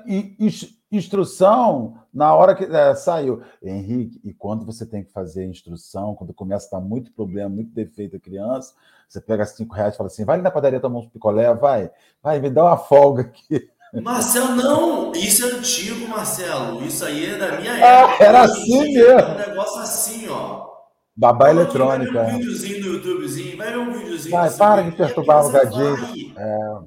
instrução, 0.90 2.01
na 2.14 2.36
hora 2.36 2.54
que 2.56 2.64
é, 2.64 2.94
saiu. 2.96 3.42
Henrique, 3.62 4.20
e 4.24 4.34
quando 4.34 4.66
você 4.66 4.86
tem 4.86 5.04
que 5.04 5.12
fazer 5.12 5.44
a 5.44 5.48
instrução, 5.48 6.16
quando 6.16 6.34
começa 6.34 6.68
a 6.68 6.80
dar 6.80 6.86
muito 6.86 7.12
problema, 7.14 7.50
muito 7.50 7.74
defeito 7.74 8.18
a 8.18 8.20
criança, 8.20 8.74
você 9.08 9.22
pega 9.22 9.46
cinco 9.46 9.76
reais 9.76 9.94
e 9.94 9.98
fala 9.98 10.08
assim: 10.08 10.26
vai 10.26 10.36
ali 10.36 10.44
na 10.44 10.52
padaria 10.52 10.80
tomar 10.80 11.00
um 11.00 11.10
picolé, 11.10 11.54
vai, 11.54 11.92
vai, 12.22 12.40
me 12.40 12.50
dá 12.50 12.66
uma 12.66 12.78
folga 12.78 13.24
aqui. 13.24 13.70
Marcelo, 13.94 14.56
não, 14.56 15.12
isso 15.12 15.46
é 15.46 15.52
antigo, 15.52 16.08
Marcelo. 16.08 16.82
Isso 16.86 17.04
aí 17.04 17.26
é 17.26 17.38
da 17.38 17.60
minha 17.60 17.74
ah, 17.74 17.78
época. 17.78 18.24
era 18.24 18.42
assim 18.44 18.94
mesmo. 18.94 19.20
É 19.20 19.34
um 19.34 19.50
negócio 19.50 19.82
assim, 19.82 20.30
ó. 20.30 20.72
Babá 21.14 21.50
eletrônica. 21.50 22.14
Vai 22.14 22.26
ver 22.26 22.36
um 22.36 22.38
videozinho 22.38 22.80
no 22.80 22.94
YouTubezinho, 22.94 23.58
vai 23.58 23.70
ver 23.70 23.78
um 23.78 23.94
videozinho. 23.94 24.32
Vai, 24.32 24.50
para 24.50 24.82
de 24.84 24.92
perturbar 24.96 25.46
o 25.46 25.52
gadinho. 25.52 26.34
É. 26.38 26.80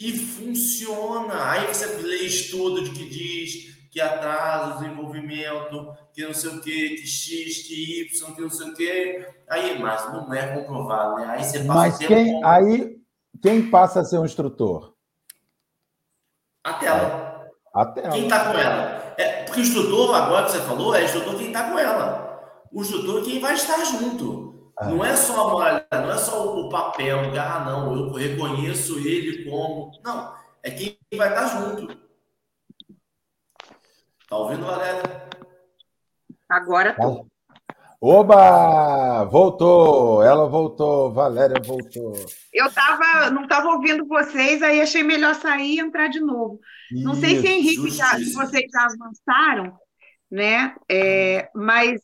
E 0.00 0.12
funciona. 0.12 1.50
Aí 1.50 1.66
você 1.66 1.84
lê 2.02 2.22
estudo 2.22 2.82
de 2.82 2.90
que 2.92 3.08
diz 3.10 3.77
que 3.90 4.00
atrasa 4.00 4.74
o 4.74 4.78
desenvolvimento, 4.78 5.96
que 6.12 6.24
não 6.24 6.34
sei 6.34 6.50
o 6.50 6.60
que, 6.60 6.88
que 6.96 7.06
X, 7.06 7.66
que 7.66 8.02
Y, 8.02 8.34
que 8.34 8.40
não 8.40 8.50
sei 8.50 8.68
o 8.68 8.74
que. 8.74 9.26
Aí, 9.48 9.78
mas 9.78 10.12
não 10.12 10.32
é 10.32 10.54
comprovado, 10.54 11.16
né? 11.16 11.26
Aí 11.28 11.44
você 11.44 11.60
passa 11.60 11.74
Mas 11.74 11.98
quem, 11.98 12.44
aí, 12.44 12.96
quem 13.42 13.70
passa 13.70 14.00
a 14.00 14.04
ser 14.04 14.18
um 14.18 14.24
instrutor? 14.24 14.94
A 16.64 16.74
tela. 16.74 17.50
A 17.72 17.86
tela. 17.86 18.10
Quem 18.10 18.24
está 18.24 18.52
com 18.52 18.58
ela? 18.58 19.14
É, 19.16 19.44
porque 19.44 19.60
o 19.60 19.62
instrutor, 19.62 20.14
agora 20.14 20.46
que 20.46 20.52
você 20.52 20.60
falou, 20.60 20.94
é 20.94 21.04
instrutor 21.04 21.36
quem 21.36 21.48
está 21.48 21.70
com 21.70 21.78
ela. 21.78 22.28
O 22.70 22.82
instrutor 22.82 23.22
é 23.22 23.24
quem 23.24 23.40
vai 23.40 23.54
estar 23.54 23.82
junto. 23.84 24.72
Ah. 24.76 24.86
Não 24.90 25.04
é 25.04 25.16
só 25.16 25.48
a 25.48 25.50
moralidade, 25.50 26.06
não 26.06 26.12
é 26.12 26.18
só 26.18 26.56
o 26.56 26.68
papel, 26.68 27.18
ah, 27.36 27.64
não, 27.64 27.96
eu 27.96 28.12
reconheço 28.12 28.98
ele 28.98 29.48
como. 29.48 29.90
Não, 30.04 30.32
é 30.62 30.70
quem 30.70 30.98
vai 31.16 31.30
estar 31.30 31.46
junto. 31.46 32.07
Tá 34.28 34.36
ouvindo, 34.36 34.66
Valéria? 34.66 35.02
Agora 36.50 36.94
tô. 36.94 37.26
Oba! 38.00 39.24
Voltou! 39.24 40.22
Ela 40.22 40.46
voltou, 40.46 41.12
Valéria 41.12 41.60
voltou. 41.64 42.12
Eu 42.52 42.70
tava, 42.72 43.30
não 43.30 43.44
estava 43.44 43.68
ouvindo 43.68 44.06
vocês, 44.06 44.62
aí 44.62 44.80
achei 44.80 45.02
melhor 45.02 45.34
sair 45.34 45.76
e 45.76 45.80
entrar 45.80 46.08
de 46.08 46.20
novo. 46.20 46.60
Isso, 46.92 47.02
não 47.02 47.14
sei 47.14 47.40
se 47.40 47.48
Henrique 47.48 47.90
já, 47.90 48.16
se 48.16 48.32
vocês 48.34 48.66
já 48.70 48.86
avançaram, 48.86 49.76
né? 50.30 50.76
É, 50.90 51.50
mas 51.54 52.00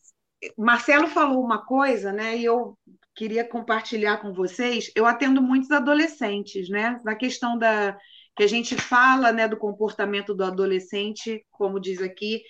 Marcelo 0.57 1.07
falou 1.07 1.43
uma 1.43 1.63
coisa, 1.63 2.11
né? 2.11 2.35
E 2.37 2.43
eu 2.43 2.75
queria 3.15 3.47
compartilhar 3.47 4.17
com 4.17 4.33
vocês. 4.33 4.91
Eu 4.95 5.05
atendo 5.05 5.41
muitos 5.41 5.71
adolescentes, 5.71 6.69
né? 6.69 6.99
Na 7.05 7.15
questão 7.15 7.57
da 7.57 7.95
que 8.35 8.43
a 8.43 8.47
gente 8.47 8.75
fala, 8.75 9.31
né, 9.31 9.47
do 9.47 9.57
comportamento 9.57 10.33
do 10.33 10.43
adolescente, 10.43 11.45
como 11.51 11.79
diz 11.79 12.01
aqui, 12.01 12.41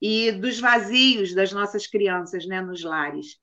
e 0.00 0.32
dos 0.32 0.60
vazios 0.60 1.34
das 1.34 1.52
nossas 1.52 1.86
crianças 1.86 2.46
né, 2.46 2.60
nos 2.60 2.82
lares. 2.82 3.38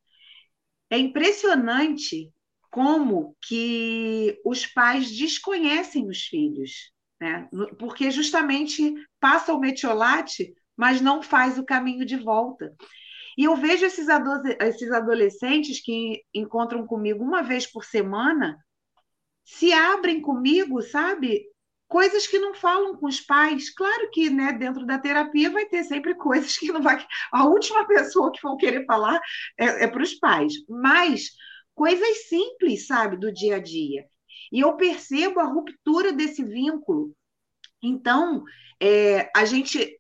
É 0.90 0.98
impressionante 0.98 2.32
como 2.70 3.36
que 3.42 4.40
os 4.46 4.66
pais 4.66 5.12
desconhecem 5.18 6.08
os 6.08 6.22
filhos, 6.24 6.92
né? 7.20 7.50
porque 7.80 8.12
justamente 8.12 8.94
passa 9.20 9.54
o 9.54 9.60
metiolate, 9.60 10.54
mas 10.78 11.02
não 11.02 11.22
faz 11.22 11.58
o 11.58 11.66
caminho 11.66 12.06
de 12.06 12.16
volta. 12.16 12.74
E 13.38 13.46
eu 13.46 13.56
vejo 13.56 13.86
esses, 13.86 14.08
esses 14.60 14.92
adolescentes 14.92 15.82
que 15.84 16.22
encontram 16.34 16.86
comigo 16.86 17.24
uma 17.24 17.42
vez 17.42 17.66
por 17.66 17.84
semana, 17.84 18.58
se 19.44 19.74
abrem 19.74 20.22
comigo, 20.22 20.82
sabe? 20.82 21.44
Coisas 21.92 22.26
que 22.26 22.40
não 22.40 22.54
falam 22.54 22.96
com 22.96 23.06
os 23.06 23.20
pais. 23.20 23.70
Claro 23.70 24.10
que 24.12 24.30
né, 24.30 24.54
dentro 24.54 24.86
da 24.86 24.98
terapia 24.98 25.50
vai 25.52 25.66
ter 25.66 25.84
sempre 25.84 26.16
coisas 26.16 26.58
que 26.58 26.72
não 26.72 26.82
vai. 26.82 27.06
A 27.34 27.46
última 27.46 27.86
pessoa 27.86 28.32
que 28.32 28.42
vão 28.42 28.56
querer 28.56 28.86
falar 28.86 29.20
é, 29.58 29.84
é 29.84 29.88
para 29.88 30.02
os 30.02 30.14
pais, 30.16 30.54
mas 30.70 31.32
coisas 31.76 32.30
simples, 32.30 32.88
sabe, 32.88 33.18
do 33.18 33.30
dia 33.30 33.58
a 33.58 33.60
dia. 33.60 34.06
E 34.54 34.62
eu 34.62 34.78
percebo 34.78 35.42
a 35.42 35.44
ruptura 35.44 36.14
desse 36.14 36.42
vínculo. 36.46 37.14
Então, 37.84 38.46
é, 38.80 39.30
a 39.36 39.44
gente 39.44 40.00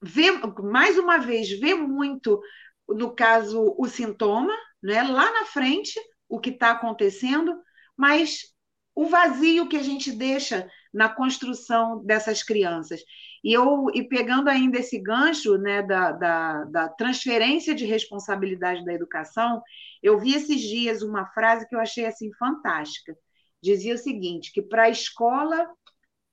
vê, 0.00 0.30
mais 0.62 0.96
uma 0.96 1.18
vez, 1.18 1.50
vê 1.58 1.74
muito, 1.74 2.40
no 2.88 3.12
caso, 3.12 3.74
o 3.76 3.88
sintoma, 3.88 4.54
né, 4.80 5.02
lá 5.02 5.32
na 5.32 5.46
frente, 5.46 5.98
o 6.28 6.38
que 6.38 6.50
está 6.50 6.70
acontecendo, 6.70 7.60
mas 7.96 8.54
o 8.94 9.06
vazio 9.06 9.68
que 9.68 9.76
a 9.76 9.82
gente 9.82 10.12
deixa 10.12 10.70
na 10.94 11.08
construção 11.08 12.02
dessas 12.04 12.42
crianças. 12.42 13.02
E 13.42 13.52
eu 13.52 13.90
e 13.92 14.04
pegando 14.04 14.48
ainda 14.48 14.78
esse 14.78 14.98
gancho 14.98 15.58
né, 15.58 15.82
da, 15.82 16.12
da, 16.12 16.64
da, 16.64 16.88
transferência 16.88 17.74
de 17.74 17.84
responsabilidade 17.84 18.84
da 18.84 18.94
educação, 18.94 19.60
eu 20.00 20.18
vi 20.18 20.34
esses 20.34 20.60
dias 20.60 21.02
uma 21.02 21.26
frase 21.26 21.68
que 21.68 21.74
eu 21.74 21.80
achei 21.80 22.06
assim 22.06 22.32
fantástica. 22.34 23.14
Dizia 23.60 23.94
o 23.94 23.98
seguinte: 23.98 24.52
que 24.52 24.62
para 24.62 24.84
a 24.84 24.88
escola, 24.88 25.68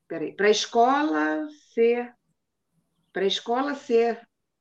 para 0.08 0.46
a 0.46 0.50
escola 0.50 1.48
ser, 1.74 2.14
para 3.12 3.24
a 3.24 3.26
escola 3.26 3.74
ser 3.74 4.20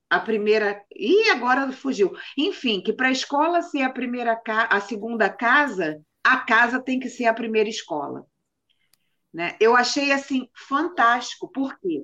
a 0.10 0.20
primeira, 0.20 0.84
e 0.94 1.30
agora 1.30 1.72
fugiu. 1.72 2.12
Enfim, 2.38 2.82
que 2.82 2.92
para 2.92 3.08
a 3.08 3.12
escola 3.12 3.62
ser 3.62 3.84
a 3.84 3.90
primeira, 3.90 4.42
a 4.46 4.82
segunda 4.82 5.30
casa, 5.30 6.02
a 6.24 6.38
casa 6.40 6.82
tem 6.82 7.00
que 7.00 7.08
ser 7.08 7.28
a 7.28 7.34
primeira 7.34 7.70
escola. 7.70 8.26
Né? 9.34 9.56
Eu 9.60 9.76
achei 9.76 10.12
assim 10.12 10.48
fantástico, 10.54 11.50
porque 11.52 12.04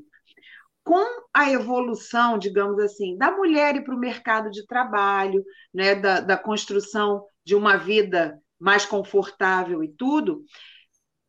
com 0.83 1.05
a 1.33 1.51
evolução, 1.51 2.37
digamos 2.37 2.79
assim, 2.79 3.17
da 3.17 3.29
mulher 3.29 3.83
para 3.83 3.93
o 3.93 3.99
mercado 3.99 4.49
de 4.49 4.65
trabalho, 4.65 5.43
né, 5.73 5.95
da, 5.95 6.21
da 6.21 6.37
construção 6.37 7.25
de 7.43 7.55
uma 7.55 7.75
vida 7.75 8.41
mais 8.57 8.85
confortável 8.85 9.83
e 9.83 9.89
tudo, 9.89 10.45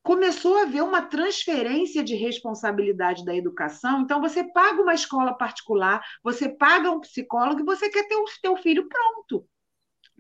começou 0.01 0.57
a 0.57 0.63
haver 0.63 0.83
uma 0.83 1.03
transferência 1.03 2.05
de 2.05 2.15
responsabilidade 2.15 3.25
da 3.25 3.35
educação. 3.35 4.01
Então, 4.01 4.21
você 4.21 4.45
paga 4.53 4.81
uma 4.81 4.95
escola 4.95 5.35
particular, 5.35 6.01
você 6.23 6.49
paga 6.49 6.91
um 6.91 7.01
psicólogo 7.01 7.61
e 7.61 7.65
você 7.65 7.91
quer 7.91 8.07
ter 8.07 8.17
o 8.17 8.25
teu 8.41 8.57
filho 8.57 8.89
pronto. 8.89 9.45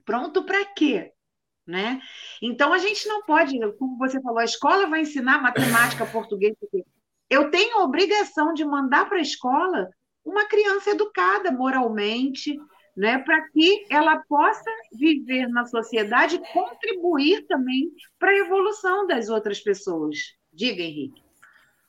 Pronto 0.04 0.44
para 0.44 0.64
quê? 0.74 1.12
Né? 1.68 2.00
Então, 2.40 2.72
a 2.72 2.78
gente 2.78 3.06
não 3.06 3.22
pode, 3.24 3.54
como 3.78 3.98
você 3.98 4.18
falou, 4.22 4.38
a 4.38 4.44
escola 4.44 4.86
vai 4.86 5.02
ensinar 5.02 5.42
matemática, 5.42 6.06
português. 6.10 6.54
Eu 7.28 7.50
tenho 7.50 7.76
a 7.76 7.84
obrigação 7.84 8.54
de 8.54 8.64
mandar 8.64 9.06
para 9.06 9.18
a 9.18 9.22
escola 9.22 9.86
uma 10.24 10.46
criança 10.46 10.90
educada 10.92 11.50
moralmente, 11.50 12.56
né, 12.96 13.18
para 13.18 13.46
que 13.50 13.84
ela 13.90 14.16
possa 14.26 14.70
viver 14.94 15.46
na 15.48 15.66
sociedade 15.66 16.36
e 16.36 16.52
contribuir 16.52 17.46
também 17.46 17.90
para 18.18 18.30
a 18.30 18.38
evolução 18.38 19.06
das 19.06 19.28
outras 19.28 19.60
pessoas. 19.60 20.16
Diga, 20.50 20.82
Henrique. 20.82 21.22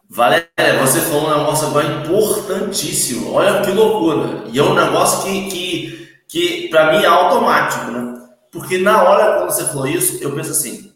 Valéria, 0.10 0.50
você 0.82 1.00
falou 1.02 1.28
um 1.28 1.38
negócio 1.38 1.68
agora 1.68 1.88
importantíssimo. 1.88 3.32
Olha 3.32 3.62
que 3.62 3.72
loucura. 3.72 4.44
E 4.52 4.60
é 4.60 4.64
um 4.64 4.74
negócio 4.74 5.24
que, 5.24 5.50
que, 5.50 6.10
que 6.28 6.68
para 6.70 6.92
mim, 6.92 7.04
é 7.04 7.08
automático, 7.08 7.92
né? 7.92 8.09
Porque 8.52 8.78
na 8.78 9.04
hora 9.04 9.38
quando 9.38 9.52
você 9.52 9.66
falou 9.66 9.88
isso, 9.88 10.22
eu 10.24 10.36
penso 10.36 10.52
assim. 10.52 10.96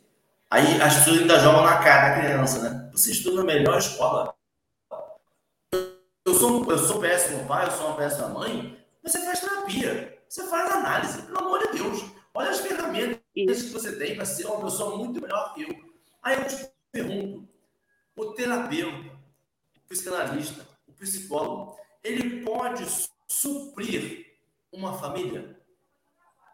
Aí 0.49 0.81
as 0.81 0.97
pessoas 0.97 1.19
ainda 1.19 1.39
jogam 1.39 1.63
na 1.63 1.77
cara 1.77 2.09
da 2.09 2.21
criança, 2.21 2.59
né? 2.61 2.89
Você 2.91 3.11
estuda 3.11 3.37
na 3.37 3.43
melhor 3.43 3.77
escola. 3.77 4.35
Eu 6.25 6.33
sou, 6.35 6.69
eu 6.71 6.77
sou 6.77 6.99
péssimo 6.99 7.45
pai, 7.47 7.67
eu 7.67 7.71
sou 7.71 7.87
uma 7.87 7.97
péssima 7.97 8.29
mãe, 8.29 8.77
você 9.03 9.19
faz 9.25 9.41
terapia, 9.41 10.17
você 10.29 10.47
faz 10.47 10.71
análise, 10.71 11.21
pelo 11.23 11.39
amor 11.39 11.59
de 11.59 11.77
Deus. 11.77 12.05
Olha 12.33 12.49
as 12.49 12.59
ferramentas 12.59 13.19
que 13.33 13.69
você 13.69 13.95
tem 13.97 14.15
para 14.15 14.25
ser 14.25 14.45
uma 14.45 14.63
pessoa 14.63 14.97
muito 14.97 15.21
melhor 15.21 15.53
que 15.53 15.63
eu. 15.63 15.75
Aí 16.21 16.37
eu 16.37 16.47
te 16.47 16.69
pergunto: 16.91 17.47
o 18.15 18.25
terapeuta, 18.33 19.11
o 19.75 19.89
psicanalista, 19.89 20.67
o 20.87 20.93
psicólogo, 20.93 21.77
ele 22.03 22.43
pode 22.43 22.85
suprir 23.27 24.37
uma 24.71 24.97
família? 24.97 25.52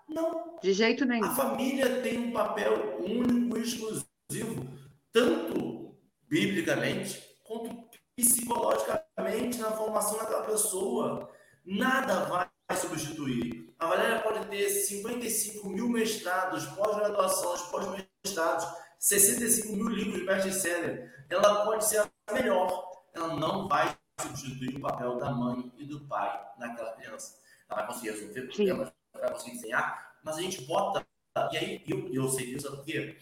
Não. 0.10 0.58
De 0.62 0.74
jeito 0.74 1.06
nenhum. 1.06 1.26
A 1.26 1.36
família 1.36 2.02
tem 2.02 2.18
um 2.18 2.32
papel 2.32 2.98
único 3.00 3.58
e 3.58 3.62
exclusivo, 3.62 4.68
tanto 5.12 5.96
biblicamente 6.28 7.24
quanto 7.44 7.90
psicologicamente 8.16 9.60
na 9.60 9.72
formação 9.72 10.18
daquela 10.18 10.44
pessoa. 10.44 11.30
Nada 11.66 12.26
vai 12.26 12.50
substituir. 12.76 13.74
A 13.80 13.88
Valéria 13.88 14.22
pode 14.22 14.46
ter 14.48 14.70
55 14.70 15.70
mil 15.70 15.88
mestrados, 15.88 16.66
pós-graduações, 16.66 17.62
pós-mestrados, 17.64 18.68
65 19.00 19.76
mil 19.76 19.88
livros 19.88 20.26
best-seller. 20.26 21.26
Ela 21.30 21.64
pode 21.66 21.86
ser 21.86 22.00
a 22.00 22.34
melhor. 22.34 22.90
Ela 23.14 23.36
não 23.36 23.68
vai 23.68 23.96
substituir 24.20 24.76
o 24.76 24.82
papel 24.82 25.18
da 25.18 25.32
mãe 25.32 25.72
e 25.78 25.86
do 25.86 26.02
pai 26.02 26.46
naquela 26.58 26.92
criança. 26.94 27.40
Ela 27.70 27.82
vai 27.82 27.88
conseguir 27.88 28.12
resolver 28.12 28.42
problemas, 28.42 28.92
vai 29.20 29.32
conseguir 29.32 29.56
desenhar, 29.56 30.18
mas 30.24 30.38
a 30.38 30.42
gente 30.42 30.62
bota. 30.62 31.06
E 31.52 31.58
aí, 31.58 31.84
eu, 31.88 32.14
eu 32.14 32.28
sei 32.30 32.54
disso 32.54 32.70
porque 32.76 33.18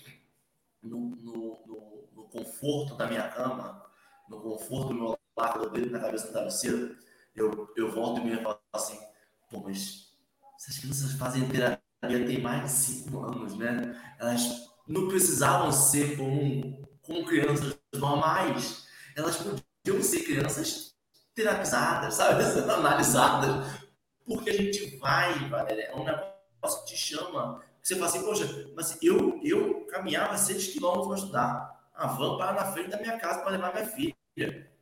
no, 0.81 1.15
no, 1.17 1.63
no, 1.65 2.09
no 2.15 2.23
conforto 2.29 2.95
da 2.95 3.07
minha 3.07 3.27
cama, 3.29 3.85
no 4.29 4.41
conforto 4.41 4.89
do 4.89 4.93
meu 4.93 5.19
lado, 5.37 5.61
do 5.61 5.69
dedo 5.69 5.91
na 5.91 5.99
cabeça 5.99 6.27
do 6.27 6.33
travesseiro, 6.33 6.97
eu, 7.35 7.71
eu 7.75 7.91
volto 7.91 8.21
e 8.21 8.25
me 8.25 8.41
falo 8.41 8.59
assim, 8.73 8.99
pô, 9.49 9.61
mas 9.61 10.13
essas 10.57 10.79
crianças 10.79 11.11
fazem 11.13 11.47
terapia 11.47 11.79
tem 12.01 12.41
mais 12.41 12.63
de 12.63 12.69
cinco 12.69 13.23
anos, 13.23 13.55
né? 13.57 13.95
Elas 14.19 14.67
não 14.87 15.07
precisavam 15.07 15.71
ser 15.71 16.17
como, 16.17 16.87
como 17.01 17.25
crianças 17.25 17.77
normais. 17.93 18.87
Elas 19.15 19.37
podiam 19.37 20.01
ser 20.01 20.23
crianças 20.23 20.95
terapizadas, 21.35 22.15
sabe? 22.15 22.43
Analisadas. 22.71 23.86
Porque 24.27 24.49
a 24.49 24.53
gente 24.53 24.97
vai, 24.97 25.33
Valéria, 25.47 25.83
é 25.83 25.95
um 25.95 26.03
negócio 26.03 26.83
que 26.83 26.87
te 26.87 26.97
chama. 26.97 27.63
Você 27.81 27.95
fala 27.95 28.07
assim, 28.07 28.23
poxa, 28.23 28.71
mas 28.75 29.01
eu, 29.01 29.39
eu 29.41 29.85
caminhava 29.85 30.37
6 30.37 30.73
quilômetros 30.73 31.07
para 31.07 31.17
estudar. 31.17 31.77
A 31.93 32.07
van 32.07 32.37
para 32.37 32.53
na 32.53 32.71
frente 32.71 32.89
da 32.89 32.97
minha 32.97 33.17
casa 33.17 33.39
para 33.39 33.51
levar 33.51 33.73
minha 33.73 33.87
filha. 33.87 34.13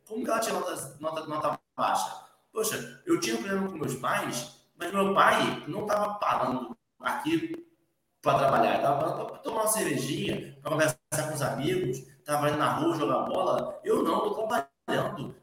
Como 0.04 0.24
que 0.24 0.30
ela 0.30 0.40
tinha 0.40 0.54
nota, 0.58 0.96
nota, 1.00 1.26
nota 1.26 1.60
baixa? 1.76 2.26
Poxa, 2.52 3.02
eu 3.06 3.20
tinha 3.20 3.36
problema 3.36 3.68
com 3.68 3.76
meus 3.76 3.94
pais, 3.94 4.56
mas 4.76 4.92
meu 4.92 5.14
pai 5.14 5.64
não 5.68 5.82
estava 5.82 6.14
parando 6.14 6.76
aqui 7.00 7.66
para 8.20 8.38
trabalhar, 8.38 8.76
estava 8.76 8.98
parando 8.98 9.26
para 9.26 9.38
tomar 9.38 9.62
uma 9.62 9.68
cervejinha, 9.68 10.58
para 10.60 10.72
conversar 10.72 11.28
com 11.28 11.34
os 11.34 11.42
amigos, 11.42 11.98
estava 11.98 12.48
indo 12.48 12.58
na 12.58 12.74
rua 12.74 12.96
jogar 12.96 13.20
bola. 13.22 13.80
Eu 13.84 14.02
não, 14.02 14.26
estou 14.26 14.46
trabalhando. 14.46 15.34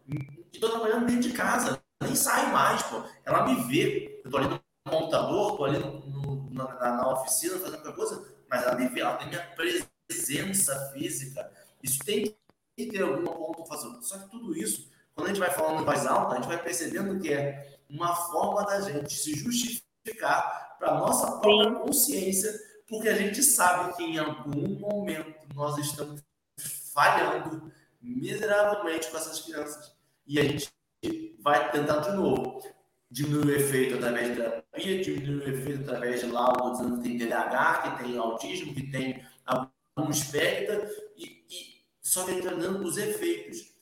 Estou 0.51 0.69
trabalhando 0.69 1.07
dentro 1.07 1.29
de 1.29 1.33
casa, 1.33 1.82
nem 2.13 2.15
saio 2.15 2.53
mais, 2.53 2.83
pô. 2.83 3.03
Ela 3.25 3.45
me 3.45 3.63
vê, 3.63 4.21
eu 4.23 4.29
estou 4.29 4.39
ali 4.39 4.49
no 4.49 4.91
computador, 4.91 5.51
estou 5.51 5.65
ali 5.65 5.79
no, 5.79 5.99
no, 6.05 6.49
na, 6.51 6.97
na, 6.97 7.13
oficina 7.13 7.57
fazendo 7.57 7.81
qualquer 7.81 7.95
coisa, 7.95 8.35
mas 8.49 8.63
ela 8.63 8.75
me 8.75 8.87
vê, 8.87 9.01
ela 9.01 9.17
tem 9.17 9.27
minha 9.27 9.45
presença 9.55 10.91
física. 10.93 11.51
Isso 11.81 11.99
tem 12.05 12.35
que 12.77 12.85
ter 12.87 13.01
algum 13.01 13.25
ponto 13.25 13.65
fazer. 13.65 13.89
Só 14.01 14.17
que 14.17 14.29
tudo 14.29 14.55
isso 14.57 14.93
quando 15.15 15.27
a 15.27 15.29
gente 15.29 15.39
vai 15.39 15.51
falando 15.51 15.81
em 15.81 15.85
voz 15.85 16.05
alta, 16.07 16.33
a 16.33 16.35
gente 16.37 16.47
vai 16.47 16.61
percebendo 16.61 17.19
que 17.19 17.31
é 17.31 17.77
uma 17.87 18.15
forma 18.15 18.65
da 18.65 18.81
gente 18.81 19.13
se 19.13 19.35
justificar 19.35 20.75
para 20.79 20.89
a 20.89 20.97
nossa 20.99 21.39
própria 21.39 21.75
consciência, 21.75 22.51
porque 22.87 23.09
a 23.09 23.15
gente 23.15 23.43
sabe 23.43 23.95
que 23.95 24.03
em 24.03 24.17
algum 24.17 24.79
momento 24.79 25.47
nós 25.53 25.77
estamos 25.77 26.23
falhando 26.91 27.71
miseravelmente 28.01 29.09
com 29.09 29.17
essas 29.17 29.41
crianças. 29.41 29.95
E 30.25 30.39
a 30.39 30.43
gente 30.43 30.71
vai 31.43 31.69
tentar 31.71 31.99
de 31.99 32.11
novo. 32.11 32.61
Diminuir 33.11 33.45
o 33.45 33.55
efeito 33.55 33.95
através 33.95 34.29
de 34.29 34.35
terapia, 34.35 35.03
diminuir 35.03 35.43
o 35.45 35.49
efeito 35.49 35.81
através 35.81 36.21
de 36.21 36.27
laudo 36.27 36.71
dizendo 36.71 36.97
que 36.97 37.09
tem 37.09 37.17
TDAH, 37.19 37.81
que 37.81 38.03
tem 38.03 38.17
autismo, 38.17 38.73
que 38.73 38.89
tem 38.89 39.23
algum 39.45 40.09
espectro, 40.09 40.89
e, 41.15 41.45
e 41.47 41.85
só 42.01 42.25
dando 42.25 42.83
os 42.83 42.97
efeitos. 42.97 43.73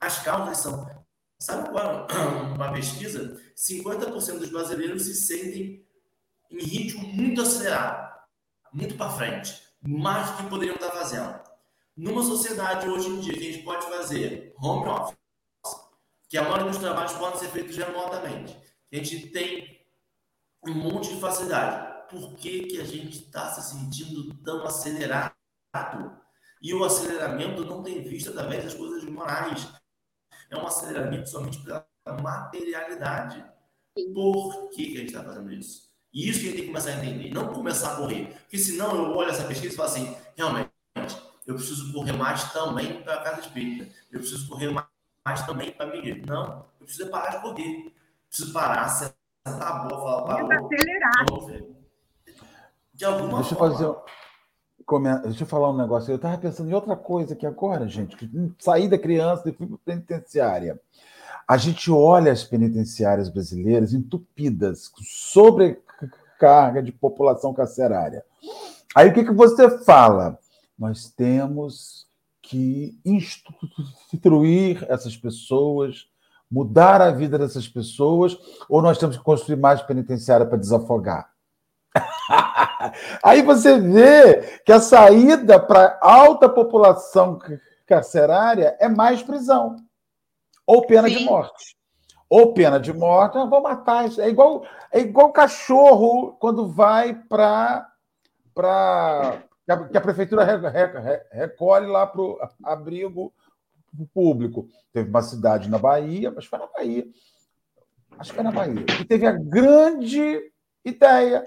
As 0.00 0.22
causas 0.24 0.58
são. 0.58 1.04
Sabe 1.38 1.70
qual 1.70 2.08
é 2.08 2.16
uma 2.54 2.72
pesquisa? 2.72 3.40
50% 3.56 4.38
dos 4.38 4.50
brasileiros 4.50 5.04
se 5.04 5.14
sentem 5.14 5.86
em 6.50 6.64
ritmo 6.64 7.06
muito 7.06 7.42
acelerado, 7.42 8.12
muito 8.72 8.96
para 8.96 9.10
frente, 9.10 9.60
mais 9.80 10.30
do 10.30 10.36
que 10.38 10.50
poderiam 10.50 10.74
estar 10.74 10.90
fazendo. 10.90 11.38
Numa 11.96 12.22
sociedade 12.22 12.88
hoje 12.88 13.08
em 13.08 13.20
dia 13.20 13.34
que 13.34 13.48
a 13.48 13.52
gente 13.52 13.64
pode 13.64 13.86
fazer 13.86 14.52
home 14.58 14.88
office, 14.88 15.16
que 16.34 16.38
a 16.38 16.42
maioria 16.42 16.68
dos 16.68 16.78
trabalhos 16.78 17.12
podem 17.12 17.38
ser 17.38 17.48
feitos 17.50 17.76
remotamente, 17.76 18.58
a 18.92 18.96
gente 18.96 19.28
tem 19.28 19.86
um 20.66 20.74
monte 20.74 21.14
de 21.14 21.20
facilidade. 21.20 22.10
Por 22.10 22.34
que, 22.34 22.62
que 22.62 22.80
a 22.80 22.84
gente 22.84 23.20
está 23.20 23.52
se 23.52 23.70
sentindo 23.70 24.34
tão 24.42 24.64
acelerado? 24.64 25.32
E 26.60 26.74
o 26.74 26.82
aceleramento 26.82 27.64
não 27.64 27.84
tem 27.84 28.02
visto 28.02 28.30
através 28.30 28.64
das 28.64 28.74
coisas 28.74 29.04
morais 29.04 29.72
é 30.50 30.56
um 30.56 30.66
aceleramento 30.66 31.30
somente 31.30 31.62
pela 31.62 31.86
materialidade. 32.20 33.44
Por 34.12 34.70
que, 34.70 34.86
que 34.86 34.96
a 34.96 35.00
gente 35.02 35.14
está 35.14 35.22
fazendo 35.22 35.52
isso? 35.52 35.88
E 36.12 36.28
isso 36.28 36.40
que 36.40 36.46
a 36.46 36.48
gente 36.48 36.56
tem 36.56 36.66
que 36.66 36.72
começar 36.72 36.90
a 36.90 36.96
entender, 36.96 37.32
não 37.32 37.52
começar 37.52 37.92
a 37.92 37.96
correr. 37.96 38.36
Porque 38.40 38.58
senão 38.58 38.92
eu 38.96 39.16
olho 39.16 39.30
essa 39.30 39.46
pesquisa 39.46 39.72
e 39.72 39.76
falo 39.76 39.88
assim, 39.88 40.16
realmente, 40.36 40.72
eu 41.46 41.54
preciso 41.54 41.92
correr 41.92 42.12
mais 42.12 42.52
também 42.52 43.04
para 43.04 43.20
a 43.20 43.22
casa 43.22 43.42
espírita. 43.42 43.88
Eu 44.10 44.18
preciso 44.18 44.48
correr 44.48 44.72
mais, 44.72 44.88
também 45.46 45.72
para 45.72 45.96
igreja. 45.96 46.22
Não, 46.26 46.66
eu 46.80 46.86
preciso 46.86 47.10
parar 47.10 47.30
de 47.30 47.42
correr. 47.42 47.94
preciso 48.28 48.52
parar, 48.52 48.88
sentar 48.88 49.16
a 49.44 49.84
bola, 49.84 50.02
falar, 50.02 50.22
parou. 50.22 50.66
Acelerar. 50.66 51.24
De 52.92 53.04
alguma 53.04 53.40
Deixa 53.40 53.56
forma. 53.56 53.74
Eu 53.74 53.78
fazer... 53.78 54.14
Deixa 55.22 55.44
eu 55.44 55.46
falar 55.46 55.70
um 55.70 55.76
negócio. 55.78 56.12
Eu 56.12 56.16
estava 56.16 56.36
pensando 56.36 56.68
em 56.68 56.74
outra 56.74 56.94
coisa 56.94 57.32
aqui 57.32 57.46
agora, 57.46 57.88
gente. 57.88 58.30
Saí 58.58 58.86
da 58.86 58.98
criança 58.98 59.48
e 59.48 59.52
fui 59.52 59.66
para 59.66 59.78
penitenciária. 59.78 60.78
A 61.48 61.56
gente 61.56 61.90
olha 61.90 62.30
as 62.30 62.44
penitenciárias 62.44 63.30
brasileiras 63.30 63.94
entupidas, 63.94 64.88
com 64.88 65.02
sobrecarga 65.02 66.82
de 66.82 66.92
população 66.92 67.54
carcerária. 67.54 68.22
Aí 68.94 69.08
o 69.08 69.14
que, 69.14 69.24
que 69.24 69.32
você 69.32 69.78
fala? 69.84 70.38
Nós 70.78 71.08
temos 71.08 72.06
que 72.44 72.98
instruir 73.04 74.84
essas 74.88 75.16
pessoas, 75.16 76.06
mudar 76.50 77.00
a 77.00 77.10
vida 77.10 77.38
dessas 77.38 77.66
pessoas, 77.66 78.36
ou 78.68 78.82
nós 78.82 78.98
temos 78.98 79.16
que 79.16 79.22
construir 79.22 79.56
mais 79.56 79.82
penitenciária 79.82 80.46
para 80.46 80.58
desafogar? 80.58 81.30
Aí 83.22 83.42
você 83.42 83.80
vê 83.80 84.60
que 84.64 84.72
a 84.72 84.80
saída 84.80 85.58
para 85.58 85.98
alta 86.00 86.48
população 86.48 87.38
carcerária 87.86 88.76
é 88.78 88.88
mais 88.88 89.22
prisão 89.22 89.76
ou 90.66 90.86
pena 90.86 91.08
Sim. 91.08 91.18
de 91.18 91.24
morte. 91.24 91.76
Ou 92.28 92.52
pena 92.52 92.80
de 92.80 92.92
morte, 92.92 93.38
ah, 93.38 93.44
vou 93.44 93.62
matar. 93.62 94.06
É 94.18 94.28
igual, 94.28 94.64
é 94.90 95.00
igual 95.00 95.32
cachorro 95.32 96.32
quando 96.40 96.68
vai 96.68 97.14
para. 97.14 97.88
Pra, 98.54 99.42
que 99.90 99.96
a 99.96 100.00
prefeitura 100.00 100.44
recolhe 101.30 101.86
lá 101.86 102.06
para 102.06 102.20
o 102.20 102.38
abrigo 102.62 103.32
público. 104.12 104.68
Teve 104.92 105.08
uma 105.08 105.22
cidade 105.22 105.70
na 105.70 105.78
Bahia, 105.78 106.30
mas 106.30 106.44
foi 106.44 106.58
na 106.58 106.66
Bahia. 106.66 107.06
Acho 108.18 108.30
que 108.30 108.36
foi 108.36 108.44
na 108.44 108.52
Bahia. 108.52 108.84
Que 108.84 109.04
teve 109.04 109.26
a 109.26 109.32
grande 109.32 110.40
ideia 110.84 111.46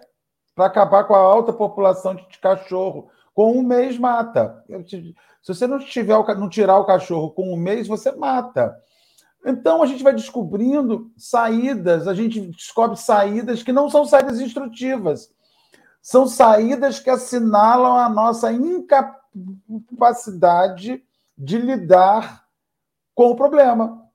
para 0.56 0.66
acabar 0.66 1.04
com 1.04 1.14
a 1.14 1.20
alta 1.20 1.54
população 1.54 2.16
de 2.16 2.40
cachorro. 2.40 3.10
Com 3.34 3.52
um 3.52 3.62
mês 3.62 3.98
mata. 4.00 4.64
Se 4.88 5.54
você 5.54 5.68
não, 5.68 5.78
tiver, 5.78 6.18
não 6.36 6.50
tirar 6.50 6.80
o 6.80 6.86
cachorro 6.86 7.32
com 7.32 7.54
um 7.54 7.58
mês, 7.58 7.88
você 7.88 8.12
mata. 8.12 8.76
Então 9.46 9.84
a 9.84 9.86
gente 9.86 10.04
vai 10.04 10.14
descobrindo 10.14 11.12
saídas, 11.16 12.08
a 12.08 12.14
gente 12.14 12.42
descobre 12.42 12.98
saídas 12.98 13.64
que 13.64 13.72
não 13.72 13.90
são 13.90 14.04
saídas 14.06 14.42
instrutivas, 14.42 15.30
são 16.08 16.26
saídas 16.26 17.02
que 17.02 17.10
assinalam 17.10 17.98
a 17.98 18.08
nossa 18.08 18.50
incapacidade 18.54 21.04
de 21.38 21.58
lidar 21.58 22.46
com 23.14 23.32
o 23.32 23.36
problema. 23.36 24.08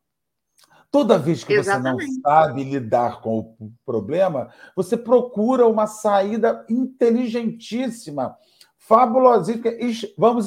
Toda 0.91 1.19
vez 1.19 1.45
que 1.45 1.53
Exatamente. 1.53 2.07
você 2.07 2.15
não 2.15 2.23
sabe 2.23 2.65
lidar 2.65 3.21
com 3.21 3.55
o 3.61 3.71
problema, 3.85 4.49
você 4.75 4.97
procura 4.97 5.67
uma 5.67 5.87
saída 5.87 6.65
inteligentíssima, 6.67 8.39
fabulosíssima. 8.79 9.75
Vamos 10.17 10.47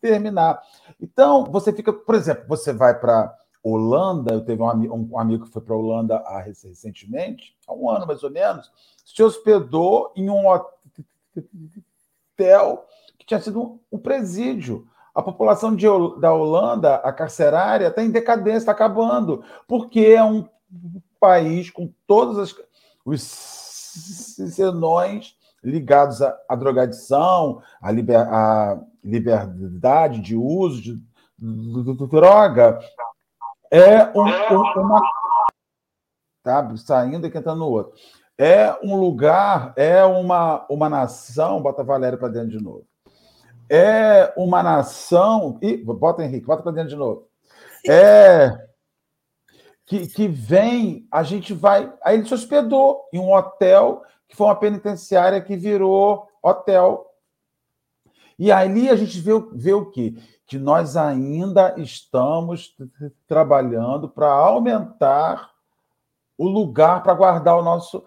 terminar. 0.00 0.62
Então, 1.00 1.42
você 1.46 1.72
fica, 1.72 1.92
por 1.92 2.14
exemplo, 2.14 2.44
você 2.46 2.72
vai 2.72 2.96
para 2.96 3.36
Holanda, 3.62 4.34
eu 4.34 4.44
teve 4.44 4.62
um, 4.62 5.10
um 5.12 5.18
amigo 5.18 5.46
que 5.46 5.52
foi 5.52 5.62
para 5.62 5.74
a 5.74 5.78
Holanda 5.78 6.22
recentemente, 6.40 7.56
há 7.66 7.72
um 7.72 7.88
ano 7.88 8.06
mais 8.06 8.22
ou 8.22 8.30
menos, 8.30 8.70
se 9.04 9.22
hospedou 9.22 10.12
em 10.16 10.28
um 10.28 10.46
hotel 10.48 10.68
que 13.18 13.26
tinha 13.26 13.40
sido 13.40 13.80
um 13.90 13.98
presídio. 13.98 14.86
A 15.14 15.22
população 15.22 15.76
de, 15.76 15.86
da 16.18 16.32
Holanda, 16.32 16.94
a 16.96 17.12
carcerária, 17.12 17.88
está 17.88 18.02
em 18.02 18.10
decadência, 18.10 18.58
está 18.58 18.72
acabando, 18.72 19.44
porque 19.68 20.00
é 20.00 20.24
um 20.24 20.48
país 21.20 21.70
com 21.70 21.92
todos 22.06 22.38
as, 22.38 22.54
os 23.04 23.22
senões 23.22 25.36
ligados 25.62 26.20
à, 26.20 26.36
à 26.48 26.56
drogadição, 26.56 27.62
à, 27.80 27.92
liber, 27.92 28.16
à, 28.16 28.80
liberdade 29.04 30.20
de 30.20 30.36
uso 30.36 30.82
de, 30.82 31.00
de, 31.38 31.94
de 31.94 32.06
droga. 32.08 32.80
É 33.72 34.04
um, 34.16 34.22
um, 34.22 34.80
uma. 34.82 35.02
Tá 36.42 36.76
saindo 36.76 37.26
e 37.26 37.28
entrando 37.28 37.58
no 37.58 37.68
outro. 37.68 37.94
É 38.36 38.76
um 38.82 38.96
lugar, 38.96 39.72
é 39.76 40.04
uma, 40.04 40.66
uma 40.68 40.88
nação. 40.88 41.62
Bota 41.62 41.82
a 41.82 41.84
Valéria 41.84 42.18
para 42.18 42.28
dentro 42.28 42.50
de 42.50 42.62
novo 42.62 42.86
é 43.72 44.30
uma 44.36 44.62
nação. 44.62 45.58
e 45.62 45.78
bota 45.78 46.22
Henrique, 46.22 46.46
bota 46.46 46.62
para 46.62 46.72
dentro 46.72 46.90
de 46.90 46.96
novo. 46.96 47.26
É. 47.88 48.52
Que, 49.86 50.06
que 50.06 50.28
vem, 50.28 51.08
a 51.10 51.22
gente 51.22 51.54
vai. 51.54 51.90
Aí 52.04 52.18
ele 52.18 52.26
se 52.26 52.34
hospedou 52.34 53.08
em 53.10 53.18
um 53.18 53.32
hotel, 53.32 54.02
que 54.28 54.36
foi 54.36 54.46
uma 54.46 54.54
penitenciária 54.54 55.40
que 55.40 55.56
virou 55.56 56.28
hotel. 56.42 57.06
E 58.38 58.52
ali 58.52 58.90
a 58.90 58.96
gente 58.96 59.18
vê, 59.20 59.32
vê 59.54 59.72
o 59.72 59.90
quê? 59.90 60.14
Que 60.52 60.58
nós 60.58 60.98
ainda 60.98 61.74
estamos 61.78 62.76
trabalhando 63.26 64.06
para 64.06 64.28
aumentar 64.28 65.50
o 66.36 66.46
lugar 66.46 67.02
para 67.02 67.14
guardar 67.14 67.56
o 67.56 67.62
nosso 67.62 68.04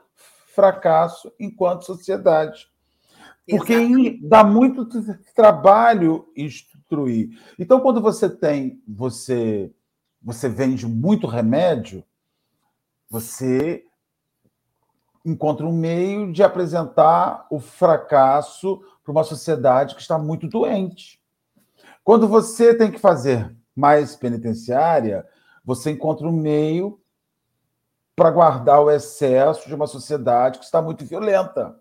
fracasso 0.54 1.34
enquanto 1.40 1.86
sociedade. 1.86 2.68
Porque 3.50 3.74
Exatamente. 3.74 4.28
dá 4.28 4.44
muito 4.44 4.88
trabalho 5.34 6.32
instruir. 6.38 7.30
Então, 7.58 7.80
quando 7.80 8.00
você 8.00 8.30
tem, 8.30 8.80
você, 8.88 9.74
você 10.22 10.48
vende 10.48 10.86
muito 10.86 11.26
remédio, 11.26 12.04
você 13.10 13.84
encontra 15.26 15.66
um 15.66 15.76
meio 15.76 16.32
de 16.32 16.44
apresentar 16.44 17.48
o 17.50 17.60
fracasso 17.60 18.84
para 19.04 19.12
uma 19.12 19.24
sociedade 19.24 19.96
que 19.96 20.02
está 20.02 20.20
muito 20.20 20.48
doente. 20.48 21.25
Quando 22.06 22.28
você 22.28 22.76
tem 22.76 22.92
que 22.92 23.00
fazer 23.00 23.52
mais 23.76 24.16
penitenciária, 24.16 25.26
você 25.66 25.90
encontra 25.90 26.28
um 26.28 26.32
meio 26.32 27.02
para 28.16 28.30
guardar 28.30 28.80
o 28.80 28.92
excesso 28.92 29.68
de 29.68 29.74
uma 29.74 29.88
sociedade 29.88 30.60
que 30.60 30.66
está 30.66 30.80
muito 30.84 31.04
violenta. 31.04 31.76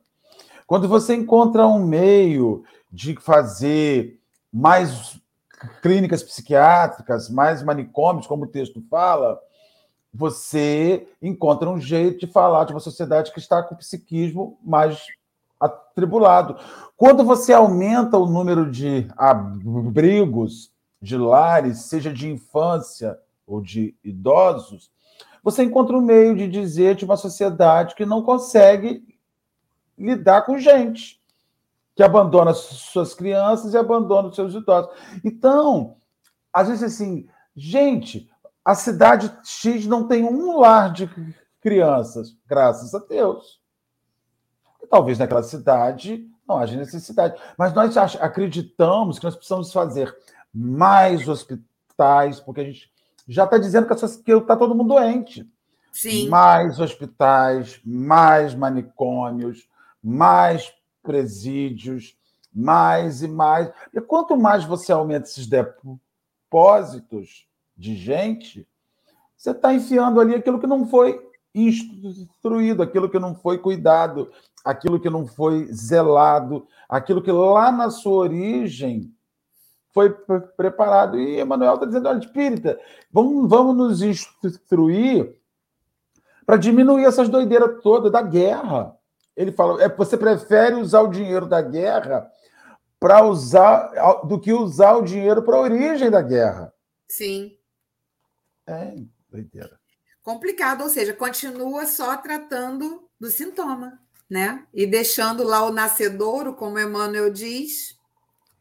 Quando 0.67 0.89
você 0.89 1.15
encontra 1.15 1.67
um 1.67 1.85
meio 1.85 2.65
de 2.91 3.15
fazer 3.21 4.19
mais 4.51 5.21
clínicas 5.83 6.23
psiquiátricas, 6.23 7.29
mais 7.29 7.63
manicômios, 7.63 8.27
como 8.27 8.45
o 8.45 8.51
texto 8.51 8.83
fala, 8.89 9.39
você 10.13 11.07
encontra 11.21 11.69
um 11.69 11.79
jeito 11.79 12.27
de 12.27 12.33
falar 12.33 12.65
de 12.65 12.73
uma 12.73 12.81
sociedade 12.81 13.31
que 13.31 13.41
está 13.41 13.63
com 13.63 13.75
o 13.75 13.79
psiquismo 13.79 14.59
mais 14.65 15.05
atribulado. 15.61 16.57
Quando 16.97 17.25
você 17.25 17.53
aumenta 17.53 18.19
o 18.19 18.27
número 18.27 18.71
de 18.71 19.09
abrigos, 19.17 20.73
de 21.01 21.17
lares, 21.17 21.83
seja 21.83 22.13
de 22.13 22.31
infância 22.31 23.19
ou 23.47 23.61
de 23.61 23.95
idosos, 24.03 24.91
você 25.43 25.63
encontra 25.63 25.97
um 25.97 26.01
meio 26.01 26.35
de 26.35 26.49
dizer 26.49 26.95
de 26.95 27.05
uma 27.05 27.17
sociedade 27.17 27.95
que 27.95 28.07
não 28.07 28.23
consegue 28.23 29.05
lidar 29.99 30.43
com 30.43 30.59
gente 30.59 31.23
que 31.95 32.03
abandona 32.03 32.53
suas 32.53 33.15
crianças 33.15 33.73
e 33.73 33.79
abandona 33.79 34.29
os 34.29 34.35
seus 34.35 34.55
idosos. 34.55 34.91
Então, 35.25 35.97
às 36.53 36.69
vezes 36.69 36.83
assim, 36.83 37.29
gente, 37.55 38.29
a 38.65 38.75
cidade 38.75 39.33
X 39.45 39.87
não 39.87 40.09
tem 40.09 40.25
um 40.25 40.59
lar 40.59 40.93
de 40.93 41.09
crianças, 41.61 42.37
graças 42.47 42.95
a 42.95 42.99
Deus. 42.99 43.61
Talvez 44.91 45.19
naquela 45.19 45.43
cidade 45.43 46.29
não 46.47 46.59
haja 46.59 46.77
necessidade. 46.77 47.41
Mas 47.57 47.73
nós 47.73 47.97
acreditamos 48.21 49.19
que 49.19 49.25
nós 49.25 49.35
precisamos 49.35 49.73
fazer 49.73 50.15
mais 50.53 51.29
hospitais, 51.29 52.41
porque 52.41 52.61
a 52.61 52.65
gente 52.65 52.93
já 53.27 53.45
está 53.45 53.59
dizendo 53.59 53.87
que 53.87 53.95
está 53.95 54.57
todo 54.57 54.75
mundo 54.75 54.95
doente. 54.95 55.49
Sim. 55.93 56.29
Mais 56.29 56.81
hospitais, 56.81 57.81
mais 57.85 58.55
manicômios, 58.55 59.69
mais 60.03 60.73
presídios, 61.03 62.17
mais 62.53 63.23
e 63.23 63.29
mais. 63.29 63.71
E 63.93 64.01
quanto 64.01 64.37
mais 64.37 64.65
você 64.65 64.93
aumenta 64.93 65.27
esses 65.27 65.47
depósitos 65.47 67.47
de 67.77 67.97
gente, 67.97 68.67
você 69.37 69.51
está 69.51 69.73
enfiando 69.73 70.21
ali 70.21 70.35
aquilo 70.35 70.61
que 70.61 70.67
não 70.67 70.87
foi 70.87 71.21
instruído, 71.55 72.83
aquilo 72.83 73.09
que 73.09 73.19
não 73.19 73.35
foi 73.35 73.59
cuidado, 73.59 74.31
aquilo 74.65 74.99
que 74.99 75.11
não 75.11 75.27
foi 75.27 75.67
zelado, 75.73 76.67
aquilo 76.89 77.23
que 77.23 77.31
lá 77.31 77.71
na 77.71 77.91
sua 77.91 78.15
origem 78.15 79.15
foi 79.93 80.11
preparado. 80.57 81.19
E 81.19 81.39
Emanuel 81.39 81.75
está 81.75 81.87
dizendo: 81.87 82.09
olha, 82.09 82.19
espírita, 82.19 82.81
vamos, 83.13 83.49
vamos 83.49 83.77
nos 83.77 84.03
instruir 84.03 85.39
para 86.47 86.57
diminuir 86.57 87.05
essas 87.05 87.29
doideiras 87.29 87.83
todas 87.83 88.11
da 88.11 88.23
guerra. 88.23 88.97
Ele 89.37 89.53
fala: 89.53 89.83
é, 89.83 89.89
você 89.89 90.17
prefere 90.17 90.77
usar 90.77 91.03
o 91.03 91.11
dinheiro 91.11 91.47
da 91.47 91.61
guerra 91.61 92.31
para 92.99 93.23
usar 93.23 94.23
do 94.25 94.41
que 94.41 94.53
usar 94.53 94.97
o 94.97 95.03
dinheiro 95.03 95.43
para 95.43 95.57
a 95.57 95.61
origem 95.61 96.11
da 96.11 96.23
guerra. 96.23 96.73
Sim. 97.07 97.57
É 98.67 98.95
doideira. 99.29 99.79
Complicado, 100.23 100.83
ou 100.85 100.89
seja, 100.89 101.13
continua 101.13 101.87
só 101.87 102.17
tratando 102.17 103.07
do 103.21 103.31
sintoma, 103.31 104.01
né? 104.29 104.67
E 104.73 104.87
deixando 104.87 105.43
lá 105.43 105.65
o 105.65 105.73
nascedouro, 105.73 106.55
como 106.55 106.79
Emmanuel 106.79 107.31
diz, 107.31 107.99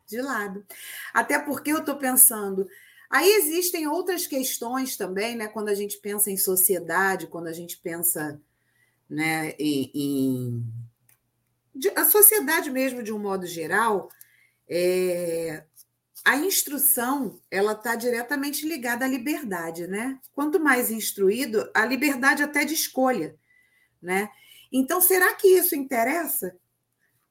de 0.07 0.22
lado. 0.22 0.66
Até 1.14 1.39
porque 1.39 1.72
eu 1.72 1.80
estou 1.80 1.95
pensando, 1.95 2.68
Aí 3.14 3.32
existem 3.34 3.88
outras 3.88 4.26
questões 4.26 4.97
também, 4.97 5.36
né? 5.36 5.47
Quando 5.47 5.70
a 5.70 5.76
gente 5.76 5.97
pensa 5.99 6.32
em 6.32 6.36
sociedade, 6.36 7.28
quando 7.28 7.45
a 7.45 7.53
gente 7.53 7.78
pensa 7.78 8.41
né, 9.07 9.53
em, 9.59 9.91
em 9.93 10.66
a 11.95 12.05
sociedade 12.05 12.72
mesmo 12.72 13.03
de 13.03 13.14
um 13.14 13.20
modo 13.20 13.45
geral, 13.45 14.09
é, 14.68 15.64
a 16.26 16.38
instrução 16.38 17.39
ela 17.51 17.74
está 17.74 17.95
diretamente 17.95 18.68
ligada 18.68 19.05
à 19.05 19.07
liberdade, 19.07 19.86
né? 19.86 20.20
Quanto 20.34 20.59
mais 20.59 20.89
instruído, 20.89 21.70
a 21.72 21.86
liberdade 21.86 22.41
até 22.41 22.66
de 22.66 22.74
escolha, 22.74 23.36
né? 24.01 24.28
Então, 24.74 24.99
será 24.99 25.36
que 25.36 25.47
isso 25.47 25.76
interessa? 25.76 26.57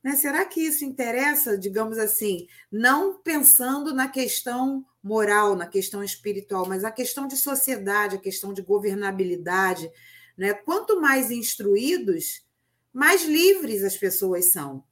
Né? 0.02 0.14
Será 0.14 0.44
que 0.44 0.60
isso 0.60 0.84
interessa, 0.84 1.58
digamos 1.58 1.98
assim, 1.98 2.46
não 2.70 3.20
pensando 3.20 3.92
na 3.92 4.08
questão 4.08 4.86
moral, 5.02 5.56
na 5.56 5.66
questão 5.66 6.02
espiritual, 6.04 6.66
mas 6.66 6.84
a 6.84 6.90
questão 6.90 7.26
de 7.26 7.36
sociedade, 7.36 8.16
a 8.16 8.20
questão 8.20 8.52
de 8.52 8.62
governabilidade, 8.62 9.90
né? 10.38 10.54
Quanto 10.54 11.00
mais 11.00 11.30
instruídos, 11.30 12.46
mais 12.92 13.24
livres 13.24 13.82
as 13.82 13.96
pessoas 13.96 14.52
são 14.52 14.84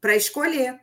para 0.00 0.16
escolher. 0.16 0.80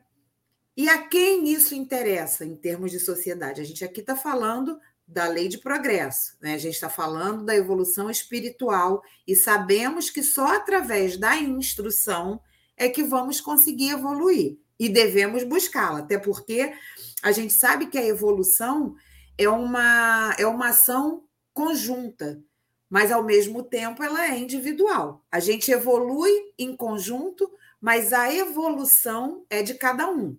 E 0.77 0.89
a 0.89 1.07
quem 1.07 1.49
isso 1.51 1.73
interessa 1.73 2.45
em 2.45 2.55
termos 2.55 2.91
de 2.91 2.99
sociedade? 2.99 3.61
A 3.61 3.63
gente 3.63 3.83
aqui 3.83 4.01
está 4.01 4.15
falando 4.15 4.79
da 5.07 5.27
lei 5.27 5.47
de 5.47 5.59
progresso, 5.59 6.35
né? 6.41 6.55
a 6.55 6.57
gente 6.57 6.73
está 6.73 6.89
falando 6.89 7.45
da 7.45 7.55
evolução 7.55 8.09
espiritual 8.09 9.03
e 9.27 9.35
sabemos 9.35 10.09
que 10.09 10.23
só 10.23 10.55
através 10.55 11.15
da 11.17 11.37
instrução 11.37 12.41
é 12.75 12.89
que 12.89 13.03
vamos 13.03 13.39
conseguir 13.39 13.91
evoluir 13.91 14.57
e 14.79 14.89
devemos 14.89 15.43
buscá-la, 15.43 15.99
até 15.99 16.17
porque 16.17 16.73
a 17.21 17.31
gente 17.31 17.53
sabe 17.53 17.87
que 17.87 17.97
a 17.97 18.05
evolução 18.05 18.95
é 19.37 19.47
uma, 19.47 20.35
é 20.37 20.45
uma 20.45 20.69
ação 20.69 21.23
conjunta, 21.53 22.41
mas 22.89 23.11
ao 23.11 23.23
mesmo 23.23 23.63
tempo 23.63 24.03
ela 24.03 24.25
é 24.25 24.37
individual. 24.37 25.23
A 25.31 25.39
gente 25.39 25.71
evolui 25.71 26.31
em 26.57 26.75
conjunto, 26.75 27.49
mas 27.79 28.11
a 28.11 28.33
evolução 28.33 29.45
é 29.49 29.61
de 29.61 29.75
cada 29.75 30.09
um. 30.09 30.37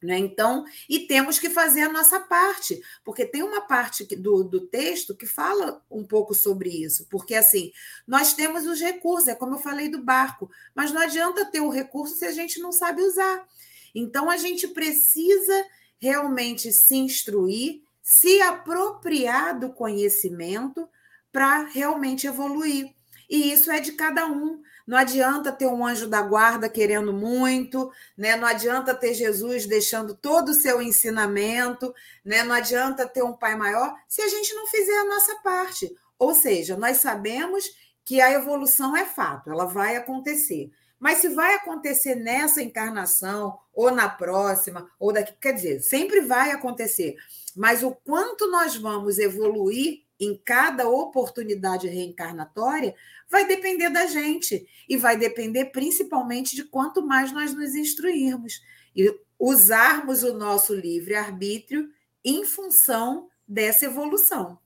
Né? 0.00 0.16
Então, 0.18 0.64
e 0.88 1.00
temos 1.00 1.40
que 1.40 1.50
fazer 1.50 1.82
a 1.82 1.92
nossa 1.92 2.20
parte, 2.20 2.80
porque 3.04 3.26
tem 3.26 3.42
uma 3.42 3.62
parte 3.62 4.04
do, 4.14 4.44
do 4.44 4.60
texto 4.60 5.16
que 5.16 5.26
fala 5.26 5.82
um 5.90 6.04
pouco 6.04 6.34
sobre 6.34 6.70
isso, 6.70 7.06
porque 7.10 7.34
assim, 7.34 7.72
nós 8.06 8.32
temos 8.32 8.64
os 8.64 8.80
recursos, 8.80 9.26
é 9.26 9.34
como 9.34 9.56
eu 9.56 9.58
falei 9.58 9.88
do 9.88 10.00
barco, 10.00 10.48
mas 10.72 10.92
não 10.92 11.00
adianta 11.00 11.44
ter 11.44 11.60
o 11.60 11.68
recurso 11.68 12.14
se 12.14 12.24
a 12.24 12.32
gente 12.32 12.60
não 12.60 12.70
sabe 12.70 13.02
usar. 13.02 13.44
Então, 13.92 14.30
a 14.30 14.36
gente 14.36 14.68
precisa 14.68 15.64
realmente 16.00 16.70
se 16.72 16.94
instruir, 16.94 17.82
se 18.00 18.40
apropriar 18.40 19.58
do 19.58 19.72
conhecimento 19.72 20.88
para 21.32 21.64
realmente 21.64 22.26
evoluir. 22.26 22.94
E 23.28 23.52
isso 23.52 23.70
é 23.70 23.80
de 23.80 23.92
cada 23.92 24.26
um. 24.26 24.62
Não 24.88 24.96
adianta 24.96 25.52
ter 25.52 25.66
um 25.66 25.84
anjo 25.84 26.08
da 26.08 26.22
guarda 26.22 26.66
querendo 26.66 27.12
muito, 27.12 27.92
né? 28.16 28.36
Não 28.36 28.48
adianta 28.48 28.94
ter 28.94 29.12
Jesus 29.12 29.66
deixando 29.66 30.14
todo 30.14 30.48
o 30.48 30.54
seu 30.54 30.80
ensinamento, 30.80 31.94
né? 32.24 32.42
Não 32.42 32.54
adianta 32.54 33.06
ter 33.06 33.22
um 33.22 33.34
pai 33.34 33.54
maior 33.54 33.94
se 34.08 34.22
a 34.22 34.28
gente 34.28 34.54
não 34.54 34.66
fizer 34.66 34.98
a 35.00 35.04
nossa 35.04 35.34
parte. 35.42 35.94
Ou 36.18 36.34
seja, 36.34 36.74
nós 36.74 36.96
sabemos 36.96 37.66
que 38.02 38.18
a 38.18 38.32
evolução 38.32 38.96
é 38.96 39.04
fato, 39.04 39.50
ela 39.50 39.66
vai 39.66 39.94
acontecer. 39.94 40.70
Mas 40.98 41.18
se 41.18 41.28
vai 41.28 41.56
acontecer 41.56 42.14
nessa 42.14 42.62
encarnação, 42.62 43.58
ou 43.74 43.90
na 43.90 44.08
próxima, 44.08 44.90
ou 44.98 45.12
daqui, 45.12 45.34
quer 45.38 45.52
dizer, 45.52 45.82
sempre 45.82 46.22
vai 46.22 46.50
acontecer. 46.50 47.14
Mas 47.54 47.82
o 47.82 47.94
quanto 47.94 48.50
nós 48.50 48.74
vamos 48.74 49.18
evoluir 49.18 50.07
em 50.20 50.36
cada 50.36 50.88
oportunidade 50.88 51.86
reencarnatória 51.88 52.94
vai 53.30 53.46
depender 53.46 53.90
da 53.90 54.06
gente 54.06 54.66
e 54.88 54.96
vai 54.96 55.16
depender 55.16 55.66
principalmente 55.66 56.56
de 56.56 56.64
quanto 56.64 57.06
mais 57.06 57.32
nós 57.32 57.54
nos 57.54 57.74
instruirmos 57.74 58.60
e 58.96 59.14
usarmos 59.38 60.22
o 60.22 60.34
nosso 60.34 60.74
livre-arbítrio 60.74 61.90
em 62.24 62.44
função 62.44 63.28
dessa 63.46 63.84
evolução. 63.84 64.58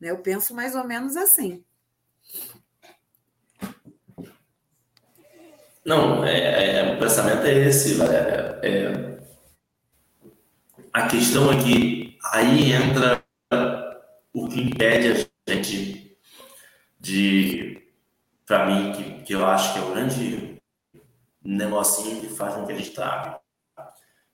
Né? 0.00 0.10
Eu 0.10 0.18
penso 0.18 0.54
mais 0.54 0.74
ou 0.74 0.84
menos 0.84 1.16
assim. 1.16 1.62
Não, 5.84 6.24
é, 6.24 6.78
é, 6.78 6.94
o 6.94 6.98
pensamento 6.98 7.44
é 7.46 7.68
esse, 7.68 7.94
Valéria. 7.94 8.58
É, 8.62 9.20
a 10.92 11.06
questão 11.08 11.52
é 11.52 11.62
que 11.62 12.18
aí 12.32 12.72
entra 12.72 13.23
impede 14.60 15.28
a 15.46 15.52
gente 15.52 16.18
de, 16.98 17.82
para 18.46 18.66
mim, 18.66 18.92
que, 18.92 19.22
que 19.24 19.32
eu 19.34 19.44
acho 19.46 19.72
que 19.72 19.78
é 19.78 19.82
o 19.82 19.90
grande 19.90 20.62
negocinho 21.42 22.20
que 22.20 22.28
faz 22.28 22.54
com 22.54 22.66
que 22.66 22.72
a 22.72 22.76
gente. 22.76 22.94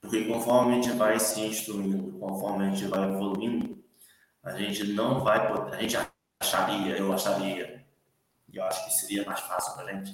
Porque 0.01 0.25
conforme 0.25 0.73
a 0.73 0.75
gente 0.81 0.97
vai 0.97 1.19
se 1.19 1.41
instruindo, 1.41 2.19
conforme 2.19 2.65
a 2.65 2.71
gente 2.71 2.87
vai 2.87 3.09
evoluindo, 3.09 3.83
a 4.43 4.53
gente 4.53 4.85
não 4.93 5.23
vai 5.23 5.53
poder, 5.53 5.77
a 5.77 5.81
gente 5.81 5.97
acharia, 6.41 6.97
eu 6.97 7.13
acharia, 7.13 7.85
e 8.49 8.57
eu 8.57 8.65
acho 8.65 8.85
que 8.87 8.93
seria 8.93 9.25
mais 9.25 9.41
fácil 9.41 9.75
para 9.75 9.85
a 9.85 9.93
gente 9.93 10.13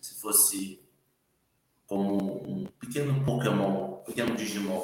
se 0.00 0.20
fosse 0.20 0.82
como 1.86 2.42
um 2.48 2.66
pequeno 2.78 3.24
Pokémon, 3.24 4.00
um 4.00 4.04
pequeno 4.04 4.34
Digimon, 4.34 4.82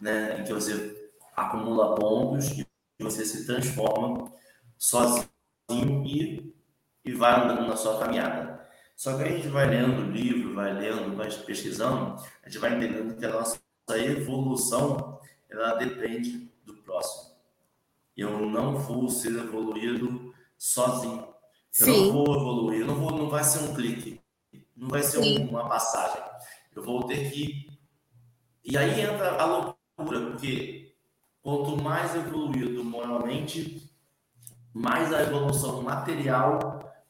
né, 0.00 0.40
em 0.40 0.44
que 0.44 0.52
você 0.52 1.12
acumula 1.36 1.94
pontos 1.94 2.50
e 2.50 2.66
você 2.98 3.24
se 3.24 3.46
transforma 3.46 4.32
sozinho 4.76 5.28
e, 6.04 6.54
e 7.04 7.12
vai 7.12 7.40
andando 7.40 7.66
na 7.66 7.76
sua 7.76 7.98
caminhada. 7.98 8.68
Só 8.96 9.16
que 9.16 9.24
a 9.24 9.28
gente 9.28 9.48
vai 9.48 9.68
lendo 9.68 10.02
o 10.02 10.10
livro, 10.10 10.54
vai 10.54 10.72
lendo, 10.72 11.16
vai 11.16 11.30
pesquisando, 11.30 12.22
a 12.42 12.48
gente 12.48 12.58
vai 12.58 12.76
entendendo 12.76 13.16
que 13.16 13.26
a 13.26 13.32
nossa 13.32 13.60
evolução 13.90 15.20
ela 15.50 15.74
depende 15.74 16.48
do 16.64 16.74
próximo. 16.74 17.34
Eu 18.16 18.46
não 18.46 18.78
vou 18.78 19.08
ser 19.08 19.32
evoluído 19.32 20.32
sozinho. 20.56 21.26
Eu 21.78 21.86
Sim. 21.86 22.06
não 22.06 22.12
vou 22.12 22.36
evoluir, 22.36 22.86
não, 22.86 22.94
vou, 22.94 23.10
não 23.10 23.28
vai 23.28 23.42
ser 23.42 23.64
um 23.64 23.74
clique, 23.74 24.20
não 24.76 24.88
vai 24.88 25.02
ser 25.02 25.18
um, 25.18 25.48
uma 25.48 25.68
passagem. 25.68 26.22
Eu 26.74 26.82
vou 26.82 27.04
ter 27.04 27.30
que. 27.30 27.68
E 28.64 28.78
aí 28.78 29.00
entra 29.00 29.36
a 29.36 29.44
loucura, 29.44 30.30
porque 30.30 30.83
Quanto 31.44 31.76
mais 31.82 32.14
evoluído 32.14 32.82
moralmente, 32.82 33.94
mais 34.72 35.12
a 35.12 35.24
evolução 35.24 35.82
material 35.82 36.58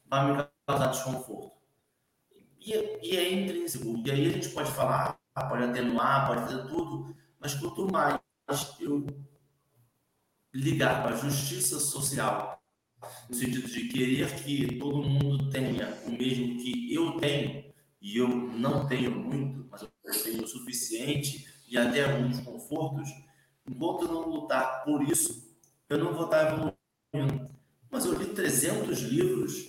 vai 0.06 0.36
me 0.36 0.44
causar 0.66 0.88
desconforto. 0.88 1.52
E, 2.58 2.72
e 3.00 3.16
é 3.16 3.32
intrínseco. 3.32 4.02
E 4.04 4.10
aí 4.10 4.26
a 4.26 4.32
gente 4.32 4.48
pode 4.48 4.72
falar, 4.72 5.16
pode 5.48 5.62
atenuar, 5.62 6.26
pode 6.26 6.40
fazer 6.40 6.66
tudo, 6.66 7.14
mas 7.38 7.54
quanto 7.54 7.92
mais 7.92 8.18
eu 8.80 9.06
ligar 10.52 11.04
para 11.04 11.14
a 11.14 11.16
justiça 11.16 11.78
social, 11.78 12.60
no 13.28 13.36
sentido 13.36 13.68
de 13.68 13.86
querer 13.86 14.34
que 14.42 14.80
todo 14.80 15.08
mundo 15.08 15.48
tenha 15.48 15.96
o 16.06 16.10
mesmo 16.10 16.56
que 16.56 16.92
eu 16.92 17.20
tenho, 17.20 17.72
e 18.02 18.16
eu 18.18 18.26
não 18.26 18.84
tenho 18.88 19.12
muito, 19.12 19.68
mas 19.70 19.82
eu 19.82 20.22
tenho 20.24 20.42
o 20.42 20.48
suficiente 20.48 21.46
e 21.68 21.78
até 21.78 22.04
alguns 22.04 22.40
confortos, 22.40 23.08
Enquanto 23.68 24.04
eu 24.04 24.12
não 24.12 24.28
lutar 24.28 24.84
por 24.84 25.02
isso, 25.02 25.56
eu 25.88 25.98
não 25.98 26.12
vou 26.12 26.26
estar 26.26 26.52
evoluindo. 26.52 27.50
Mas 27.90 28.04
eu 28.04 28.14
li 28.14 28.26
300 28.26 29.00
livros, 29.02 29.68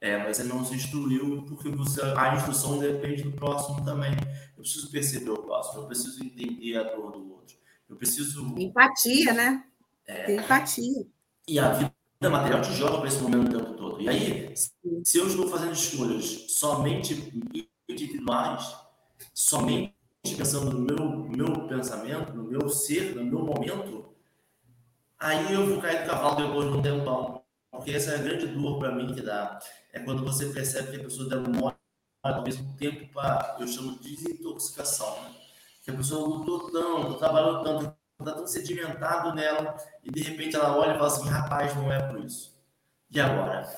é, 0.00 0.18
mas 0.18 0.36
você 0.36 0.44
não 0.44 0.64
se 0.64 0.74
instruiu, 0.74 1.44
porque 1.48 1.68
você, 1.68 2.00
a 2.02 2.36
instrução 2.36 2.78
depende 2.78 3.22
do 3.22 3.32
próximo 3.32 3.84
também. 3.84 4.12
Eu 4.56 4.62
preciso 4.62 4.90
perceber 4.90 5.30
o 5.30 5.42
próximo, 5.42 5.82
eu 5.82 5.86
preciso 5.86 6.24
entender 6.24 6.76
a 6.76 6.84
dor 6.84 7.12
do 7.12 7.32
outro. 7.32 7.56
Eu 7.88 7.96
preciso. 7.96 8.54
Empatia, 8.58 9.32
né? 9.32 9.64
É, 10.06 10.34
empatia. 10.34 11.06
E 11.48 11.58
a 11.58 11.72
vida 11.72 11.94
material 12.30 12.60
te 12.62 12.72
joga 12.72 12.98
para 12.98 13.08
esse 13.08 13.20
momento 13.20 13.48
o 13.48 13.58
tempo 13.58 13.74
todo. 13.74 14.00
E 14.00 14.08
aí, 14.08 14.54
se 15.04 15.18
eu 15.18 15.26
estou 15.26 15.48
fazendo 15.48 15.72
escolhas 15.72 16.46
somente 16.52 17.32
individuais, 17.88 18.74
somente 19.32 19.94
pensando 20.32 20.70
no 20.70 20.78
meu, 20.78 21.06
meu 21.28 21.68
pensamento, 21.68 22.32
no 22.32 22.44
meu 22.44 22.68
ser, 22.68 23.14
no 23.14 23.24
meu 23.24 23.40
momento, 23.40 24.14
aí 25.18 25.52
eu 25.52 25.66
vou 25.66 25.80
cair 25.82 26.02
do 26.02 26.10
cavalo 26.10 26.36
depois 26.36 26.70
de 26.70 26.78
um 26.78 26.82
tempão. 26.82 27.42
Porque 27.70 27.90
essa 27.90 28.12
é 28.12 28.14
a 28.14 28.22
grande 28.22 28.46
dor 28.46 28.78
para 28.78 28.94
mim 28.94 29.12
que 29.12 29.20
dá. 29.20 29.58
É 29.92 30.00
quando 30.00 30.24
você 30.24 30.46
percebe 30.46 30.92
que 30.92 30.96
a 30.96 31.04
pessoa 31.04 31.28
demora 31.28 31.76
talvez 32.22 32.58
um 32.58 32.72
tempo 32.76 33.12
para, 33.12 33.56
eu 33.60 33.66
chamo 33.66 33.98
de 33.98 34.16
desintoxicação. 34.16 35.22
Né? 35.22 35.34
Que 35.82 35.90
a 35.90 35.94
pessoa 35.94 36.26
lutou 36.26 36.70
tanto, 36.70 37.18
trabalhou 37.18 37.62
tanto, 37.62 37.94
está 38.18 38.32
tão 38.32 38.46
sedimentado 38.46 39.34
nela, 39.34 39.76
e 40.02 40.10
de 40.10 40.22
repente 40.22 40.56
ela 40.56 40.76
olha 40.76 40.94
e 40.94 40.94
fala 40.94 41.06
assim: 41.08 41.28
rapaz, 41.28 41.76
não 41.76 41.92
é 41.92 42.00
por 42.00 42.24
isso. 42.24 42.56
E 43.10 43.20
agora? 43.20 43.68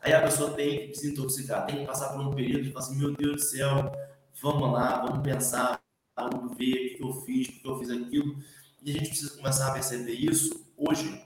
Aí 0.00 0.12
a 0.12 0.22
pessoa 0.22 0.52
tem 0.52 0.80
que 0.80 0.86
desintoxicar, 0.92 1.66
tem 1.66 1.80
que 1.80 1.86
passar 1.86 2.10
por 2.10 2.20
um 2.20 2.30
período 2.30 2.64
de 2.64 2.72
falar 2.72 2.86
assim: 2.86 2.98
meu 2.98 3.14
Deus 3.14 3.32
do 3.36 3.42
céu, 3.42 3.92
vamos 4.44 4.72
lá, 4.72 5.00
vamos 5.00 5.22
pensar, 5.22 5.80
vamos 6.14 6.56
ver 6.56 6.92
o 6.92 6.96
que 6.96 7.02
eu 7.02 7.12
fiz, 7.22 7.48
o 7.48 7.52
que 7.62 7.66
eu 7.66 7.78
fiz 7.78 7.90
aquilo. 7.90 8.36
E 8.82 8.90
a 8.90 8.92
gente 8.92 9.08
precisa 9.08 9.36
começar 9.36 9.70
a 9.70 9.72
perceber 9.72 10.12
isso 10.12 10.70
hoje, 10.76 11.24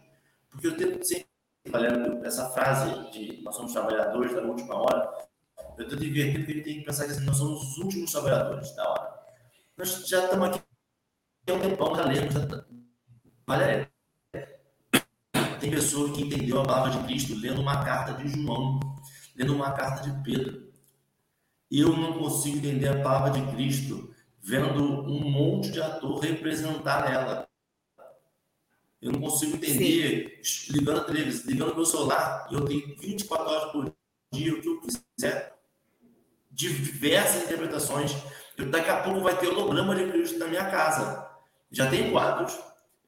porque 0.49 0.69
eu 0.69 0.77
tento 0.77 1.05
sempre, 1.05 1.27
falando 1.69 2.25
essa 2.25 2.49
frase 2.51 3.11
de 3.11 3.43
nós 3.43 3.57
somos 3.57 3.73
trabalhadores 3.73 4.33
da 4.33 4.43
última 4.43 4.77
hora, 4.77 5.13
eu 5.77 5.89
tento 5.89 6.05
inverter 6.05 6.39
porque 6.39 6.53
a 6.53 6.55
gente 6.55 6.65
tem 6.65 6.79
que 6.79 6.85
pensar 6.85 7.07
que 7.07 7.11
assim, 7.11 7.25
nós 7.25 7.37
somos 7.37 7.63
os 7.63 7.79
últimos 7.79 8.13
trabalhadores 8.13 8.75
da 8.77 8.89
hora. 8.89 9.19
Nós 9.77 10.09
já 10.09 10.25
estamos 10.25 10.49
aqui 10.49 10.63
há 11.49 11.53
um 11.53 11.61
tempão, 11.61 11.97
já 11.97 12.05
lemos, 12.05 12.35
já 12.35 12.47
tá... 12.47 12.65
Olha, 13.49 13.91
tem 15.59 15.71
pessoa 15.71 16.13
que 16.13 16.23
entendeu 16.23 16.61
a 16.61 16.65
palavra 16.65 16.91
de 16.93 17.07
Cristo 17.07 17.35
lendo 17.35 17.61
uma 17.61 17.85
carta 17.85 18.13
de 18.15 18.29
João, 18.29 18.79
lendo 19.35 19.55
uma 19.55 19.73
carta 19.73 20.09
de 20.09 20.23
Pedro. 20.23 20.68
Eu 21.71 21.95
não 21.97 22.19
consigo 22.19 22.59
entender 22.59 22.89
a 22.89 23.03
palavra 23.03 23.41
de 23.41 23.53
Cristo 23.53 24.15
vendo 24.41 24.83
um 24.83 25.31
monte 25.31 25.71
de 25.71 25.81
ator 25.81 26.19
representar 26.21 27.13
ela. 27.13 27.49
Eu 29.01 29.13
não 29.13 29.21
consigo 29.21 29.57
entender, 29.57 30.41
Sim. 30.43 30.73
ligando 30.73 31.01
a 31.01 31.05
televisão, 31.05 31.51
ligando 31.51 31.75
meu 31.77 31.87
celular, 31.87 32.49
e 32.51 32.55
eu 32.55 32.65
tenho 32.65 32.97
24 32.99 33.47
horas 33.47 33.73
por 33.73 33.95
dia, 34.33 34.55
o 34.55 34.61
que 34.61 34.69
eu 34.69 34.81
quiser, 34.81 35.57
diversas 36.51 37.45
interpretações. 37.45 38.13
Eu, 38.57 38.71
daqui 38.71 38.91
a 38.91 39.03
pouco 39.03 39.21
vai 39.21 39.39
ter 39.39 39.47
holograma 39.49 39.95
de 39.95 40.11
Cristo 40.11 40.39
na 40.39 40.49
minha 40.49 40.69
casa. 40.69 41.31
Já 41.71 41.89
tem 41.89 42.11
quadros, 42.11 42.59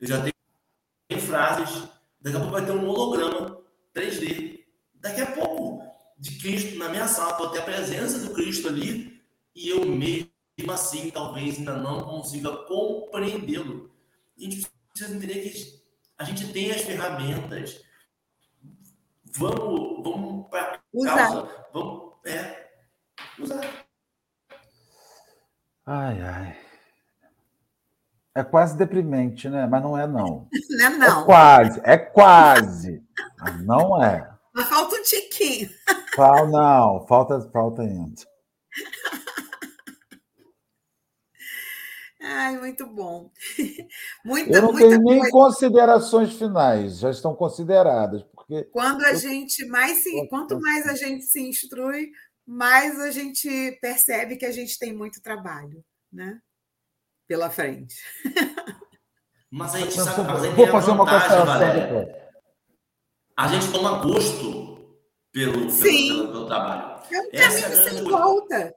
eu 0.01 0.07
já 0.07 0.21
tenho 0.21 1.23
frases, 1.23 1.89
daqui 2.21 2.37
a 2.37 2.41
pouco 2.41 2.53
vai 2.53 2.65
ter 2.65 2.73
um 2.73 2.89
holograma 2.89 3.59
3D. 3.95 4.61
Daqui 4.95 5.23
a 5.23 5.33
pouco, 5.33 5.90
de 6.21 6.39
Cristo 6.39 6.79
na 6.79 6.91
minha 6.91 7.09
sala, 7.09 7.35
pode 7.35 7.53
ter 7.53 7.61
a 7.61 7.65
presença 7.65 8.19
do 8.19 8.35
Cristo 8.35 8.69
ali, 8.69 9.23
e 9.55 9.71
eu 9.71 9.87
mesmo 9.87 10.31
assim 10.71 11.11
talvez 11.11 11.59
ainda 11.59 11.79
não 11.79 12.03
consiga 12.03 12.55
compreendê-lo. 12.67 13.91
A 14.39 14.43
gente 14.43 14.67
precisa 14.93 15.17
entender 15.17 15.41
que 15.41 15.81
a 16.19 16.25
gente 16.25 16.53
tem 16.53 16.71
as 16.71 16.83
ferramentas. 16.83 17.81
Vamos, 19.37 20.05
vamos 20.05 20.49
para 20.51 20.81
causa. 21.07 21.67
Vamos, 21.73 22.15
é, 22.27 22.69
usar. 23.39 23.87
Ai, 25.87 26.21
ai. 26.21 26.59
É 28.35 28.45
quase 28.45 28.77
deprimente, 28.77 29.49
né? 29.49 29.67
Mas 29.67 29.83
não 29.83 29.99
é, 29.99 30.07
não. 30.07 30.49
Não 30.71 30.87
é, 30.87 30.91
não. 30.91 31.23
É 31.23 31.25
quase, 31.25 31.81
é 31.83 31.97
quase. 31.97 33.03
Mas 33.39 33.65
não 33.65 34.03
é. 34.03 34.30
Mas 34.53 34.69
falta 34.69 34.97
um 34.97 35.03
tiquinho. 35.03 35.71
Fala, 36.17 36.47
não, 36.49 37.07
falta, 37.07 37.41
falta 37.53 37.83
ainda. 37.83 38.23
Ai, 42.23 42.59
muito 42.59 42.87
bom. 42.87 43.31
Muita, 44.25 44.51
Eu 44.51 44.63
não 44.63 44.73
muita 44.73 44.89
tenho 44.89 45.01
nem 45.03 45.19
coisa. 45.21 45.31
considerações 45.33 46.35
finais, 46.35 46.99
já 46.99 47.11
estão 47.11 47.35
consideradas, 47.35 48.23
porque 48.25 48.65
Quando 48.65 49.03
a 49.05 49.13
eu- 49.13 49.17
gente 49.17 49.65
mais 49.67 50.03
se, 50.03 50.29
quanto 50.29 50.61
mais 50.61 50.87
a 50.87 50.95
gente 50.95 51.25
se 51.25 51.41
instrui, 51.41 52.11
mais 52.47 52.99
a 53.01 53.11
gente 53.11 53.79
percebe 53.81 54.37
que 54.37 54.45
a 54.45 54.53
gente 54.53 54.79
tem 54.79 54.93
muito 54.93 55.23
trabalho, 55.23 55.83
né? 56.13 56.39
Pela 57.27 57.49
frente. 57.49 57.95
Mas 59.51 59.75
a 59.75 59.79
gente 59.79 59.97
Mas 59.97 60.05
sabe, 60.07 60.29
mas 60.31 60.55
vou 60.55 60.67
fazer 60.67 60.91
uma 60.91 61.05
Valéria. 61.05 61.87
depois. 61.87 62.20
A 63.41 63.49
gente 63.49 63.73
toma 63.73 64.03
gosto 64.03 64.77
pelo, 65.33 65.53
pelo, 65.53 65.71
Sim. 65.71 66.09
pelo, 66.09 66.29
pelo 66.29 66.47
trabalho. 66.47 67.01
É 67.11 67.19
um 67.19 67.29
é 67.33 67.39
caminho 67.39 67.61
grande 67.71 67.91
sem 67.91 68.05
volta. 68.05 68.75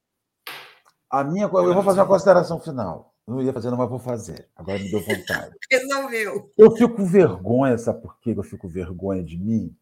A 1.10 1.24
minha, 1.26 1.44
eu 1.44 1.74
vou 1.74 1.84
fazer 1.84 2.00
uma 2.00 2.08
consideração 2.08 2.62
final. 2.62 3.14
Não 3.28 3.42
ia 3.42 3.52
fazer, 3.52 3.70
não, 3.70 3.78
mas 3.78 3.90
vou 3.90 4.00
fazer. 4.00 4.48
Agora 4.56 4.80
me 4.80 4.90
deu 4.90 5.02
vontade. 5.02 5.54
Resolveu. 5.70 6.50
Eu 6.58 6.72
fico 6.78 6.96
com 6.96 7.06
vergonha, 7.06 7.78
sabe 7.78 8.02
por 8.02 8.18
quê 8.22 8.32
que 8.34 8.40
eu 8.40 8.44
fico 8.44 8.60
com 8.60 8.70
vergonha 8.70 9.22
de 9.22 9.38
mim? 9.38 9.76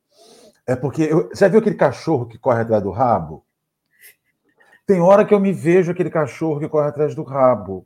É 0.66 0.76
porque. 0.76 1.04
Eu, 1.04 1.30
já 1.36 1.48
viu 1.48 1.60
aquele 1.60 1.76
cachorro 1.76 2.26
que 2.26 2.40
corre 2.40 2.62
atrás 2.62 2.82
do 2.82 2.90
rabo? 2.90 3.46
Tem 4.88 5.00
hora 5.00 5.24
que 5.24 5.34
eu 5.36 5.40
me 5.40 5.54
vejo 5.54 5.92
aquele 5.92 6.10
cachorro 6.10 6.60
que 6.60 6.68
corre 6.68 6.88
atrás 6.88 7.14
do 7.14 7.22
rabo. 7.22 7.86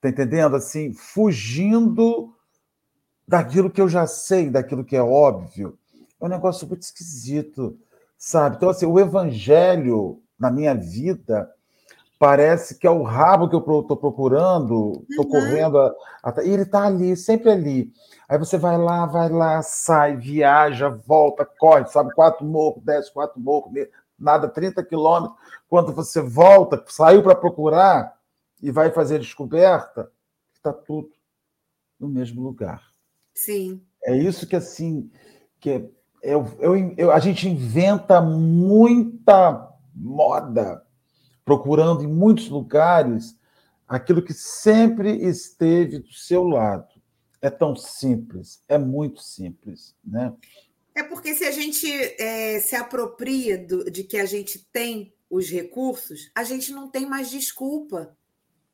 Tá 0.00 0.08
entendendo? 0.08 0.56
Assim, 0.56 0.92
fugindo 0.92 2.34
daquilo 3.26 3.70
que 3.70 3.80
eu 3.80 3.88
já 3.88 4.04
sei, 4.04 4.50
daquilo 4.50 4.84
que 4.84 4.96
é 4.96 5.02
óbvio. 5.02 5.78
É 6.20 6.24
um 6.24 6.28
negócio 6.28 6.66
muito 6.66 6.82
esquisito, 6.82 7.78
sabe? 8.16 8.56
Então, 8.56 8.68
assim, 8.68 8.86
o 8.86 8.98
evangelho 8.98 10.20
na 10.38 10.50
minha 10.50 10.74
vida 10.74 11.50
parece 12.18 12.76
que 12.76 12.86
é 12.86 12.90
o 12.90 13.02
rabo 13.02 13.48
que 13.48 13.54
eu 13.54 13.60
estou 13.80 13.96
procurando, 13.96 15.04
estou 15.08 15.24
Uhum. 15.24 15.30
correndo, 15.30 15.78
a- 15.78 15.94
a- 16.24 16.42
e 16.44 16.50
ele 16.50 16.62
está 16.64 16.84
ali, 16.84 17.16
sempre 17.16 17.50
ali. 17.50 17.92
Aí 18.28 18.36
você 18.36 18.58
vai 18.58 18.76
lá, 18.76 19.06
vai 19.06 19.28
lá, 19.28 19.62
sai, 19.62 20.16
viaja, 20.16 20.88
volta, 20.88 21.44
corre, 21.44 21.86
sobe 21.86 22.12
quatro 22.14 22.44
morros, 22.44 22.82
desce 22.82 23.12
quatro 23.12 23.40
morros, 23.40 23.72
nada 24.18 24.48
30 24.48 24.82
quilômetros. 24.82 25.38
Quando 25.68 25.92
você 25.92 26.20
volta, 26.20 26.82
saiu 26.88 27.22
para 27.22 27.36
procurar 27.36 28.18
e 28.60 28.72
vai 28.72 28.90
fazer 28.90 29.16
a 29.16 29.20
descoberta, 29.20 30.10
está 30.52 30.72
tudo 30.72 31.10
no 32.00 32.08
mesmo 32.08 32.42
lugar. 32.42 32.82
Sim. 33.32 33.80
É 34.04 34.16
isso 34.16 34.46
que 34.46 34.56
assim 34.56 35.08
que 35.60 35.70
é- 35.70 35.90
eu, 36.22 36.46
eu- 36.60 36.94
eu- 36.96 37.10
a 37.12 37.18
gente 37.18 37.48
inventa 37.48 38.20
muita 38.20 39.68
moda, 39.94 40.84
procurando 41.44 42.02
em 42.04 42.06
muitos 42.06 42.48
lugares 42.48 43.36
aquilo 43.86 44.22
que 44.22 44.34
sempre 44.34 45.10
esteve 45.26 45.98
do 45.98 46.12
seu 46.12 46.44
lado. 46.44 46.86
É 47.40 47.48
tão 47.48 47.74
simples, 47.76 48.62
é 48.68 48.76
muito 48.76 49.22
simples, 49.22 49.94
né? 50.04 50.32
É 50.94 51.02
porque 51.04 51.34
se 51.34 51.44
a 51.44 51.52
gente 51.52 51.86
eh, 52.18 52.58
se 52.60 52.74
apropria 52.74 53.56
do- 53.56 53.88
de 53.90 54.02
que 54.02 54.16
a 54.18 54.26
gente 54.26 54.66
tem 54.72 55.14
os 55.30 55.48
recursos, 55.48 56.30
a 56.34 56.42
gente 56.42 56.72
não 56.72 56.88
tem 56.90 57.06
mais 57.06 57.30
desculpa, 57.30 58.16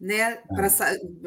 né, 0.04 0.36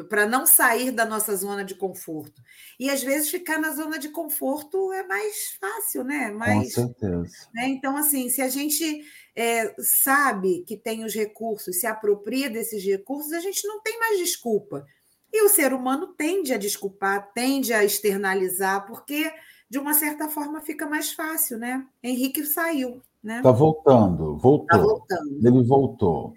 para 0.08 0.24
não 0.26 0.46
sair 0.46 0.92
da 0.92 1.04
nossa 1.04 1.34
zona 1.34 1.64
de 1.64 1.74
conforto. 1.74 2.40
E 2.78 2.88
às 2.88 3.02
vezes 3.02 3.28
ficar 3.28 3.58
na 3.58 3.72
zona 3.74 3.98
de 3.98 4.08
conforto 4.10 4.92
é 4.92 5.04
mais 5.04 5.56
fácil, 5.60 6.04
né? 6.04 6.30
Com 6.30 6.38
Mais, 6.38 6.72
certeza. 6.72 7.24
né? 7.52 7.66
Então, 7.68 7.96
assim, 7.96 8.28
se 8.30 8.40
a 8.40 8.48
gente 8.48 9.04
eh, 9.34 9.74
sabe 9.80 10.62
que 10.64 10.76
tem 10.76 11.04
os 11.04 11.12
recursos, 11.12 11.80
se 11.80 11.88
apropria 11.88 12.48
desses 12.48 12.84
recursos, 12.84 13.32
a 13.32 13.40
gente 13.40 13.66
não 13.66 13.82
tem 13.82 13.98
mais 13.98 14.16
desculpa. 14.18 14.86
E 15.32 15.42
o 15.44 15.48
ser 15.48 15.72
humano 15.72 16.14
tende 16.16 16.54
a 16.54 16.56
desculpar, 16.56 17.32
tende 17.34 17.72
a 17.72 17.84
externalizar, 17.84 18.86
porque 18.86 19.28
de 19.68 19.78
uma 19.78 19.92
certa 19.92 20.28
forma 20.28 20.60
fica 20.60 20.86
mais 20.86 21.10
fácil, 21.12 21.58
né? 21.58 21.84
Henrique 22.00 22.46
saiu, 22.46 23.02
né? 23.20 23.38
Está 23.38 23.50
voltando, 23.50 24.36
Tá 24.36 24.40
voltou. 24.40 24.80
voltando. 24.82 25.46
Ele 25.46 25.64
voltou. 25.64 26.32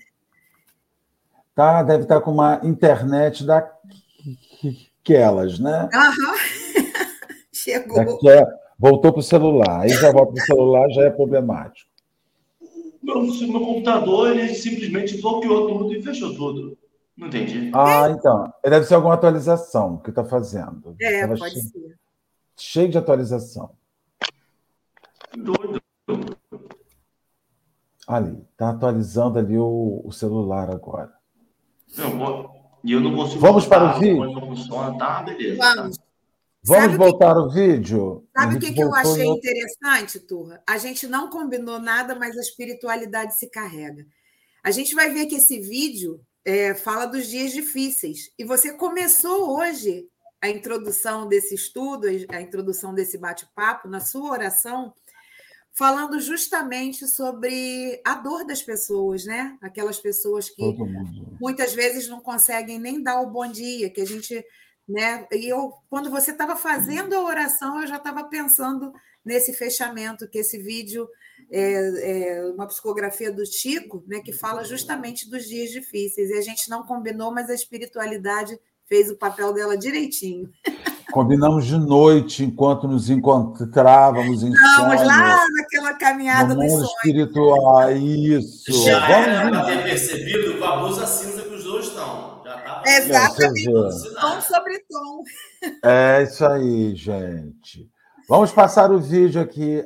Tá, 1.53 1.83
deve 1.83 2.03
estar 2.03 2.21
com 2.21 2.31
uma 2.31 2.61
internet 2.63 3.45
daquelas, 3.45 5.59
né? 5.59 5.89
Aham. 5.93 6.33
Chegou. 7.53 7.97
Daquela- 7.97 8.61
Voltou 8.79 9.11
para 9.13 9.19
o 9.19 9.23
celular. 9.23 9.81
Aí 9.81 9.89
já 9.89 10.11
volta 10.11 10.33
para 10.33 10.41
o 10.41 10.45
celular, 10.45 10.89
já 10.89 11.03
é 11.03 11.11
problemático. 11.11 11.87
Meu, 13.03 13.21
meu 13.21 13.59
computador, 13.59 14.31
ele 14.31 14.55
simplesmente 14.55 15.21
bloqueou 15.21 15.67
tudo 15.67 15.93
e 15.93 16.01
fechou 16.01 16.33
tudo. 16.35 16.75
Não 17.15 17.27
entendi. 17.27 17.69
Ah, 17.75 18.09
então. 18.09 18.51
Deve 18.63 18.85
ser 18.85 18.95
alguma 18.95 19.13
atualização 19.13 19.97
que 19.97 20.09
está 20.09 20.25
fazendo. 20.25 20.95
É, 20.99 21.21
Tava 21.21 21.37
pode 21.37 21.51
cheio, 21.53 21.63
ser. 21.65 21.95
cheio 22.57 22.89
de 22.89 22.97
atualização. 22.97 23.69
Doido. 25.37 25.79
Ali, 28.07 28.43
está 28.51 28.71
atualizando 28.71 29.37
ali 29.37 29.59
o, 29.59 30.01
o 30.03 30.11
celular 30.11 30.71
agora. 30.71 31.13
E 32.83 32.91
eu 32.93 32.99
não 32.99 33.15
consigo. 33.15 33.39
Vamos 33.39 33.65
para 33.65 33.83
o 33.83 33.87
voltar, 33.87 33.99
vídeo? 33.99 34.31
Não 34.33 34.47
funciona, 34.47 34.97
tá? 34.97 35.21
Beleza. 35.23 35.57
Vamos. 35.57 35.97
Vamos 36.63 36.83
Sabe 36.83 36.87
o 36.87 36.91
que- 36.91 36.97
voltar 36.97 37.35
ao 37.37 37.49
vídeo? 37.49 38.27
Sabe 38.37 38.55
o 38.55 38.59
que, 38.59 38.71
que 38.73 38.83
eu 38.83 38.93
achei 38.93 39.23
outro- 39.25 39.37
interessante, 39.49 40.19
Turra? 40.19 40.61
A 40.67 40.77
gente 40.77 41.07
não 41.07 41.29
combinou 41.29 41.79
nada, 41.79 42.13
mas 42.15 42.37
a 42.37 42.41
espiritualidade 42.41 43.35
se 43.37 43.49
carrega. 43.49 44.05
A 44.63 44.69
gente 44.69 44.93
vai 44.93 45.09
ver 45.11 45.25
que 45.25 45.35
esse 45.35 45.59
vídeo 45.59 46.21
é, 46.45 46.73
fala 46.75 47.05
dos 47.07 47.27
dias 47.27 47.51
difíceis. 47.51 48.29
E 48.37 48.43
você 48.43 48.73
começou 48.73 49.57
hoje 49.59 50.05
a 50.39 50.49
introdução 50.49 51.27
desse 51.27 51.53
estudo, 51.55 52.07
a 52.29 52.41
introdução 52.41 52.93
desse 52.93 53.17
bate-papo, 53.17 53.87
na 53.87 53.99
sua 53.99 54.31
oração, 54.31 54.93
falando 55.73 56.19
justamente 56.19 57.07
sobre 57.07 58.01
a 58.05 58.15
dor 58.15 58.45
das 58.45 58.61
pessoas, 58.61 59.25
né? 59.25 59.57
Aquelas 59.61 59.99
pessoas 59.99 60.49
que 60.49 60.61
muitas 61.39 61.73
vezes 61.73 62.07
não 62.07 62.19
conseguem 62.19 62.79
nem 62.79 63.01
dar 63.01 63.21
o 63.21 63.29
bom 63.29 63.47
dia, 63.47 63.89
que 63.89 64.01
a 64.01 64.05
gente, 64.05 64.43
né? 64.87 65.25
E 65.31 65.47
eu, 65.47 65.73
quando 65.89 66.09
você 66.09 66.31
estava 66.31 66.55
fazendo 66.55 67.15
a 67.15 67.23
oração, 67.23 67.81
eu 67.81 67.87
já 67.87 67.97
estava 67.97 68.23
pensando 68.25 68.91
nesse 69.23 69.53
fechamento, 69.53 70.27
que 70.27 70.39
esse 70.39 70.57
vídeo 70.57 71.07
é, 71.49 72.33
é 72.33 72.45
uma 72.45 72.67
psicografia 72.67 73.31
do 73.31 73.45
Chico, 73.45 74.03
né? 74.07 74.19
Que 74.19 74.33
fala 74.33 74.65
justamente 74.65 75.29
dos 75.29 75.47
dias 75.47 75.71
difíceis. 75.71 76.29
E 76.29 76.37
a 76.37 76.41
gente 76.41 76.69
não 76.69 76.85
combinou, 76.85 77.31
mas 77.33 77.49
a 77.49 77.55
espiritualidade 77.55 78.59
fez 78.87 79.09
o 79.09 79.17
papel 79.17 79.53
dela 79.53 79.77
direitinho. 79.77 80.51
Combinamos 81.11 81.65
de 81.65 81.77
noite, 81.77 82.43
enquanto 82.43 82.87
nos 82.87 83.09
encontrávamos 83.09 84.43
em 84.43 84.51
Vamos 84.51 84.97
sonho, 84.97 85.07
lá 85.07 85.45
naquela 85.57 85.93
caminhada 85.95 86.53
no 86.53 86.61
dos 86.61 86.71
mundo 86.71 86.85
sonhos. 86.85 86.91
espiritual. 86.95 87.91
Isso. 87.91 88.83
Já 88.85 89.09
era 89.09 89.43
Vamos 89.43 89.57
para 89.59 89.65
ter 89.65 89.83
percebido 89.83 90.57
com 90.57 90.65
a 90.65 90.77
blusa 90.77 91.05
cinza 91.05 91.41
que 91.41 91.53
os 91.53 91.63
dois 91.63 91.85
estão. 91.87 92.41
Já 92.43 92.57
tá 92.57 92.83
Exatamente. 92.87 93.65
Vê. 93.65 94.15
Tom 94.21 94.41
sobre 94.41 94.79
tom. 94.89 95.23
É 95.83 96.23
isso 96.23 96.45
aí, 96.45 96.95
gente. 96.95 97.89
Vamos 98.27 98.51
passar 98.51 98.91
o 98.91 98.99
vídeo 98.99 99.41
aqui 99.41 99.83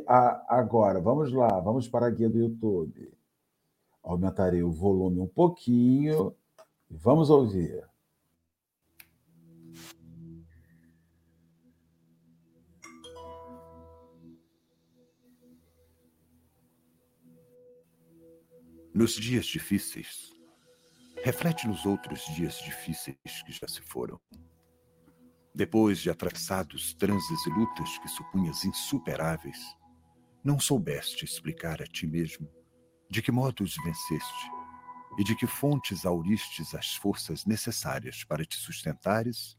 agora. 0.47 0.99
Vamos 1.01 1.33
lá, 1.33 1.59
vamos 1.59 1.87
para 1.87 2.05
a 2.05 2.09
guia 2.11 2.29
do 2.29 2.37
YouTube. 2.37 3.11
Aumentarei 4.03 4.61
o 4.61 4.71
volume 4.71 5.19
um 5.19 5.27
pouquinho 5.27 6.35
e 6.91 6.95
vamos 6.95 7.31
ouvir. 7.31 7.83
Nos 18.95 19.15
dias 19.15 19.45
difíceis, 19.45 20.31
reflete 21.21 21.67
nos 21.67 21.85
outros 21.85 22.21
dias 22.33 22.57
difíceis 22.59 23.17
que 23.45 23.51
já 23.51 23.67
se 23.67 23.81
foram. 23.81 24.17
Depois 25.53 25.99
de 25.99 26.09
atravessados 26.09 26.93
transes 26.93 27.45
e 27.45 27.49
lutas 27.49 27.97
que 27.97 28.07
supunhas 28.07 28.63
insuperáveis, 28.63 29.59
não 30.41 30.61
soubeste 30.61 31.25
explicar 31.25 31.81
a 31.81 31.85
ti 31.85 32.07
mesmo 32.07 32.49
de 33.09 33.21
que 33.21 33.33
modo 33.33 33.65
os 33.65 33.75
venceste 33.83 34.49
e 35.19 35.25
de 35.25 35.35
que 35.35 35.45
fontes 35.45 36.05
auristes 36.05 36.73
as 36.73 36.95
forças 36.95 37.45
necessárias 37.45 38.23
para 38.23 38.45
te 38.45 38.55
sustentares 38.55 39.57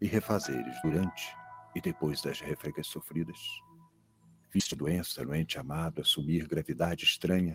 e 0.00 0.06
refazeres 0.06 0.80
durante 0.82 1.36
e 1.76 1.80
depois 1.82 2.22
das 2.22 2.40
refregas 2.40 2.86
sofridas. 2.86 3.38
Viste 4.50 4.74
doença 4.74 5.22
no 5.26 5.34
ente 5.34 5.58
amado 5.58 6.00
assumir 6.00 6.48
gravidade 6.48 7.04
estranha 7.04 7.54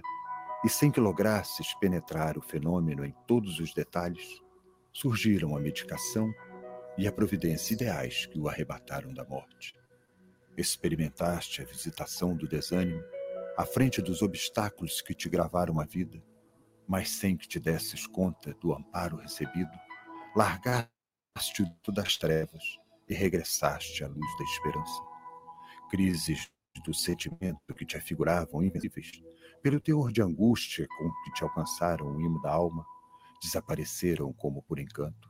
e 0.66 0.70
sem 0.70 0.90
que 0.90 1.00
lograsses 1.00 1.76
penetrar 1.76 2.40
o 2.40 2.42
fenômeno 2.42 3.06
em 3.06 3.14
todos 3.28 3.60
os 3.60 3.72
detalhes, 3.72 4.42
surgiram 4.92 5.56
a 5.56 5.60
medicação 5.60 6.34
e 6.98 7.08
a 7.08 7.12
providência 7.12 7.76
ideais 7.76 8.26
que 8.26 8.40
o 8.40 8.50
arrebataram 8.50 9.14
da 9.14 9.24
morte. 9.24 9.76
Experimentaste 10.58 11.62
a 11.62 11.66
visitação 11.66 12.36
do 12.36 12.48
desânimo 12.48 13.04
à 13.56 13.64
frente 13.64 14.02
dos 14.02 14.24
obstáculos 14.24 15.02
que 15.02 15.14
te 15.14 15.30
gravaram 15.30 15.80
a 15.80 15.86
vida, 15.86 16.20
mas 16.88 17.12
sem 17.12 17.38
que 17.38 17.48
te 17.48 17.60
desses 17.60 18.08
conta 18.08 18.52
do 18.56 18.74
amparo 18.74 19.18
recebido, 19.18 19.72
largaste 20.36 20.90
o 21.88 21.92
das 21.92 22.18
trevas 22.18 22.80
e 23.08 23.14
regressaste 23.14 24.04
à 24.04 24.08
luz 24.08 24.38
da 24.38 24.44
esperança. 24.46 25.04
Crises 25.92 26.50
do 26.84 26.94
sentimento 26.94 27.74
que 27.76 27.86
te 27.86 27.98
afiguravam 27.98 28.64
invencíveis, 28.64 29.12
pelo 29.66 29.80
teor 29.80 30.12
de 30.12 30.22
angústia 30.22 30.88
com 30.96 31.12
que 31.24 31.34
te 31.34 31.44
alcançaram 31.44 32.06
o 32.06 32.22
imo 32.22 32.40
da 32.40 32.52
alma, 32.52 32.86
desapareceram 33.42 34.32
como 34.32 34.62
por 34.62 34.78
encanto, 34.78 35.28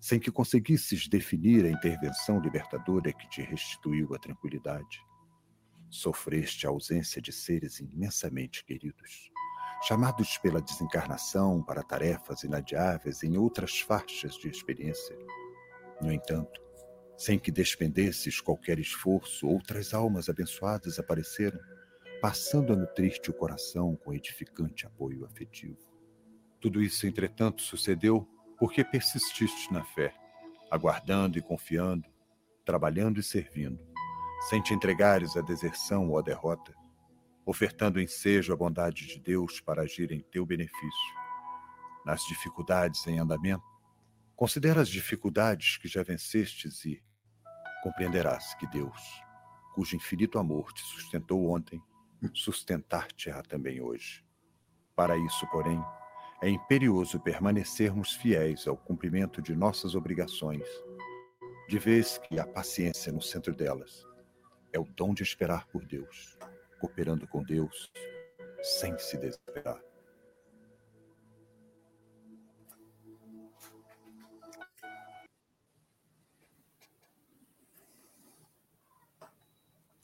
sem 0.00 0.18
que 0.18 0.30
conseguisses 0.30 1.06
definir 1.06 1.66
a 1.66 1.68
intervenção 1.68 2.40
libertadora 2.40 3.12
que 3.12 3.28
te 3.28 3.42
restituiu 3.42 4.14
a 4.14 4.18
tranquilidade. 4.18 5.04
Sofreste 5.90 6.66
a 6.66 6.70
ausência 6.70 7.20
de 7.20 7.30
seres 7.30 7.78
imensamente 7.78 8.64
queridos, 8.64 9.30
chamados 9.82 10.38
pela 10.38 10.62
desencarnação 10.62 11.62
para 11.62 11.82
tarefas 11.82 12.42
inadiáveis 12.42 13.22
em 13.22 13.36
outras 13.36 13.80
faixas 13.80 14.32
de 14.36 14.48
experiência. 14.48 15.14
No 16.00 16.10
entanto, 16.10 16.58
sem 17.18 17.38
que 17.38 17.52
despendesses 17.52 18.40
qualquer 18.40 18.78
esforço, 18.78 19.46
outras 19.46 19.92
almas 19.92 20.30
abençoadas 20.30 20.98
apareceram, 20.98 21.60
passando 22.24 22.72
a 22.72 22.76
nutrir-te 22.76 23.28
o 23.28 23.34
coração 23.34 23.94
com 23.96 24.14
edificante 24.14 24.86
apoio 24.86 25.26
afetivo. 25.26 25.76
Tudo 26.58 26.80
isso, 26.80 27.06
entretanto, 27.06 27.60
sucedeu 27.60 28.26
porque 28.58 28.82
persististe 28.82 29.70
na 29.70 29.84
fé, 29.84 30.14
aguardando 30.70 31.36
e 31.36 31.42
confiando, 31.42 32.08
trabalhando 32.64 33.20
e 33.20 33.22
servindo, 33.22 33.78
sem 34.48 34.62
te 34.62 34.72
entregares 34.72 35.36
à 35.36 35.42
deserção 35.42 36.08
ou 36.08 36.18
à 36.18 36.22
derrota, 36.22 36.74
ofertando 37.44 38.00
ensejo 38.00 38.54
à 38.54 38.56
bondade 38.56 39.06
de 39.06 39.20
Deus 39.20 39.60
para 39.60 39.82
agir 39.82 40.10
em 40.10 40.22
teu 40.22 40.46
benefício. 40.46 41.14
Nas 42.06 42.24
dificuldades 42.24 43.06
em 43.06 43.18
andamento, 43.18 43.68
considera 44.34 44.80
as 44.80 44.88
dificuldades 44.88 45.76
que 45.76 45.88
já 45.88 46.02
vencestes 46.02 46.86
e 46.86 47.04
compreenderás 47.82 48.54
que 48.54 48.66
Deus, 48.68 49.22
cujo 49.74 49.94
infinito 49.94 50.38
amor 50.38 50.72
te 50.72 50.80
sustentou 50.84 51.50
ontem, 51.50 51.82
sustentar-te-á 52.32 53.42
também 53.42 53.80
hoje. 53.80 54.24
Para 54.94 55.16
isso, 55.16 55.46
porém, 55.50 55.82
é 56.42 56.48
imperioso 56.48 57.20
permanecermos 57.20 58.12
fiéis 58.12 58.66
ao 58.66 58.76
cumprimento 58.76 59.42
de 59.42 59.54
nossas 59.54 59.94
obrigações, 59.94 60.66
de 61.68 61.78
vez 61.78 62.18
que 62.18 62.38
a 62.38 62.46
paciência 62.46 63.12
no 63.12 63.20
centro 63.20 63.54
delas 63.54 64.04
é 64.72 64.78
o 64.78 64.84
dom 64.84 65.14
de 65.14 65.22
esperar 65.22 65.66
por 65.68 65.84
Deus, 65.84 66.36
cooperando 66.80 67.26
com 67.28 67.42
Deus, 67.42 67.92
sem 68.60 68.98
se 68.98 69.16
desesperar. 69.16 69.80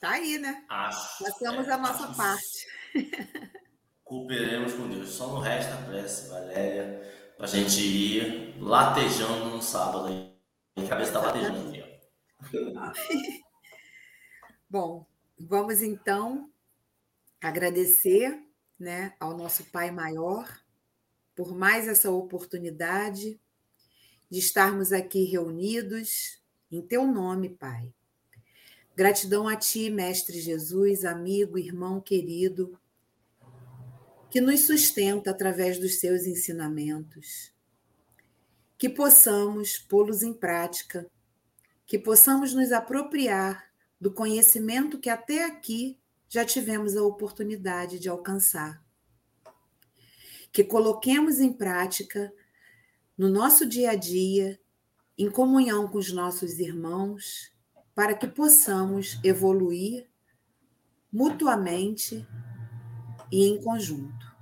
Tá 0.00 0.12
aí, 0.12 0.38
né? 0.38 0.64
Acho. 0.66 1.24
Passamos 1.24 1.68
é, 1.68 1.72
a 1.72 1.76
nossa 1.76 2.14
parte. 2.14 2.66
Cooperemos 4.02 4.72
com 4.72 4.88
Deus. 4.88 5.10
Só 5.10 5.28
no 5.28 5.40
resto 5.40 5.70
da 5.70 5.82
prece, 5.82 6.30
Valéria, 6.30 7.34
pra 7.36 7.46
gente 7.46 7.80
ir 7.82 8.58
latejando 8.58 9.50
no 9.50 9.62
sábado 9.62 10.06
aí. 10.06 10.34
Minha 10.74 10.88
cabeça 10.88 11.12
tá 11.12 11.20
latejando 11.20 11.68
aqui, 11.68 11.82
ó. 11.82 12.92
Bom, 14.70 15.06
vamos 15.38 15.82
então 15.82 16.50
agradecer 17.42 18.42
né, 18.78 19.14
ao 19.20 19.36
nosso 19.36 19.64
Pai 19.64 19.90
Maior 19.90 20.48
por 21.36 21.54
mais 21.54 21.86
essa 21.86 22.10
oportunidade 22.10 23.38
de 24.30 24.38
estarmos 24.38 24.92
aqui 24.92 25.24
reunidos 25.24 26.40
em 26.70 26.80
Teu 26.80 27.06
nome, 27.06 27.50
Pai 27.50 27.92
Gratidão 28.96 29.48
a 29.48 29.56
Ti, 29.56 29.88
Mestre 29.88 30.40
Jesus, 30.40 31.04
amigo, 31.04 31.58
irmão 31.58 32.00
querido, 32.00 32.78
que 34.30 34.40
nos 34.40 34.60
sustenta 34.60 35.30
através 35.30 35.78
dos 35.78 35.98
seus 36.00 36.26
ensinamentos. 36.26 37.52
Que 38.76 38.88
possamos 38.88 39.78
pô-los 39.78 40.22
em 40.22 40.32
prática, 40.32 41.10
que 41.86 41.98
possamos 41.98 42.52
nos 42.52 42.72
apropriar 42.72 43.70
do 44.00 44.12
conhecimento 44.12 44.98
que 44.98 45.10
até 45.10 45.44
aqui 45.44 45.98
já 46.28 46.44
tivemos 46.44 46.96
a 46.96 47.02
oportunidade 47.02 47.98
de 47.98 48.08
alcançar. 48.08 48.84
Que 50.52 50.64
coloquemos 50.64 51.40
em 51.40 51.52
prática 51.52 52.32
no 53.16 53.28
nosso 53.28 53.66
dia 53.66 53.90
a 53.90 53.94
dia, 53.94 54.58
em 55.18 55.30
comunhão 55.30 55.88
com 55.88 55.98
os 55.98 56.12
nossos 56.12 56.58
irmãos, 56.58 57.52
para 58.00 58.14
que 58.14 58.26
possamos 58.26 59.20
evoluir 59.22 60.08
mutuamente 61.12 62.26
e 63.30 63.44
em 63.44 63.62
conjunto. 63.62 64.34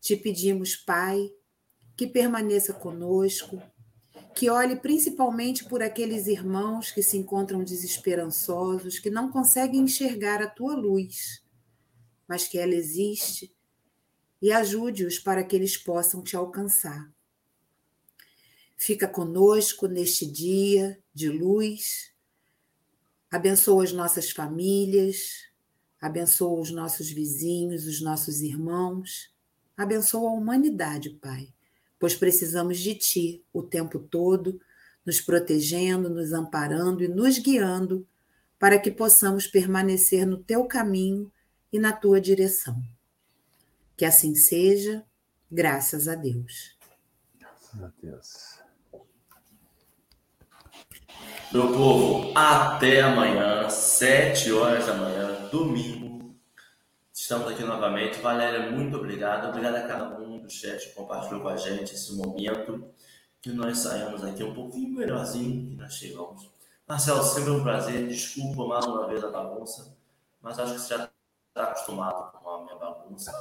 Te 0.00 0.16
pedimos, 0.16 0.76
Pai, 0.76 1.30
que 1.94 2.06
permaneça 2.06 2.72
conosco, 2.72 3.62
que 4.34 4.48
olhe 4.48 4.76
principalmente 4.76 5.66
por 5.66 5.82
aqueles 5.82 6.26
irmãos 6.26 6.90
que 6.90 7.02
se 7.02 7.18
encontram 7.18 7.62
desesperançosos, 7.62 8.98
que 8.98 9.10
não 9.10 9.30
conseguem 9.30 9.82
enxergar 9.82 10.40
a 10.40 10.48
tua 10.48 10.74
luz, 10.74 11.44
mas 12.26 12.48
que 12.48 12.56
ela 12.56 12.74
existe, 12.74 13.54
e 14.40 14.50
ajude-os 14.50 15.18
para 15.18 15.44
que 15.44 15.54
eles 15.54 15.76
possam 15.76 16.22
te 16.22 16.34
alcançar. 16.34 17.12
Fica 18.78 19.06
conosco 19.06 19.86
neste 19.86 20.24
dia 20.24 20.98
de 21.12 21.28
luz. 21.28 22.12
Abençoa 23.30 23.84
as 23.84 23.92
nossas 23.92 24.30
famílias, 24.30 25.46
abençoa 26.00 26.60
os 26.60 26.70
nossos 26.70 27.10
vizinhos, 27.10 27.86
os 27.86 28.00
nossos 28.00 28.40
irmãos. 28.40 29.32
Abençoa 29.76 30.30
a 30.30 30.34
humanidade, 30.34 31.10
Pai, 31.10 31.52
pois 31.98 32.14
precisamos 32.14 32.78
de 32.78 32.94
Ti 32.94 33.44
o 33.52 33.62
tempo 33.62 33.98
todo, 33.98 34.60
nos 35.06 35.20
protegendo, 35.20 36.10
nos 36.10 36.32
amparando 36.32 37.02
e 37.02 37.08
nos 37.08 37.38
guiando 37.38 38.06
para 38.58 38.78
que 38.78 38.90
possamos 38.90 39.46
permanecer 39.46 40.26
no 40.26 40.36
Teu 40.36 40.66
caminho 40.66 41.32
e 41.72 41.78
na 41.78 41.92
Tua 41.92 42.20
direção. 42.20 42.82
Que 43.96 44.04
assim 44.04 44.34
seja, 44.34 45.04
graças 45.50 46.08
a 46.08 46.14
Deus. 46.14 46.76
Graças 47.38 47.82
a 47.82 47.92
Deus. 48.00 48.59
Meu 51.52 51.72
povo, 51.72 52.32
até 52.32 53.00
amanhã, 53.00 53.68
7 53.68 54.52
horas 54.52 54.86
da 54.86 54.94
manhã, 54.94 55.48
domingo. 55.50 56.32
Estamos 57.12 57.48
aqui 57.48 57.64
novamente. 57.64 58.20
Valéria, 58.20 58.70
muito 58.70 58.96
obrigado. 58.96 59.48
Obrigado 59.48 59.74
a 59.74 59.82
cada 59.82 60.16
um 60.16 60.38
do 60.38 60.48
chat 60.48 60.78
que 60.86 60.94
compartilhou 60.94 61.40
com 61.40 61.48
a 61.48 61.56
gente 61.56 61.92
esse 61.92 62.14
momento. 62.14 62.88
Que 63.42 63.50
nós 63.50 63.78
saímos 63.78 64.22
aqui 64.22 64.44
um 64.44 64.54
pouquinho 64.54 64.96
melhorzinho 64.96 65.70
que 65.70 65.74
nós 65.74 65.92
chegamos. 65.92 66.48
Marcelo, 66.86 67.24
sempre 67.24 67.50
um 67.50 67.64
prazer. 67.64 68.06
Desculpa 68.06 68.66
mais 68.66 68.86
uma 68.86 69.08
vez 69.08 69.24
a 69.24 69.30
bagunça, 69.30 69.92
mas 70.40 70.56
acho 70.56 70.74
que 70.74 70.80
você 70.80 70.96
já 70.96 71.10
está 71.48 71.64
acostumado 71.64 72.30
com 72.30 72.48
a 72.48 72.62
minha 72.62 72.76
bagunça. 72.76 73.32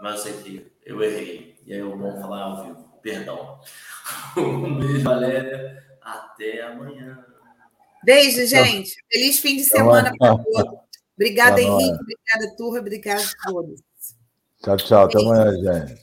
Mas 0.00 0.14
eu 0.14 0.18
sei 0.18 0.42
que 0.44 0.72
eu 0.84 1.02
errei. 1.02 1.58
E 1.66 1.72
aí 1.72 1.80
eu 1.80 1.98
vou 1.98 2.12
falar 2.20 2.42
ao 2.42 2.64
vivo. 2.64 3.00
Perdão. 3.02 3.60
Um 4.38 4.78
beijo, 4.78 5.02
Valéria. 5.02 5.98
Até 6.00 6.62
amanhã. 6.62 7.26
Beijo, 8.04 8.40
então, 8.40 8.64
gente. 8.64 8.94
Feliz 9.10 9.38
fim 9.40 9.56
de 9.56 9.64
semana 9.64 10.12
para 10.18 10.36
todos. 10.36 10.80
Obrigada, 11.16 11.60
Henrique. 11.60 11.98
Obrigada, 12.00 12.56
Turra. 12.56 12.80
Obrigada 12.80 13.22
a 13.22 13.50
todos. 13.50 13.80
Tchau, 14.62 14.76
tchau. 14.76 15.08
Beijo. 15.08 15.32
Até 15.32 15.42
amanhã, 15.42 15.86
gente. 15.86 16.00